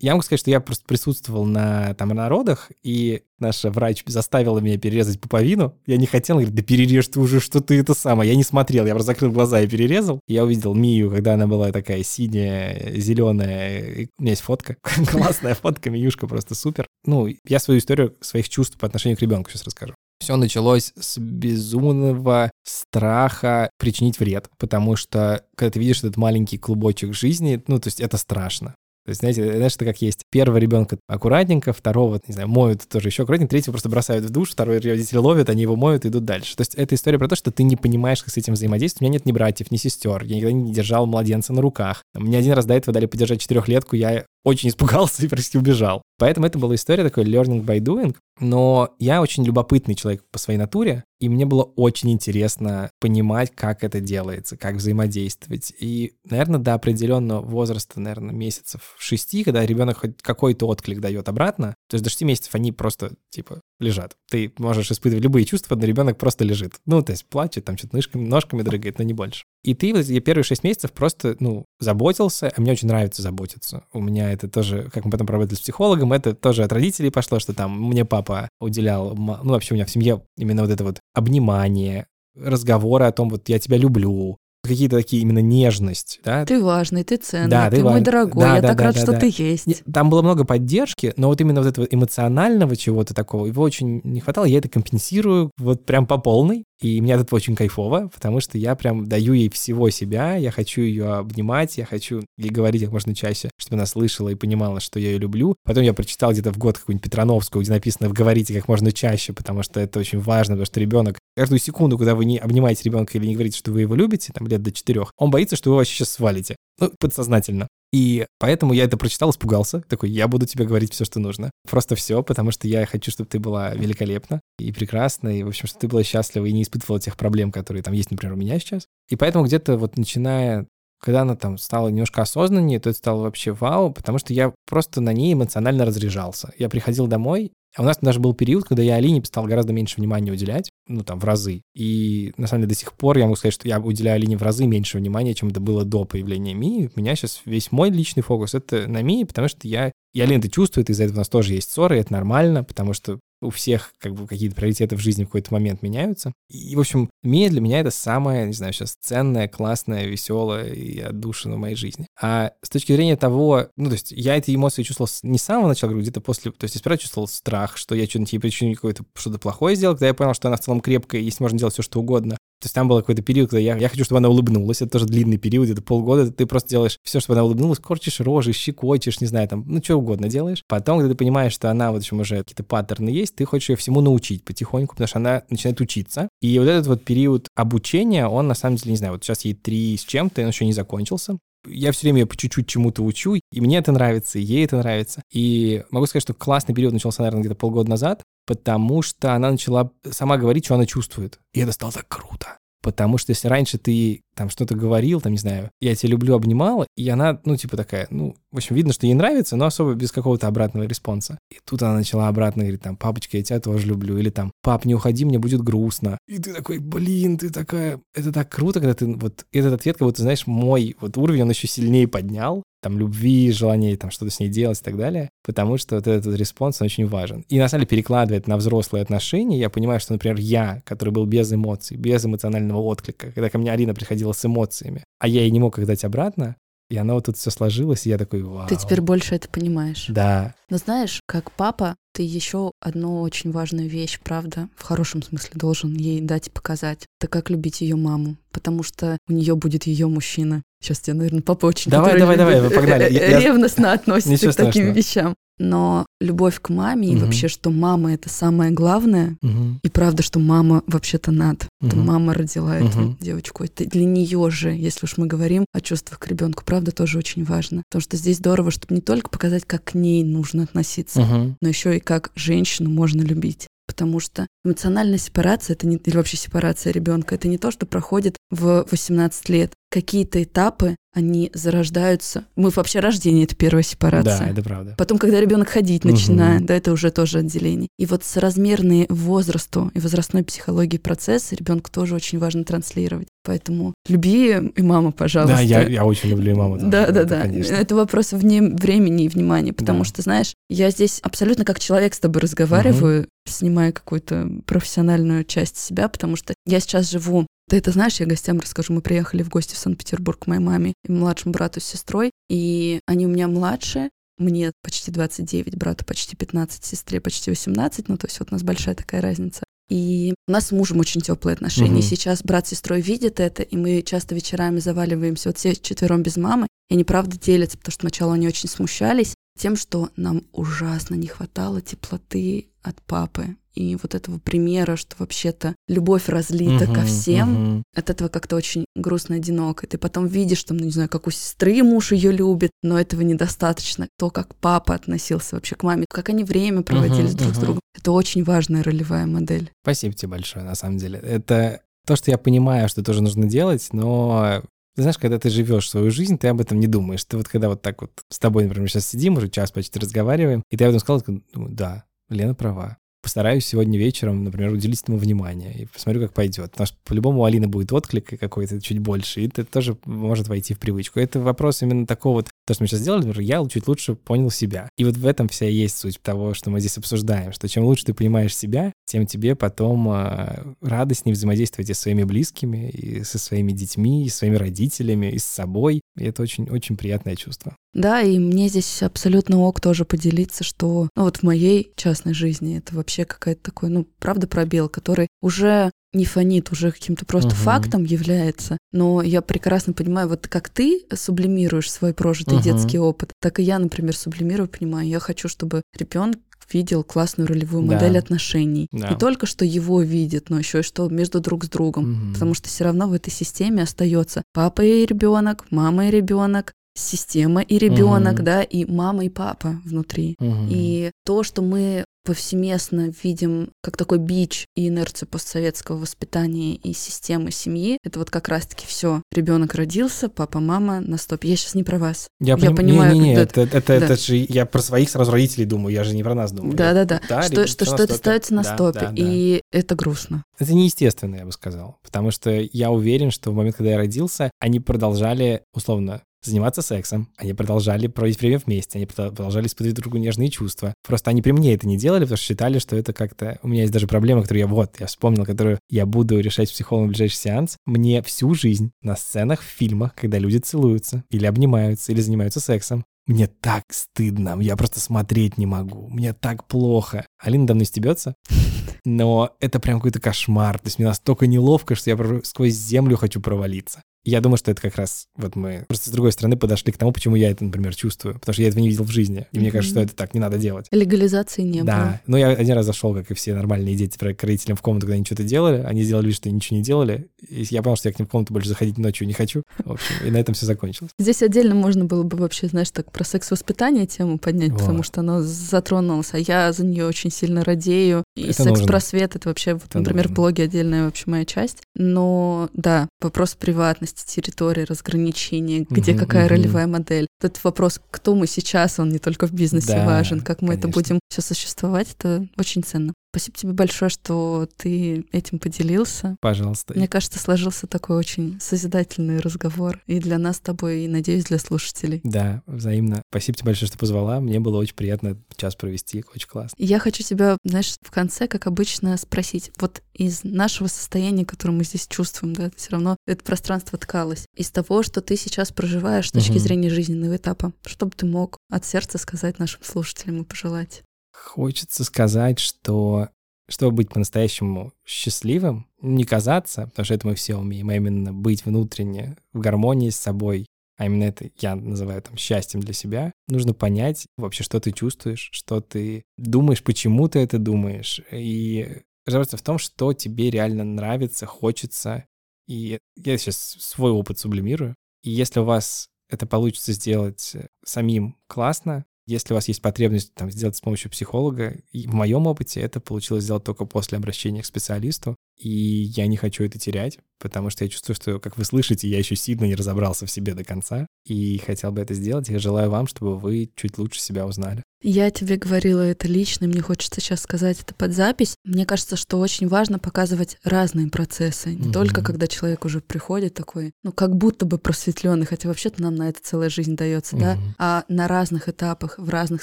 Я 0.00 0.12
могу 0.12 0.22
сказать, 0.22 0.40
что 0.40 0.50
я 0.50 0.60
просто 0.60 0.84
присутствовал 0.86 1.44
на, 1.44 1.94
там, 1.94 2.08
на 2.08 2.28
родах, 2.28 2.70
и 2.82 3.22
наша 3.38 3.70
врач 3.70 4.02
заставила 4.06 4.58
меня 4.58 4.78
перерезать 4.78 5.20
пуповину. 5.20 5.74
Я 5.86 5.96
не 5.96 6.06
хотел, 6.06 6.36
говорит, 6.36 6.54
да 6.54 6.62
перережь 6.62 7.08
ты 7.08 7.20
уже, 7.20 7.40
что 7.40 7.60
ты 7.60 7.78
это 7.78 7.94
самое. 7.94 8.30
Я 8.30 8.36
не 8.36 8.44
смотрел, 8.44 8.86
я 8.86 8.92
просто 8.92 9.12
закрыл 9.12 9.32
глаза 9.32 9.60
и 9.60 9.68
перерезал. 9.68 10.20
Я 10.26 10.44
увидел 10.44 10.74
Мию, 10.74 11.10
когда 11.10 11.34
она 11.34 11.46
была 11.46 11.70
такая 11.72 12.02
синяя, 12.02 12.92
зеленая. 12.98 14.08
У 14.18 14.22
меня 14.22 14.32
есть 14.32 14.42
фотка, 14.42 14.76
классная 15.10 15.54
фотка, 15.54 15.90
Миюшка 15.90 16.26
просто 16.26 16.54
супер. 16.54 16.86
Ну, 17.06 17.28
я 17.46 17.58
свою 17.58 17.78
историю 17.78 18.14
своих 18.20 18.48
чувств 18.48 18.78
по 18.78 18.86
отношению 18.86 19.16
к 19.16 19.22
ребенку 19.22 19.50
сейчас 19.50 19.64
расскажу. 19.64 19.94
Все 20.20 20.36
началось 20.36 20.92
с 20.98 21.18
безумного 21.18 22.50
страха 22.64 23.70
причинить 23.78 24.18
вред, 24.18 24.48
потому 24.58 24.96
что 24.96 25.44
когда 25.56 25.72
ты 25.72 25.80
видишь 25.80 25.98
этот 25.98 26.16
маленький 26.16 26.56
клубочек 26.56 27.14
жизни, 27.14 27.62
ну, 27.66 27.78
то 27.78 27.88
есть 27.88 28.00
это 28.00 28.16
страшно. 28.16 28.74
То 29.04 29.10
есть, 29.10 29.20
знаете, 29.20 29.56
знаешь, 29.56 29.74
это 29.74 29.84
как 29.84 30.00
есть. 30.00 30.22
Первого 30.30 30.56
ребенка 30.56 30.98
аккуратненько, 31.06 31.72
второго, 31.72 32.20
не 32.26 32.32
знаю, 32.32 32.48
моют 32.48 32.88
тоже 32.88 33.08
еще 33.08 33.24
аккуратненько, 33.24 33.50
третьего 33.50 33.72
просто 33.72 33.88
бросают 33.88 34.24
в 34.24 34.30
душ, 34.30 34.50
второй 34.50 34.78
родители 34.78 35.18
ловят, 35.18 35.50
они 35.50 35.62
его 35.62 35.76
моют 35.76 36.04
и 36.04 36.08
идут 36.08 36.24
дальше. 36.24 36.56
То 36.56 36.62
есть 36.62 36.74
это 36.74 36.94
история 36.94 37.18
про 37.18 37.28
то, 37.28 37.36
что 37.36 37.50
ты 37.50 37.62
не 37.64 37.76
понимаешь, 37.76 38.22
как 38.22 38.32
с 38.32 38.36
этим 38.36 38.54
взаимодействовать. 38.54 39.02
У 39.02 39.04
меня 39.04 39.12
нет 39.14 39.26
ни 39.26 39.32
братьев, 39.32 39.70
ни 39.70 39.76
сестер, 39.76 40.24
я 40.24 40.36
никогда 40.36 40.52
не 40.52 40.72
держал 40.72 41.06
младенца 41.06 41.52
на 41.52 41.60
руках. 41.60 42.02
Мне 42.14 42.38
один 42.38 42.54
раз 42.54 42.64
до 42.64 42.74
этого 42.74 42.94
дали 42.94 43.06
подержать 43.06 43.40
четырехлетку, 43.40 43.96
я 43.96 44.24
очень 44.44 44.68
испугался 44.68 45.24
и 45.24 45.28
почти 45.28 45.58
убежал. 45.58 46.02
Поэтому 46.18 46.46
это 46.46 46.58
была 46.58 46.74
история 46.74 47.02
такой 47.02 47.24
learning 47.24 47.64
by 47.64 47.78
doing. 47.80 48.14
Но 48.40 48.94
я 48.98 49.22
очень 49.22 49.44
любопытный 49.44 49.94
человек 49.94 50.24
по 50.30 50.38
своей 50.38 50.58
натуре, 50.58 51.04
и 51.20 51.28
мне 51.28 51.46
было 51.46 51.62
очень 51.62 52.10
интересно 52.10 52.90
понимать, 53.00 53.52
как 53.54 53.84
это 53.84 54.00
делается, 54.00 54.56
как 54.56 54.76
взаимодействовать. 54.76 55.72
И, 55.78 56.14
наверное, 56.28 56.58
до 56.58 56.74
определенного 56.74 57.40
возраста, 57.40 58.00
наверное, 58.00 58.34
месяцев 58.34 58.96
шести, 58.98 59.44
когда 59.44 59.64
ребенок 59.64 59.98
хоть 59.98 60.20
какой-то 60.20 60.66
отклик 60.66 61.00
дает 61.00 61.28
обратно, 61.28 61.74
то 61.88 61.94
есть 61.94 62.02
до 62.02 62.10
шести 62.10 62.24
месяцев 62.24 62.54
они 62.56 62.72
просто, 62.72 63.12
типа, 63.30 63.60
лежат. 63.78 64.16
Ты 64.28 64.52
можешь 64.58 64.90
испытывать 64.90 65.22
любые 65.22 65.44
чувства, 65.44 65.76
но 65.76 65.84
ребенок 65.84 66.18
просто 66.18 66.44
лежит. 66.44 66.74
Ну, 66.86 67.02
то 67.02 67.12
есть 67.12 67.26
плачет, 67.26 67.64
там 67.64 67.78
что-то 67.78 67.96
ножками, 67.96 68.26
ножками 68.26 68.62
дрыгает, 68.62 68.98
но 68.98 69.04
не 69.04 69.14
больше. 69.14 69.44
И 69.62 69.74
ты 69.74 69.94
вот 69.94 70.06
первые 70.24 70.44
шесть 70.44 70.64
месяцев 70.64 70.92
просто, 70.92 71.36
ну, 71.38 71.64
заботился, 71.78 72.52
а 72.54 72.60
мне 72.60 72.72
очень 72.72 72.88
нравится 72.88 73.22
заботиться. 73.22 73.84
У 73.92 74.00
меня 74.00 74.33
это 74.34 74.48
тоже, 74.48 74.90
как 74.92 75.04
мы 75.04 75.10
потом 75.10 75.26
поработали 75.26 75.56
с 75.56 75.60
психологом, 75.60 76.12
это 76.12 76.34
тоже 76.34 76.62
от 76.62 76.72
родителей 76.72 77.10
пошло, 77.10 77.38
что 77.38 77.54
там 77.54 77.80
мне 77.80 78.04
папа 78.04 78.48
уделял, 78.60 79.14
ну, 79.14 79.52
вообще 79.52 79.74
у 79.74 79.76
меня 79.76 79.86
в 79.86 79.90
семье 79.90 80.22
именно 80.36 80.62
вот 80.62 80.70
это 80.70 80.84
вот 80.84 81.00
обнимание, 81.14 82.06
разговоры 82.36 83.04
о 83.04 83.12
том, 83.12 83.30
вот 83.30 83.48
я 83.48 83.58
тебя 83.58 83.76
люблю, 83.76 84.36
какие-то 84.68 84.96
такие 84.96 85.22
именно 85.22 85.40
нежность, 85.40 86.20
да, 86.24 86.44
Ты 86.44 86.62
важный, 86.62 87.04
ты 87.04 87.16
ценный, 87.16 87.50
Да, 87.50 87.70
ты, 87.70 87.76
ты 87.76 87.82
мой 87.82 88.00
дорогой, 88.00 88.42
Да, 88.42 88.56
я 88.56 88.62
да, 88.62 88.68
так 88.68 88.78
да, 88.78 88.84
рад, 88.84 88.94
да, 88.94 89.00
что 89.00 89.12
да. 89.12 89.20
ты 89.20 89.34
есть. 89.36 89.82
Там 89.92 90.10
было 90.10 90.22
много 90.22 90.44
поддержки, 90.44 91.12
но 91.16 91.28
вот 91.28 91.40
именно 91.40 91.60
вот 91.60 91.68
этого 91.68 91.86
эмоционального 91.90 92.76
чего-то 92.76 93.14
такого, 93.14 93.46
его 93.46 93.62
очень 93.62 94.00
не 94.04 94.20
хватало. 94.20 94.44
Я 94.44 94.58
это 94.58 94.68
компенсирую 94.68 95.50
вот 95.58 95.84
прям 95.84 96.06
по 96.06 96.18
полной. 96.18 96.64
И 96.84 97.00
мне 97.00 97.14
от 97.14 97.22
этого 97.22 97.36
очень 97.36 97.56
кайфово, 97.56 98.10
потому 98.12 98.40
что 98.40 98.58
я 98.58 98.74
прям 98.74 99.06
даю 99.06 99.32
ей 99.32 99.48
всего 99.48 99.88
себя, 99.88 100.36
я 100.36 100.50
хочу 100.50 100.82
ее 100.82 101.14
обнимать, 101.14 101.78
я 101.78 101.86
хочу 101.86 102.22
ей 102.36 102.50
говорить 102.50 102.82
как 102.82 102.92
можно 102.92 103.14
чаще, 103.14 103.48
чтобы 103.56 103.78
она 103.78 103.86
слышала 103.86 104.28
и 104.28 104.34
понимала, 104.34 104.80
что 104.80 104.98
я 104.98 105.12
ее 105.12 105.18
люблю. 105.18 105.56
Потом 105.64 105.82
я 105.82 105.94
прочитал 105.94 106.32
где-то 106.32 106.52
в 106.52 106.58
год 106.58 106.76
какую-нибудь 106.76 107.04
Петрановскую, 107.04 107.62
где 107.62 107.72
написано 107.72 108.10
«говорите 108.10 108.52
как 108.52 108.68
можно 108.68 108.92
чаще», 108.92 109.32
потому 109.32 109.62
что 109.62 109.80
это 109.80 109.98
очень 109.98 110.20
важно, 110.20 110.56
потому 110.56 110.66
что 110.66 110.80
ребенок 110.80 111.18
каждую 111.36 111.58
секунду, 111.58 111.96
когда 111.96 112.14
вы 112.14 112.24
не 112.24 112.38
обнимаете 112.38 112.82
ребенка 112.84 113.16
или 113.16 113.26
не 113.26 113.34
говорите, 113.34 113.56
что 113.56 113.72
вы 113.72 113.82
его 113.82 113.94
любите, 113.94 114.32
там 114.34 114.46
лет 114.54 114.62
до 114.62 114.72
четырех, 114.72 115.12
он 115.16 115.30
боится, 115.30 115.56
что 115.56 115.70
вы 115.70 115.76
вообще 115.76 115.94
сейчас 115.94 116.10
свалите. 116.10 116.56
Ну, 116.80 116.90
подсознательно. 116.98 117.68
И 117.92 118.26
поэтому 118.40 118.72
я 118.72 118.84
это 118.84 118.96
прочитал, 118.96 119.30
испугался. 119.30 119.80
Такой, 119.82 120.10
я 120.10 120.26
буду 120.26 120.46
тебе 120.46 120.64
говорить 120.64 120.92
все, 120.92 121.04
что 121.04 121.20
нужно. 121.20 121.52
Просто 121.70 121.94
все, 121.94 122.24
потому 122.24 122.50
что 122.50 122.66
я 122.66 122.86
хочу, 122.86 123.12
чтобы 123.12 123.28
ты 123.28 123.38
была 123.38 123.72
великолепна 123.74 124.40
и 124.58 124.72
прекрасна, 124.72 125.28
и, 125.28 125.44
в 125.44 125.48
общем, 125.48 125.68
чтобы 125.68 125.80
ты 125.80 125.88
была 125.88 126.02
счастлива 126.02 126.46
и 126.46 126.52
не 126.52 126.62
испытывала 126.62 126.98
тех 126.98 127.16
проблем, 127.16 127.52
которые 127.52 127.84
там 127.84 127.94
есть, 127.94 128.10
например, 128.10 128.34
у 128.34 128.38
меня 128.38 128.58
сейчас. 128.58 128.86
И 129.08 129.14
поэтому 129.14 129.44
где-то 129.44 129.76
вот 129.76 129.96
начиная 129.96 130.66
когда 131.00 131.20
она 131.20 131.36
там 131.36 131.58
стала 131.58 131.88
немножко 131.88 132.22
осознаннее, 132.22 132.80
то 132.80 132.88
это 132.88 132.98
стало 132.98 133.24
вообще 133.24 133.52
вау, 133.52 133.92
потому 133.92 134.16
что 134.16 134.32
я 134.32 134.54
просто 134.66 135.02
на 135.02 135.12
ней 135.12 135.34
эмоционально 135.34 135.84
разряжался. 135.84 136.52
Я 136.58 136.70
приходил 136.70 137.06
домой, 137.06 137.52
а 137.76 137.82
у 137.82 137.84
нас 137.84 137.98
даже 138.00 138.20
был 138.20 138.34
период, 138.34 138.64
когда 138.64 138.82
я 138.82 138.96
Алине 138.96 139.22
стал 139.24 139.44
гораздо 139.44 139.72
меньше 139.72 139.96
внимания 139.96 140.30
уделять, 140.30 140.70
ну 140.86 141.02
там 141.02 141.18
в 141.18 141.24
разы. 141.24 141.62
И 141.74 142.32
на 142.36 142.46
самом 142.46 142.62
деле 142.62 142.74
до 142.74 142.78
сих 142.78 142.92
пор 142.92 143.18
я 143.18 143.24
могу 143.24 143.36
сказать, 143.36 143.54
что 143.54 143.68
я 143.68 143.80
уделяю 143.80 144.16
Алине 144.16 144.36
в 144.36 144.42
разы 144.42 144.66
меньше 144.66 144.98
внимания, 144.98 145.34
чем 145.34 145.48
это 145.48 145.60
было 145.60 145.84
до 145.84 146.04
появления 146.04 146.54
Мии. 146.54 146.90
У 146.94 147.00
меня 147.00 147.16
сейчас 147.16 147.42
весь 147.44 147.72
мой 147.72 147.90
личный 147.90 148.22
фокус 148.22 148.54
это 148.54 148.86
на 148.88 149.02
Мии, 149.02 149.24
потому 149.24 149.48
что 149.48 149.66
я... 149.66 149.92
И 150.12 150.20
Алина 150.20 150.38
это 150.38 150.48
чувствует, 150.48 150.90
из-за 150.90 151.04
этого 151.04 151.16
у 151.16 151.20
нас 151.20 151.28
тоже 151.28 151.54
есть 151.54 151.72
ссоры, 151.72 151.96
и 151.96 152.00
это 152.00 152.12
нормально, 152.12 152.62
потому 152.62 152.92
что 152.92 153.18
у 153.44 153.50
всех 153.50 153.92
как 153.98 154.14
бы 154.14 154.26
какие-то 154.26 154.56
приоритеты 154.56 154.96
в 154.96 155.00
жизни 155.00 155.24
в 155.24 155.26
какой-то 155.26 155.52
момент 155.52 155.82
меняются. 155.82 156.32
И, 156.48 156.74
в 156.74 156.80
общем, 156.80 157.10
Мия 157.22 157.50
для 157.50 157.60
меня 157.60 157.80
это 157.80 157.90
самое, 157.90 158.46
не 158.46 158.52
знаю, 158.52 158.72
сейчас 158.72 158.96
ценное, 159.00 159.48
классное, 159.48 160.06
веселое 160.06 160.72
и 160.72 160.98
отдушина 161.00 161.56
в 161.56 161.58
моей 161.58 161.76
жизни. 161.76 162.06
А 162.20 162.52
с 162.62 162.70
точки 162.70 162.92
зрения 162.92 163.16
того, 163.16 163.68
ну, 163.76 163.86
то 163.86 163.92
есть 163.92 164.12
я 164.12 164.36
эти 164.36 164.54
эмоции 164.54 164.82
чувствовал 164.82 165.10
не 165.22 165.38
с 165.38 165.42
самого 165.42 165.68
начала, 165.68 165.90
говорю, 165.90 166.02
где-то 166.02 166.20
после, 166.20 166.52
то 166.52 166.64
есть 166.64 166.74
я 166.74 166.78
сперва 166.78 166.96
чувствовал 166.96 167.28
страх, 167.28 167.63
что 167.76 167.94
я 167.94 168.06
что-нибудь 168.06 168.32
ей 168.32 168.38
причиню 168.38 168.74
какое-то 168.74 169.04
что-то 169.14 169.38
плохое 169.38 169.76
сделал, 169.76 169.94
когда 169.94 170.08
я 170.08 170.14
понял, 170.14 170.34
что 170.34 170.48
она 170.48 170.56
в 170.56 170.60
целом 170.60 170.80
крепкая, 170.80 171.20
и 171.20 171.32
можно 171.38 171.58
делать 171.58 171.74
все, 171.74 171.82
что 171.82 172.00
угодно. 172.00 172.36
То 172.64 172.66
есть 172.66 172.74
там 172.74 172.88
был 172.88 172.96
какой-то 172.96 173.20
период, 173.20 173.50
когда 173.50 173.60
я, 173.60 173.76
я 173.76 173.90
хочу, 173.90 174.04
чтобы 174.04 174.20
она 174.20 174.30
улыбнулась. 174.30 174.80
Это 174.80 174.92
тоже 174.92 175.04
длинный 175.04 175.36
период, 175.36 175.68
это 175.68 175.82
полгода. 175.82 176.32
Ты 176.32 176.46
просто 176.46 176.70
делаешь 176.70 176.98
все, 177.02 177.20
чтобы 177.20 177.38
она 177.38 177.44
улыбнулась, 177.44 177.78
корчишь 177.78 178.20
рожи, 178.20 178.54
щекочешь, 178.54 179.20
не 179.20 179.26
знаю, 179.26 179.46
там, 179.48 179.64
ну, 179.66 179.82
что 179.82 179.96
угодно 179.96 180.28
делаешь. 180.28 180.62
Потом, 180.66 180.98
когда 180.98 181.12
ты 181.12 181.18
понимаешь, 181.18 181.52
что 181.52 181.70
она, 181.70 181.92
вот 181.92 182.02
еще 182.02 182.14
уже 182.16 182.38
какие-то 182.38 182.64
паттерны 182.64 183.10
есть, 183.10 183.34
ты 183.34 183.44
хочешь 183.44 183.68
ее 183.68 183.76
всему 183.76 184.00
научить 184.00 184.44
потихоньку, 184.44 184.94
потому 184.94 185.08
что 185.08 185.18
она 185.18 185.42
начинает 185.50 185.78
учиться. 185.82 186.30
И 186.40 186.58
вот 186.58 186.66
этот 186.66 186.86
вот 186.86 187.04
период 187.04 187.48
обучения, 187.54 188.26
он 188.26 188.48
на 188.48 188.54
самом 188.54 188.76
деле, 188.76 188.92
не 188.92 188.96
знаю, 188.96 189.12
вот 189.12 189.24
сейчас 189.24 189.44
ей 189.44 189.52
три 189.52 189.98
с 189.98 190.04
чем-то, 190.04 190.40
он 190.40 190.48
еще 190.48 190.64
не 190.64 190.72
закончился. 190.72 191.36
Я 191.66 191.92
все 191.92 192.10
время 192.10 192.26
по 192.26 192.36
чуть-чуть 192.36 192.66
чему-то 192.66 193.02
учу, 193.02 193.34
и 193.34 193.60
мне 193.60 193.78
это 193.78 193.92
нравится, 193.92 194.38
и 194.38 194.42
ей 194.42 194.64
это 194.64 194.76
нравится. 194.76 195.22
И 195.32 195.84
могу 195.90 196.06
сказать, 196.06 196.22
что 196.22 196.34
классный 196.34 196.74
период 196.74 196.92
начался, 196.92 197.22
наверное, 197.22 197.40
где-то 197.40 197.54
полгода 197.54 197.88
назад, 197.88 198.22
потому 198.46 199.02
что 199.02 199.34
она 199.34 199.50
начала 199.50 199.90
сама 200.10 200.36
говорить, 200.36 200.64
что 200.64 200.74
она 200.74 200.86
чувствует. 200.86 201.38
И 201.52 201.60
это 201.60 201.72
стало 201.72 201.92
так 201.92 202.06
круто. 202.08 202.58
Потому 202.84 203.16
что 203.16 203.30
если 203.30 203.48
раньше 203.48 203.78
ты 203.78 204.20
там 204.34 204.50
что-то 204.50 204.74
говорил, 204.74 205.22
там, 205.22 205.32
не 205.32 205.38
знаю, 205.38 205.70
я 205.80 205.94
тебя 205.94 206.10
люблю, 206.10 206.34
обнимала, 206.34 206.86
и 206.98 207.08
она, 207.08 207.40
ну, 207.46 207.56
типа 207.56 207.78
такая, 207.78 208.06
ну, 208.10 208.36
в 208.52 208.58
общем, 208.58 208.76
видно, 208.76 208.92
что 208.92 209.06
ей 209.06 209.14
нравится, 209.14 209.56
но 209.56 209.64
особо 209.64 209.94
без 209.94 210.12
какого-то 210.12 210.48
обратного 210.48 210.84
response 210.84 211.27
а. 211.27 211.38
И 211.50 211.56
тут 211.64 211.82
она 211.82 211.94
начала 211.94 212.28
обратно 212.28 212.62
говорить, 212.62 212.82
там, 212.82 212.96
папочка, 212.96 213.38
я 213.38 213.42
тебя 213.42 213.58
тоже 213.58 213.86
люблю, 213.86 214.18
или 214.18 214.28
там, 214.28 214.52
пап, 214.62 214.84
не 214.84 214.94
уходи, 214.94 215.24
мне 215.24 215.38
будет 215.38 215.62
грустно. 215.62 216.18
И 216.28 216.38
ты 216.38 216.52
такой, 216.52 216.78
блин, 216.78 217.38
ты 217.38 217.48
такая, 217.48 218.00
это 218.14 218.32
так 218.32 218.50
круто, 218.50 218.80
когда 218.80 218.92
ты, 218.92 219.06
вот, 219.06 219.46
этот 219.50 219.72
ответ, 219.72 219.96
как 219.96 220.06
будто, 220.06 220.20
знаешь, 220.20 220.46
мой 220.46 220.94
вот 221.00 221.16
уровень, 221.16 221.42
он 221.42 221.50
еще 221.50 221.66
сильнее 221.66 222.06
поднял, 222.06 222.62
там, 222.84 222.98
любви, 222.98 223.50
желания 223.50 223.96
там 223.96 224.10
что-то 224.10 224.30
с 224.30 224.40
ней 224.40 224.50
делать 224.50 224.78
и 224.78 224.84
так 224.84 224.98
далее, 224.98 225.30
потому 225.42 225.78
что 225.78 225.96
вот 225.96 226.06
этот 226.06 226.36
response, 226.36 226.82
он 226.82 226.84
очень 226.84 227.06
важен. 227.06 227.46
И 227.48 227.58
на 227.58 227.66
самом 227.66 227.80
деле 227.80 227.88
перекладывает 227.88 228.46
на 228.46 228.58
взрослые 228.58 229.00
отношения, 229.00 229.58
я 229.58 229.70
понимаю, 229.70 230.00
что, 230.00 230.12
например, 230.12 230.36
я, 230.36 230.82
который 230.84 231.08
был 231.08 231.24
без 231.24 231.50
эмоций, 231.50 231.96
без 231.96 232.26
эмоционального 232.26 232.78
отклика, 232.80 233.32
когда 233.32 233.48
ко 233.48 233.56
мне 233.56 233.72
Арина 233.72 233.94
приходила 233.94 234.32
с 234.32 234.44
эмоциями, 234.44 235.02
а 235.18 235.28
я 235.28 235.40
ей 235.40 235.50
не 235.50 235.60
мог 235.60 235.78
их 235.78 235.86
дать 235.86 236.04
обратно, 236.04 236.56
и 236.90 236.98
оно 236.98 237.14
вот 237.14 237.24
тут 237.24 237.38
все 237.38 237.50
сложилось, 237.50 238.04
и 238.06 238.10
я 238.10 238.18
такой, 238.18 238.42
вау. 238.42 238.68
Ты 238.68 238.76
теперь 238.76 239.00
больше 239.00 239.34
это 239.34 239.48
понимаешь. 239.48 240.04
Да. 240.10 240.54
Но 240.68 240.76
знаешь, 240.76 241.22
как 241.26 241.52
папа, 241.52 241.96
ты 242.14 242.22
еще 242.22 242.70
одну 242.80 243.20
очень 243.20 243.50
важную 243.50 243.88
вещь, 243.88 244.20
правда, 244.22 244.68
в 244.76 244.84
хорошем 244.84 245.22
смысле 245.22 245.50
должен 245.54 245.94
ей 245.94 246.20
дать 246.20 246.46
и 246.46 246.50
показать. 246.50 247.06
Это 247.20 247.28
как 247.28 247.50
любить 247.50 247.80
ее 247.80 247.96
маму, 247.96 248.36
потому 248.52 248.84
что 248.84 249.18
у 249.28 249.32
нее 249.32 249.56
будет 249.56 249.84
ее 249.84 250.06
мужчина. 250.06 250.62
Сейчас 250.80 251.00
тебе, 251.00 251.14
наверное, 251.14 251.42
папа 251.42 251.66
очень 251.66 251.90
давай, 251.90 252.16
давай, 252.18 252.36
давай, 252.36 252.70
погнали. 252.70 253.12
Я, 253.12 253.40
ревностно 253.40 253.92
относится 253.92 254.52
к 254.52 254.54
таким 254.54 254.92
вещам. 254.92 255.34
Но 255.58 256.06
любовь 256.24 256.60
к 256.60 256.70
маме 256.70 257.08
угу. 257.08 257.16
и 257.16 257.20
вообще, 257.20 257.48
что 257.48 257.70
мама 257.70 258.14
это 258.14 258.28
самое 258.28 258.70
главное, 258.70 259.36
угу. 259.42 259.78
и 259.82 259.88
правда, 259.88 260.22
что 260.22 260.38
мама 260.38 260.82
вообще-то 260.86 261.30
над. 261.30 261.66
Угу. 261.80 261.88
Это 261.88 261.96
мама 261.96 262.34
родила 262.34 262.76
угу. 262.76 262.86
эту 262.86 263.16
девочку. 263.20 263.64
Это 263.64 263.84
для 263.84 264.04
нее 264.04 264.50
же, 264.50 264.70
если 264.70 265.06
уж 265.06 265.16
мы 265.16 265.26
говорим 265.26 265.64
о 265.72 265.80
чувствах 265.80 266.18
к 266.18 266.26
ребенку, 266.26 266.64
правда, 266.64 266.92
тоже 266.92 267.18
очень 267.18 267.44
важно. 267.44 267.82
Потому 267.88 268.02
что 268.02 268.16
здесь 268.16 268.38
здорово, 268.38 268.70
чтобы 268.70 268.94
не 268.94 269.00
только 269.00 269.30
показать, 269.30 269.64
как 269.64 269.84
к 269.84 269.94
ней 269.94 270.24
нужно 270.24 270.64
относиться, 270.64 271.20
угу. 271.20 271.56
но 271.60 271.68
еще 271.68 271.96
и 271.96 272.00
как 272.00 272.30
женщину 272.34 272.90
можно 272.90 273.22
любить 273.22 273.68
потому 273.86 274.20
что 274.20 274.46
эмоциональная 274.64 275.18
сепарация 275.18 275.74
это 275.74 275.86
не, 275.86 275.96
или 275.96 276.16
вообще 276.16 276.36
сепарация 276.36 276.92
ребенка 276.92 277.34
это 277.34 277.48
не 277.48 277.58
то, 277.58 277.70
что 277.70 277.86
проходит 277.86 278.36
в 278.50 278.86
18 278.90 279.48
лет. 279.48 279.72
Какие-то 279.94 280.42
этапы, 280.42 280.96
они 281.14 281.52
зарождаются. 281.54 282.46
Мы 282.56 282.70
вообще 282.70 282.98
рождение 282.98 283.44
это 283.44 283.54
первая 283.54 283.84
сепарация. 283.84 284.46
Да, 284.46 284.50
это 284.50 284.62
правда. 284.64 284.94
Потом, 284.98 285.18
когда 285.18 285.40
ребенок 285.40 285.68
ходить 285.68 286.04
начинает, 286.04 286.62
угу. 286.62 286.66
да, 286.66 286.74
это 286.74 286.90
уже 286.90 287.12
тоже 287.12 287.38
отделение. 287.38 287.86
И 287.96 288.04
вот 288.04 288.24
соразмерные 288.24 289.06
возрасту 289.08 289.92
и 289.94 290.00
возрастной 290.00 290.42
психологии 290.42 290.98
процессы 290.98 291.54
ребенку 291.54 291.92
тоже 291.92 292.16
очень 292.16 292.40
важно 292.40 292.64
транслировать. 292.64 293.28
Поэтому 293.44 293.94
люби 294.08 294.56
и 294.74 294.82
мама, 294.82 295.12
пожалуйста. 295.12 295.58
Да, 295.58 295.62
я, 295.62 295.82
я 295.82 296.04
очень 296.04 296.30
люблю 296.30 296.50
и 296.50 296.54
маму. 296.54 296.78
Да, 296.80 297.12
да, 297.12 297.22
да. 297.22 297.42
Конечно. 297.42 297.74
Это 297.74 297.94
вопрос 297.94 298.32
вне 298.32 298.60
времени 298.60 299.26
и 299.26 299.28
внимания, 299.28 299.72
потому 299.72 300.00
да. 300.00 300.04
что, 300.06 300.22
знаешь, 300.22 300.54
я 300.68 300.90
здесь 300.90 301.20
абсолютно 301.22 301.64
как 301.64 301.78
человек 301.78 302.14
с 302.14 302.18
тобой 302.18 302.42
разговариваю, 302.42 303.20
угу. 303.20 303.28
снимая 303.48 303.92
какую-то 303.92 304.50
профессиональную 304.66 305.44
часть 305.44 305.76
себя, 305.76 306.08
потому 306.08 306.34
что 306.34 306.54
я 306.66 306.80
сейчас 306.80 307.08
живу 307.08 307.46
ты 307.68 307.76
это 307.78 307.90
знаешь, 307.90 308.20
я 308.20 308.26
гостям 308.26 308.60
расскажу. 308.60 308.92
Мы 308.92 309.00
приехали 309.00 309.42
в 309.42 309.48
гости 309.48 309.74
в 309.74 309.78
Санкт-Петербург 309.78 310.40
к 310.40 310.46
моей 310.46 310.60
маме 310.60 310.94
и 311.04 311.12
младшему 311.12 311.52
брату 311.52 311.80
с 311.80 311.84
сестрой. 311.84 312.30
И 312.48 313.00
они 313.06 313.26
у 313.26 313.30
меня 313.30 313.48
младшие, 313.48 314.10
мне 314.38 314.72
почти 314.82 315.10
29, 315.10 315.76
брату 315.76 316.04
почти 316.04 316.36
15, 316.36 316.84
сестре 316.84 317.20
почти 317.20 317.50
18, 317.50 318.08
ну 318.08 318.16
то 318.16 318.26
есть 318.26 318.38
вот 318.40 318.50
у 318.50 318.54
нас 318.54 318.62
большая 318.62 318.94
такая 318.94 319.20
разница. 319.20 319.62
И 319.90 320.34
у 320.48 320.52
нас 320.52 320.68
с 320.68 320.72
мужем 320.72 320.98
очень 320.98 321.20
теплые 321.20 321.54
отношения. 321.54 321.98
Угу. 321.98 322.02
Сейчас 322.02 322.42
брат 322.42 322.66
с 322.66 322.70
сестрой 322.70 323.00
видят 323.00 323.38
это, 323.38 323.62
и 323.62 323.76
мы 323.76 324.02
часто 324.02 324.34
вечерами 324.34 324.78
заваливаемся 324.78 325.50
вот 325.50 325.58
все 325.58 325.74
четвером 325.74 326.22
без 326.22 326.36
мамы. 326.36 326.66
И 326.88 326.94
они 326.94 327.04
правда 327.04 327.38
делятся, 327.38 327.78
потому 327.78 327.92
что 327.92 328.00
сначала 328.00 328.34
они 328.34 328.48
очень 328.48 328.68
смущались 328.68 329.34
тем, 329.58 329.76
что 329.76 330.10
нам 330.16 330.44
ужасно 330.52 331.14
не 331.14 331.26
хватало 331.26 331.80
теплоты 331.80 332.68
от 332.82 333.00
папы 333.02 333.56
и 333.74 333.96
вот 333.96 334.14
этого 334.14 334.38
примера, 334.38 334.96
что 334.96 335.16
вообще-то 335.18 335.74
любовь 335.88 336.28
разлита 336.28 336.84
uh-huh, 336.84 336.94
ко 336.94 337.02
всем, 337.02 337.56
uh-huh. 337.56 337.82
от 337.96 338.10
этого 338.10 338.28
как-то 338.28 338.56
очень 338.56 338.84
грустно 338.94 339.36
одиноко. 339.36 339.86
И 339.86 339.88
ты 339.88 339.98
потом 339.98 340.26
видишь, 340.26 340.58
что, 340.58 340.74
ну, 340.74 340.84
не 340.84 340.90
знаю, 340.90 341.08
как 341.08 341.26
у 341.26 341.30
сестры 341.30 341.82
муж 341.82 342.12
ее 342.12 342.32
любит, 342.32 342.70
но 342.82 342.98
этого 342.98 343.22
недостаточно. 343.22 344.08
То, 344.18 344.30
как 344.30 344.54
папа 344.56 344.94
относился 344.94 345.56
вообще 345.56 345.74
к 345.74 345.82
маме, 345.82 346.06
как 346.08 346.28
они 346.28 346.44
время 346.44 346.82
проводили 346.82 347.28
uh-huh, 347.28 347.36
друг 347.36 347.50
uh-huh. 347.50 347.56
с 347.56 347.58
другом. 347.58 347.80
Это 347.96 348.12
очень 348.12 348.44
важная 348.44 348.82
ролевая 348.82 349.26
модель. 349.26 349.70
Спасибо 349.82 350.14
тебе 350.14 350.30
большое, 350.30 350.64
на 350.64 350.74
самом 350.74 350.98
деле. 350.98 351.18
Это 351.18 351.80
то, 352.06 352.16
что 352.16 352.30
я 352.30 352.38
понимаю, 352.38 352.88
что 352.88 353.02
тоже 353.02 353.22
нужно 353.22 353.46
делать, 353.46 353.88
но 353.92 354.62
ты 354.94 355.02
знаешь, 355.02 355.18
когда 355.18 355.38
ты 355.38 355.50
живешь 355.50 355.90
свою 355.90 356.10
жизнь, 356.10 356.38
ты 356.38 356.48
об 356.48 356.60
этом 356.60 356.78
не 356.78 356.86
думаешь. 356.86 357.24
Ты 357.24 357.36
вот 357.36 357.48
когда 357.48 357.68
вот 357.68 357.82
так 357.82 358.00
вот 358.02 358.12
с 358.28 358.38
тобой, 358.38 358.64
например, 358.64 358.88
сейчас 358.88 359.08
сидим, 359.08 359.36
уже 359.36 359.48
час 359.48 359.72
почти 359.72 359.98
разговариваем, 359.98 360.62
и 360.70 360.76
ты 360.76 360.84
об 360.84 360.90
этом 360.90 361.00
сказал, 361.00 361.22
думаю, 361.52 361.72
да, 361.72 362.04
Лена 362.28 362.54
права 362.54 362.98
постараюсь 363.24 363.64
сегодня 363.64 363.98
вечером, 363.98 364.44
например, 364.44 364.70
уделить 364.70 365.02
этому 365.02 365.18
внимание 365.18 365.74
и 365.74 365.86
посмотрю, 365.86 366.20
как 366.20 366.34
пойдет. 366.34 366.70
Потому 366.72 366.86
что 366.86 366.96
по-любому 367.04 367.40
у 367.40 367.44
Алины 367.44 367.66
будет 367.66 367.92
отклик 367.92 368.38
какой-то 368.38 368.80
чуть 368.80 368.98
больше, 368.98 369.40
и 369.40 369.48
это 369.48 369.64
тоже 369.64 369.96
может 370.04 370.46
войти 370.48 370.74
в 370.74 370.78
привычку. 370.78 371.18
Это 371.18 371.40
вопрос 371.40 371.82
именно 371.82 372.06
такого 372.06 372.34
вот, 372.34 372.50
то, 372.66 372.74
что 372.74 372.82
мы 372.82 372.88
сейчас 372.88 373.00
сделали, 373.00 373.42
я 373.42 373.64
чуть 373.68 373.86
лучше 373.88 374.14
понял 374.14 374.50
себя. 374.50 374.88
И 374.96 375.04
вот 375.04 375.16
в 375.16 375.26
этом 375.26 375.48
вся 375.48 375.66
есть 375.66 375.98
суть 375.98 376.20
того, 376.20 376.54
что 376.54 376.70
мы 376.70 376.80
здесь 376.80 376.98
обсуждаем, 376.98 377.52
что 377.52 377.68
чем 377.68 377.84
лучше 377.84 378.06
ты 378.06 378.14
понимаешь 378.14 378.56
себя, 378.56 378.92
тем 379.06 379.26
тебе 379.26 379.54
потом 379.54 380.08
э, 380.10 380.74
радостнее 380.80 381.34
взаимодействовать 381.34 381.90
и 381.90 381.94
со 381.94 382.02
своими 382.02 382.24
близкими, 382.24 382.88
и 382.88 383.24
со 383.24 383.38
своими 383.38 383.72
детьми, 383.72 384.24
и 384.24 384.28
со 384.28 384.38
своими 384.38 384.56
родителями, 384.56 385.30
и 385.30 385.38
с 385.38 385.44
собой. 385.44 386.00
И 386.18 386.24
это 386.24 386.42
очень-очень 386.42 386.96
приятное 386.96 387.36
чувство. 387.36 387.76
Да, 387.92 388.22
и 388.22 388.38
мне 388.38 388.68
здесь 388.68 389.02
абсолютно 389.02 389.60
ок 389.60 389.80
тоже 389.80 390.04
поделиться, 390.04 390.64
что 390.64 391.08
ну, 391.14 391.22
вот 391.22 391.38
в 391.38 391.42
моей 391.44 391.92
частной 391.96 392.34
жизни 392.34 392.78
это 392.78 392.96
вообще 392.96 393.24
какая-то 393.24 393.62
такой, 393.62 393.88
ну, 393.88 394.06
правда, 394.18 394.48
пробел, 394.48 394.88
который 394.88 395.28
уже 395.40 395.92
не 396.14 396.24
фонит, 396.24 396.72
уже 396.72 396.92
каким-то 396.92 397.24
просто 397.26 397.50
uh-huh. 397.50 397.64
фактом 397.64 398.04
является. 398.04 398.78
Но 398.92 399.22
я 399.22 399.42
прекрасно 399.42 399.92
понимаю, 399.92 400.28
вот 400.28 400.46
как 400.48 400.68
ты 400.68 401.04
сублимируешь 401.14 401.90
свой 401.90 402.14
прожитый 402.14 402.58
uh-huh. 402.58 402.62
детский 402.62 402.98
опыт, 402.98 403.32
так 403.40 403.60
и 403.60 403.62
я, 403.62 403.78
например, 403.78 404.16
сублимирую, 404.16 404.68
понимаю, 404.68 405.08
я 405.08 405.18
хочу, 405.18 405.48
чтобы 405.48 405.82
ребенок 405.96 406.38
видел 406.72 407.04
классную 407.04 407.46
ролевую 407.46 407.86
да. 407.86 407.94
модель 407.94 408.18
отношений. 408.18 408.88
Да. 408.90 409.10
Не 409.10 409.16
только 409.16 409.46
что 409.46 409.64
его 409.64 410.02
видит, 410.02 410.50
но 410.50 410.58
еще 410.58 410.80
и 410.80 410.82
что 410.82 411.08
между 411.08 411.40
друг 411.40 411.64
с 411.64 411.68
другом. 411.68 412.04
Угу. 412.04 412.32
Потому 412.34 412.54
что 412.54 412.68
все 412.68 412.84
равно 412.84 413.08
в 413.08 413.12
этой 413.12 413.30
системе 413.30 413.82
остается 413.82 414.42
папа 414.52 414.82
и 414.82 415.04
ребенок, 415.04 415.66
мама 415.70 416.08
и 416.08 416.10
ребенок, 416.10 416.72
система 416.96 417.60
и 417.60 417.78
ребенок, 417.78 418.34
угу. 418.34 418.42
да, 418.42 418.62
и 418.62 418.84
мама 418.84 419.24
и 419.24 419.28
папа 419.28 419.80
внутри. 419.84 420.36
Угу. 420.40 420.66
И 420.70 421.10
то, 421.24 421.42
что 421.42 421.62
мы 421.62 422.04
повсеместно 422.24 423.12
видим 423.22 423.70
как 423.82 423.96
такой 423.96 424.18
бич 424.18 424.66
и 424.74 424.88
инерцию 424.88 425.28
постсоветского 425.28 425.98
воспитания 425.98 426.74
и 426.76 426.92
системы 426.92 427.50
семьи. 427.50 427.98
Это 428.02 428.18
вот 428.18 428.30
как 428.30 428.48
раз-таки 428.48 428.86
все. 428.86 429.22
Ребенок 429.32 429.74
родился, 429.74 430.28
папа, 430.28 430.60
мама 430.60 431.00
на 431.00 431.18
стоп. 431.18 431.44
Я 431.44 431.56
сейчас 431.56 431.74
не 431.74 431.84
про 431.84 431.98
вас. 431.98 432.28
Я, 432.40 432.54
я 432.54 432.56
поним... 432.56 432.76
понимаю. 432.76 433.14
Не, 433.14 433.20
не, 433.20 433.28
не, 433.28 433.34
это, 433.34 433.60
это, 433.62 433.76
это, 433.78 434.00
да. 434.00 434.06
это 434.06 434.16
же 434.16 434.36
я 434.48 434.66
про 434.66 434.80
своих 434.80 435.10
сразу 435.10 435.30
родителей 435.30 435.66
думаю, 435.66 435.94
я 435.94 436.04
же 436.04 436.14
не 436.14 436.22
про 436.22 436.34
нас 436.34 436.52
думаю. 436.52 436.74
Да, 436.74 436.94
да, 436.94 437.04
да. 437.04 437.20
да 437.28 437.42
что 437.42 437.66
что, 437.66 437.84
что 437.84 438.02
это 438.02 438.14
ставится 438.14 438.54
на 438.54 438.62
да, 438.62 438.74
стопе, 438.74 439.00
да, 439.00 439.10
да. 439.10 439.14
и 439.16 439.60
это 439.70 439.94
грустно. 439.94 440.44
Это 440.58 440.72
неестественно, 440.72 441.36
я 441.36 441.44
бы 441.44 441.52
сказал, 441.52 441.98
потому 442.02 442.30
что 442.30 442.50
я 442.50 442.90
уверен, 442.90 443.30
что 443.30 443.50
в 443.50 443.54
момент, 443.54 443.76
когда 443.76 443.92
я 443.92 443.96
родился, 443.98 444.50
они 444.60 444.80
продолжали 444.80 445.62
условно 445.74 446.22
заниматься 446.50 446.82
сексом, 446.82 447.28
они 447.36 447.52
продолжали 447.54 448.06
проводить 448.06 448.40
время 448.40 448.58
вместе, 448.58 448.98
они 448.98 449.06
продолжали 449.06 449.66
испытывать 449.66 449.96
друг 449.96 450.04
другу 450.04 450.18
нежные 450.18 450.50
чувства. 450.50 450.94
Просто 451.06 451.30
они 451.30 451.42
при 451.42 451.52
мне 451.52 451.74
это 451.74 451.86
не 451.86 451.96
делали, 451.96 452.22
потому 452.22 452.36
что 452.36 452.46
считали, 452.46 452.78
что 452.78 452.96
это 452.96 453.12
как-то... 453.12 453.58
У 453.62 453.68
меня 453.68 453.82
есть 453.82 453.92
даже 453.92 454.06
проблема, 454.06 454.42
которую 454.42 454.60
я 454.60 454.66
вот, 454.66 455.00
я 455.00 455.06
вспомнил, 455.06 455.44
которую 455.44 455.78
я 455.90 456.06
буду 456.06 456.38
решать 456.40 456.68
с 456.68 456.72
психологом 456.72 457.08
в 457.08 457.10
ближайший 457.10 457.36
сеанс. 457.36 457.76
Мне 457.86 458.22
всю 458.22 458.54
жизнь 458.54 458.90
на 459.02 459.16
сценах, 459.16 459.60
в 459.60 459.64
фильмах, 459.64 460.14
когда 460.14 460.38
люди 460.38 460.58
целуются, 460.58 461.24
или 461.30 461.46
обнимаются, 461.46 462.12
или 462.12 462.20
занимаются 462.20 462.60
сексом, 462.60 463.04
мне 463.26 463.46
так 463.46 463.84
стыдно, 463.90 464.58
я 464.60 464.76
просто 464.76 465.00
смотреть 465.00 465.56
не 465.56 465.64
могу, 465.64 466.08
мне 466.10 466.34
так 466.34 466.66
плохо. 466.66 467.26
Алина 467.38 467.66
давно 467.66 467.84
стебется, 467.84 468.34
но 469.06 469.56
это 469.60 469.80
прям 469.80 469.98
какой-то 469.98 470.20
кошмар. 470.20 470.78
То 470.78 470.88
есть 470.88 470.98
мне 470.98 471.08
настолько 471.08 471.46
неловко, 471.46 471.94
что 471.94 472.10
я 472.10 472.40
сквозь 472.44 472.74
землю 472.74 473.16
хочу 473.16 473.40
провалиться. 473.40 474.02
Я 474.24 474.40
думаю, 474.40 474.56
что 474.56 474.70
это 474.70 474.80
как 474.80 474.96
раз 474.96 475.28
вот 475.36 475.54
мы 475.54 475.84
просто 475.86 476.08
с 476.08 476.12
другой 476.12 476.32
стороны 476.32 476.56
подошли 476.56 476.92
к 476.92 476.98
тому, 476.98 477.12
почему 477.12 477.36
я 477.36 477.50
это, 477.50 477.64
например, 477.64 477.94
чувствую. 477.94 478.34
Потому 478.38 478.54
что 478.54 478.62
я 478.62 478.68
этого 478.68 478.80
не 478.80 478.88
видел 478.88 479.04
в 479.04 479.10
жизни. 479.10 479.46
И 479.52 479.56
mm-hmm. 479.56 479.60
мне 479.60 479.70
кажется, 479.70 479.94
что 479.94 480.00
это 480.00 480.14
так 480.16 480.34
не 480.34 480.40
надо 480.40 480.58
делать. 480.58 480.86
Легализации 480.90 481.62
не 481.62 481.82
да. 481.82 481.96
было. 481.96 482.04
Да. 482.04 482.20
Ну, 482.26 482.36
я 482.36 482.48
один 482.48 482.74
раз 482.74 482.86
зашел, 482.86 483.14
как 483.14 483.30
и 483.30 483.34
все 483.34 483.54
нормальные 483.54 483.94
дети, 483.96 484.16
к 484.16 484.42
родителям 484.42 484.76
в 484.76 484.82
комнату, 484.82 485.06
когда 485.06 485.16
они 485.16 485.24
что-то 485.24 485.44
делали. 485.44 485.82
Они 485.82 486.02
сделали 486.02 486.26
вид, 486.26 486.36
что 486.36 486.50
ничего 486.50 486.78
не 486.78 486.82
делали. 486.82 487.28
И 487.48 487.66
я 487.70 487.82
понял, 487.82 487.96
что 487.96 488.08
я 488.08 488.14
к 488.14 488.18
ним 488.18 488.26
в 488.26 488.30
комнату 488.30 488.52
больше 488.52 488.68
заходить 488.68 488.98
ночью 488.98 489.26
не 489.26 489.34
хочу. 489.34 489.62
В 489.84 489.92
общем, 489.92 490.14
и 490.26 490.30
на 490.30 490.38
этом 490.38 490.54
все 490.54 490.66
закончилось. 490.66 491.12
Здесь 491.18 491.42
отдельно 491.42 491.74
можно 491.74 492.04
было 492.04 492.22
бы 492.22 492.38
вообще, 492.38 492.68
знаешь, 492.68 492.90
так 492.90 493.12
про 493.12 493.24
секс-воспитание 493.24 494.06
тему 494.06 494.38
поднять, 494.38 494.70
вот. 494.70 494.80
потому 494.80 495.02
что 495.02 495.20
оно 495.20 495.42
затронулось. 495.42 496.32
А 496.32 496.38
я 496.38 496.72
за 496.72 496.84
нее 496.84 497.06
очень 497.06 497.30
сильно 497.30 497.62
радею 497.64 498.23
И 498.36 498.46
Это 498.50 498.64
секс-просвет— 498.64 499.36
это 499.36 499.48
вообще, 499.48 499.74
вот, 499.74 499.84
Это 499.86 499.98
например, 499.98 500.24
нужно. 500.24 500.34
блоги 500.34 500.62
отдельная 500.62 501.04
вообще 501.04 501.24
моя 501.26 501.44
часть. 501.44 501.78
Но 501.94 502.68
да, 502.72 503.08
вопрос 503.20 503.54
приватности, 503.54 504.26
территории, 504.26 504.82
разграничения, 504.82 505.86
где 505.88 506.12
Мгм, 506.12 506.20
какая 506.20 506.44
мгм. 506.46 506.50
ролевая 506.50 506.86
модель. 506.88 507.28
Этот 507.40 507.62
вопрос, 507.62 508.00
кто 508.10 508.34
мы 508.34 508.46
сейчас, 508.48 508.98
он 508.98 509.10
не 509.10 509.18
только 509.20 509.46
в 509.46 509.52
бизнесе 509.52 509.92
Да, 509.94 510.04
важен, 510.06 510.40
как 510.40 510.62
мы 510.62 510.74
это 510.74 510.82
конечно. 510.82 511.02
будем 511.02 511.20
все 511.30 511.42
существовать, 511.42 512.08
это 512.18 512.46
очень 512.56 512.82
ценно. 512.82 513.14
Спасибо 513.34 513.58
тебе 513.58 513.72
большое, 513.72 514.10
что 514.10 514.68
ты 514.76 515.26
этим 515.32 515.58
поделился. 515.58 516.36
Пожалуйста. 516.40 516.94
Мне 516.94 517.08
кажется, 517.08 517.40
сложился 517.40 517.88
такой 517.88 518.16
очень 518.16 518.60
созидательный 518.60 519.40
разговор 519.40 520.00
и 520.06 520.20
для 520.20 520.38
нас 520.38 520.58
с 520.58 520.60
тобой, 520.60 521.00
и, 521.00 521.08
надеюсь, 521.08 521.46
для 521.46 521.58
слушателей. 521.58 522.20
Да, 522.22 522.62
взаимно. 522.68 523.22
Спасибо 523.32 523.58
тебе 523.58 523.66
большое, 523.66 523.88
что 523.88 523.98
позвала. 523.98 524.38
Мне 524.38 524.60
было 524.60 524.78
очень 524.78 524.94
приятно 524.94 525.36
час 525.56 525.74
провести. 525.74 526.24
Очень 526.32 526.46
классно. 526.46 526.76
Я 526.78 527.00
хочу 527.00 527.24
тебя, 527.24 527.58
знаешь, 527.64 527.96
в 528.02 528.12
конце, 528.12 528.46
как 528.46 528.68
обычно, 528.68 529.16
спросить. 529.16 529.72
Вот 529.80 530.00
из 530.12 530.44
нашего 530.44 530.86
состояния, 530.86 531.44
которое 531.44 531.72
мы 531.72 531.82
здесь 531.82 532.06
чувствуем, 532.06 532.54
да, 532.54 532.70
все 532.76 532.92
равно 532.92 533.16
это 533.26 533.42
пространство 533.42 533.98
ткалось. 533.98 534.46
Из 534.56 534.70
того, 534.70 535.02
что 535.02 535.20
ты 535.20 535.36
сейчас 535.36 535.72
проживаешь 535.72 536.28
с 536.28 536.32
точки 536.32 536.52
Мгм. 536.52 536.58
зрения 536.60 536.88
жизненного 536.88 537.34
этапа, 537.34 537.72
что 537.84 538.06
бы 538.06 538.12
ты 538.14 538.26
мог 538.26 538.58
от 538.70 538.84
сердца 538.84 539.18
сказать 539.18 539.58
нашим 539.58 539.82
слушателям 539.82 540.42
и 540.42 540.44
пожелать? 540.44 541.02
Хочется 541.34 542.04
сказать, 542.04 542.58
что 542.58 543.28
чтобы 543.68 543.96
быть 543.96 544.10
по-настоящему 544.10 544.92
счастливым, 545.04 545.86
не 546.00 546.24
казаться, 546.24 546.86
потому 546.86 547.04
что 547.04 547.14
это 547.14 547.26
мы 547.26 547.34
все 547.34 547.56
умеем, 547.56 547.88
а 547.88 547.96
именно 547.96 548.32
быть 548.32 548.64
внутренне 548.64 549.36
в 549.52 549.60
гармонии 549.60 550.10
с 550.10 550.16
собой, 550.16 550.66
а 550.96 551.06
именно 551.06 551.24
это 551.24 551.50
я 551.58 551.74
называю 551.74 552.22
там 552.22 552.36
счастьем 552.36 552.80
для 552.80 552.92
себя, 552.92 553.32
нужно 553.48 553.72
понять 553.72 554.26
вообще, 554.36 554.62
что 554.62 554.80
ты 554.80 554.92
чувствуешь, 554.92 555.48
что 555.52 555.80
ты 555.80 556.24
думаешь, 556.36 556.82
почему 556.82 557.26
ты 557.28 557.40
это 557.40 557.58
думаешь, 557.58 558.20
и 558.30 559.02
разобраться 559.26 559.56
в 559.56 559.62
том, 559.62 559.78
что 559.78 560.12
тебе 560.12 560.50
реально 560.50 560.84
нравится, 560.84 561.46
хочется. 561.46 562.26
И 562.66 562.98
я 563.16 563.38
сейчас 563.38 563.56
свой 563.56 564.10
опыт 564.10 564.38
сублимирую. 564.38 564.94
И 565.22 565.30
если 565.30 565.60
у 565.60 565.64
вас 565.64 566.08
это 566.28 566.46
получится 566.46 566.92
сделать 566.92 567.56
самим 567.84 568.36
классно, 568.46 569.04
если 569.26 569.52
у 569.52 569.56
вас 569.56 569.68
есть 569.68 569.80
потребность 569.80 570.34
там, 570.34 570.50
сделать 570.50 570.76
с 570.76 570.80
помощью 570.80 571.10
психолога, 571.10 571.76
в 571.92 572.14
моем 572.14 572.46
опыте 572.46 572.80
это 572.80 573.00
получилось 573.00 573.44
сделать 573.44 573.64
только 573.64 573.86
после 573.86 574.18
обращения 574.18 574.62
к 574.62 574.66
специалисту, 574.66 575.36
и 575.56 575.68
я 575.68 576.26
не 576.26 576.36
хочу 576.36 576.64
это 576.64 576.78
терять, 576.78 577.18
потому 577.38 577.70
что 577.70 577.84
я 577.84 577.90
чувствую, 577.90 578.16
что, 578.16 578.38
как 578.40 578.56
вы 578.58 578.64
слышите, 578.64 579.08
я 579.08 579.18
еще 579.18 579.36
сильно 579.36 579.64
не 579.64 579.74
разобрался 579.74 580.26
в 580.26 580.30
себе 580.30 580.54
до 580.54 580.64
конца, 580.64 581.06
и 581.26 581.58
хотел 581.58 581.92
бы 581.92 582.00
это 582.02 582.14
сделать. 582.14 582.48
Я 582.48 582.58
желаю 582.58 582.90
вам, 582.90 583.06
чтобы 583.06 583.38
вы 583.38 583.70
чуть 583.76 583.98
лучше 583.98 584.20
себя 584.20 584.46
узнали. 584.46 584.82
Я 585.06 585.30
тебе 585.30 585.56
говорила 585.56 586.00
это 586.00 586.26
лично, 586.28 586.64
и 586.64 586.68
мне 586.68 586.80
хочется 586.80 587.20
сейчас 587.20 587.42
сказать 587.42 587.78
это 587.82 587.94
под 587.94 588.14
запись. 588.14 588.54
Мне 588.64 588.86
кажется, 588.86 589.16
что 589.16 589.38
очень 589.38 589.68
важно 589.68 589.98
показывать 589.98 590.56
разные 590.64 591.08
процессы. 591.08 591.70
Не 591.74 591.76
Мгм. 591.88 591.92
только 591.92 592.22
когда 592.22 592.46
человек 592.46 592.86
уже 592.86 593.00
приходит 593.02 593.52
такой, 593.52 593.92
ну, 594.02 594.12
как 594.12 594.34
будто 594.34 594.64
бы 594.64 594.78
просветленный, 594.78 595.44
хотя 595.44 595.68
вообще-то 595.68 596.00
нам 596.00 596.14
на 596.14 596.30
это 596.30 596.40
целая 596.42 596.70
жизнь 596.70 596.96
дается, 596.96 597.36
да, 597.36 597.56
Мгм. 597.56 597.74
а 597.78 598.04
на 598.08 598.28
разных 598.28 598.70
этапах, 598.70 599.18
в 599.18 599.28
разных 599.28 599.62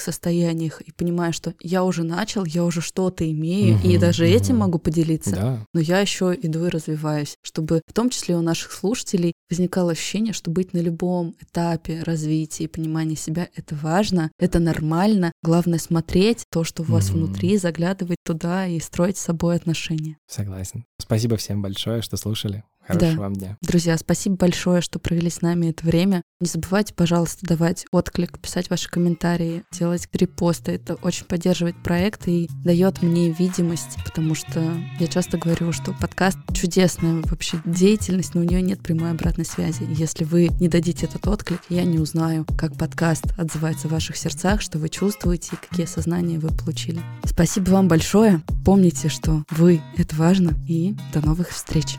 состояниях, 0.00 0.80
и 0.80 0.92
понимая, 0.92 1.32
что 1.32 1.54
я 1.60 1.82
уже 1.82 2.04
начал, 2.04 2.44
я 2.44 2.64
уже 2.64 2.80
что-то 2.80 3.28
имею, 3.28 3.76
и 3.82 3.90
Мгм, 3.92 3.98
даже 4.00 4.28
этим 4.28 4.54
мгм. 4.54 4.58
могу 4.60 4.78
поделиться. 4.78 5.32
Да, 5.34 5.66
Но 5.74 5.80
я 5.80 5.91
еще 6.00 6.36
иду 6.40 6.66
и 6.66 6.68
развиваюсь, 6.68 7.36
чтобы 7.42 7.82
в 7.86 7.92
том 7.92 8.10
числе 8.10 8.36
у 8.36 8.40
наших 8.42 8.72
слушателей 8.72 9.32
возникало 9.50 9.92
ощущение, 9.92 10.32
что 10.32 10.50
быть 10.50 10.72
на 10.72 10.78
любом 10.78 11.34
этапе 11.40 12.02
развития 12.02 12.64
и 12.64 12.68
понимания 12.68 13.16
себя— 13.16 13.48
это 13.54 13.74
важно, 13.74 14.30
это 14.38 14.58
нормально. 14.58 15.32
Главное— 15.42 15.78
смотреть 15.80 16.44
то, 16.50 16.64
что 16.64 16.82
у 16.82 16.86
вас 16.86 17.10
Мгм. 17.10 17.18
внутри, 17.18 17.56
заглядывать 17.56 18.18
туда 18.24 18.66
и 18.66 18.80
строить 18.80 19.16
с 19.18 19.22
собой 19.22 19.56
отношения. 19.56 20.16
согласен. 20.28 20.84
Спасибо 20.98 21.36
всем 21.36 21.60
большое, 21.62 22.00
что 22.02 22.16
слушали. 22.16 22.64
Хорошего 22.86 23.12
Да. 23.12 23.20
вам 23.20 23.32
дня. 23.34 23.56
Друзья, 23.62 23.96
спасибо 23.96 24.36
большое, 24.36 24.80
что 24.80 24.98
провели 24.98 25.30
с 25.30 25.40
нами 25.42 25.66
это 25.70 25.86
время. 25.86 26.22
Не 26.40 26.48
забывайте, 26.48 26.94
пожалуйста, 26.94 27.46
давать 27.46 27.86
отклик, 27.92 28.38
писать 28.40 28.70
ваши 28.70 28.90
комментарии, 28.90 29.62
делать 29.72 30.08
репосты. 30.12 30.72
Это 30.72 30.94
очень 30.96 31.24
поддерживает 31.26 31.80
проект 31.82 32.26
и 32.26 32.48
дает 32.64 33.02
мне 33.02 33.30
видимость, 33.30 33.96
потому 34.04 34.34
что 34.34 34.74
я 34.98 35.06
часто 35.06 35.38
говорю, 35.38 35.72
что 35.72 35.92
подкаст 35.92 36.38
чудесная 36.52 37.22
вообще 37.26 37.60
деятельность, 37.64 38.34
но 38.34 38.40
у 38.40 38.44
нее 38.44 38.60
нет 38.60 38.80
прямой 38.80 39.12
обратной 39.12 39.44
связи. 39.44 39.86
Если 39.88 40.24
вы 40.24 40.48
не 40.60 40.68
дадите 40.68 41.06
этот 41.06 41.26
отклик, 41.28 41.60
я 41.68 41.84
не 41.84 41.98
узнаю, 41.98 42.44
как 42.58 42.76
подкаст 42.76 43.24
отзывается 43.38 43.88
в 43.88 43.92
ваших 43.92 44.16
сердцах, 44.16 44.60
что 44.60 44.78
вы 44.78 44.88
чувствуете 44.88 45.50
и 45.52 45.68
какие 45.68 45.84
осознания 45.84 46.38
вы 46.38 46.48
получили. 46.48 47.00
Спасибо 47.24 47.70
вам 47.70 47.88
большое. 47.88 48.42
Помните, 48.64 49.08
что 49.08 49.44
вы— 49.50 49.80
это 49.96 50.16
важно. 50.16 50.52
И 50.68 50.96
до 51.12 51.24
новых 51.24 51.50
встреч. 51.50 51.98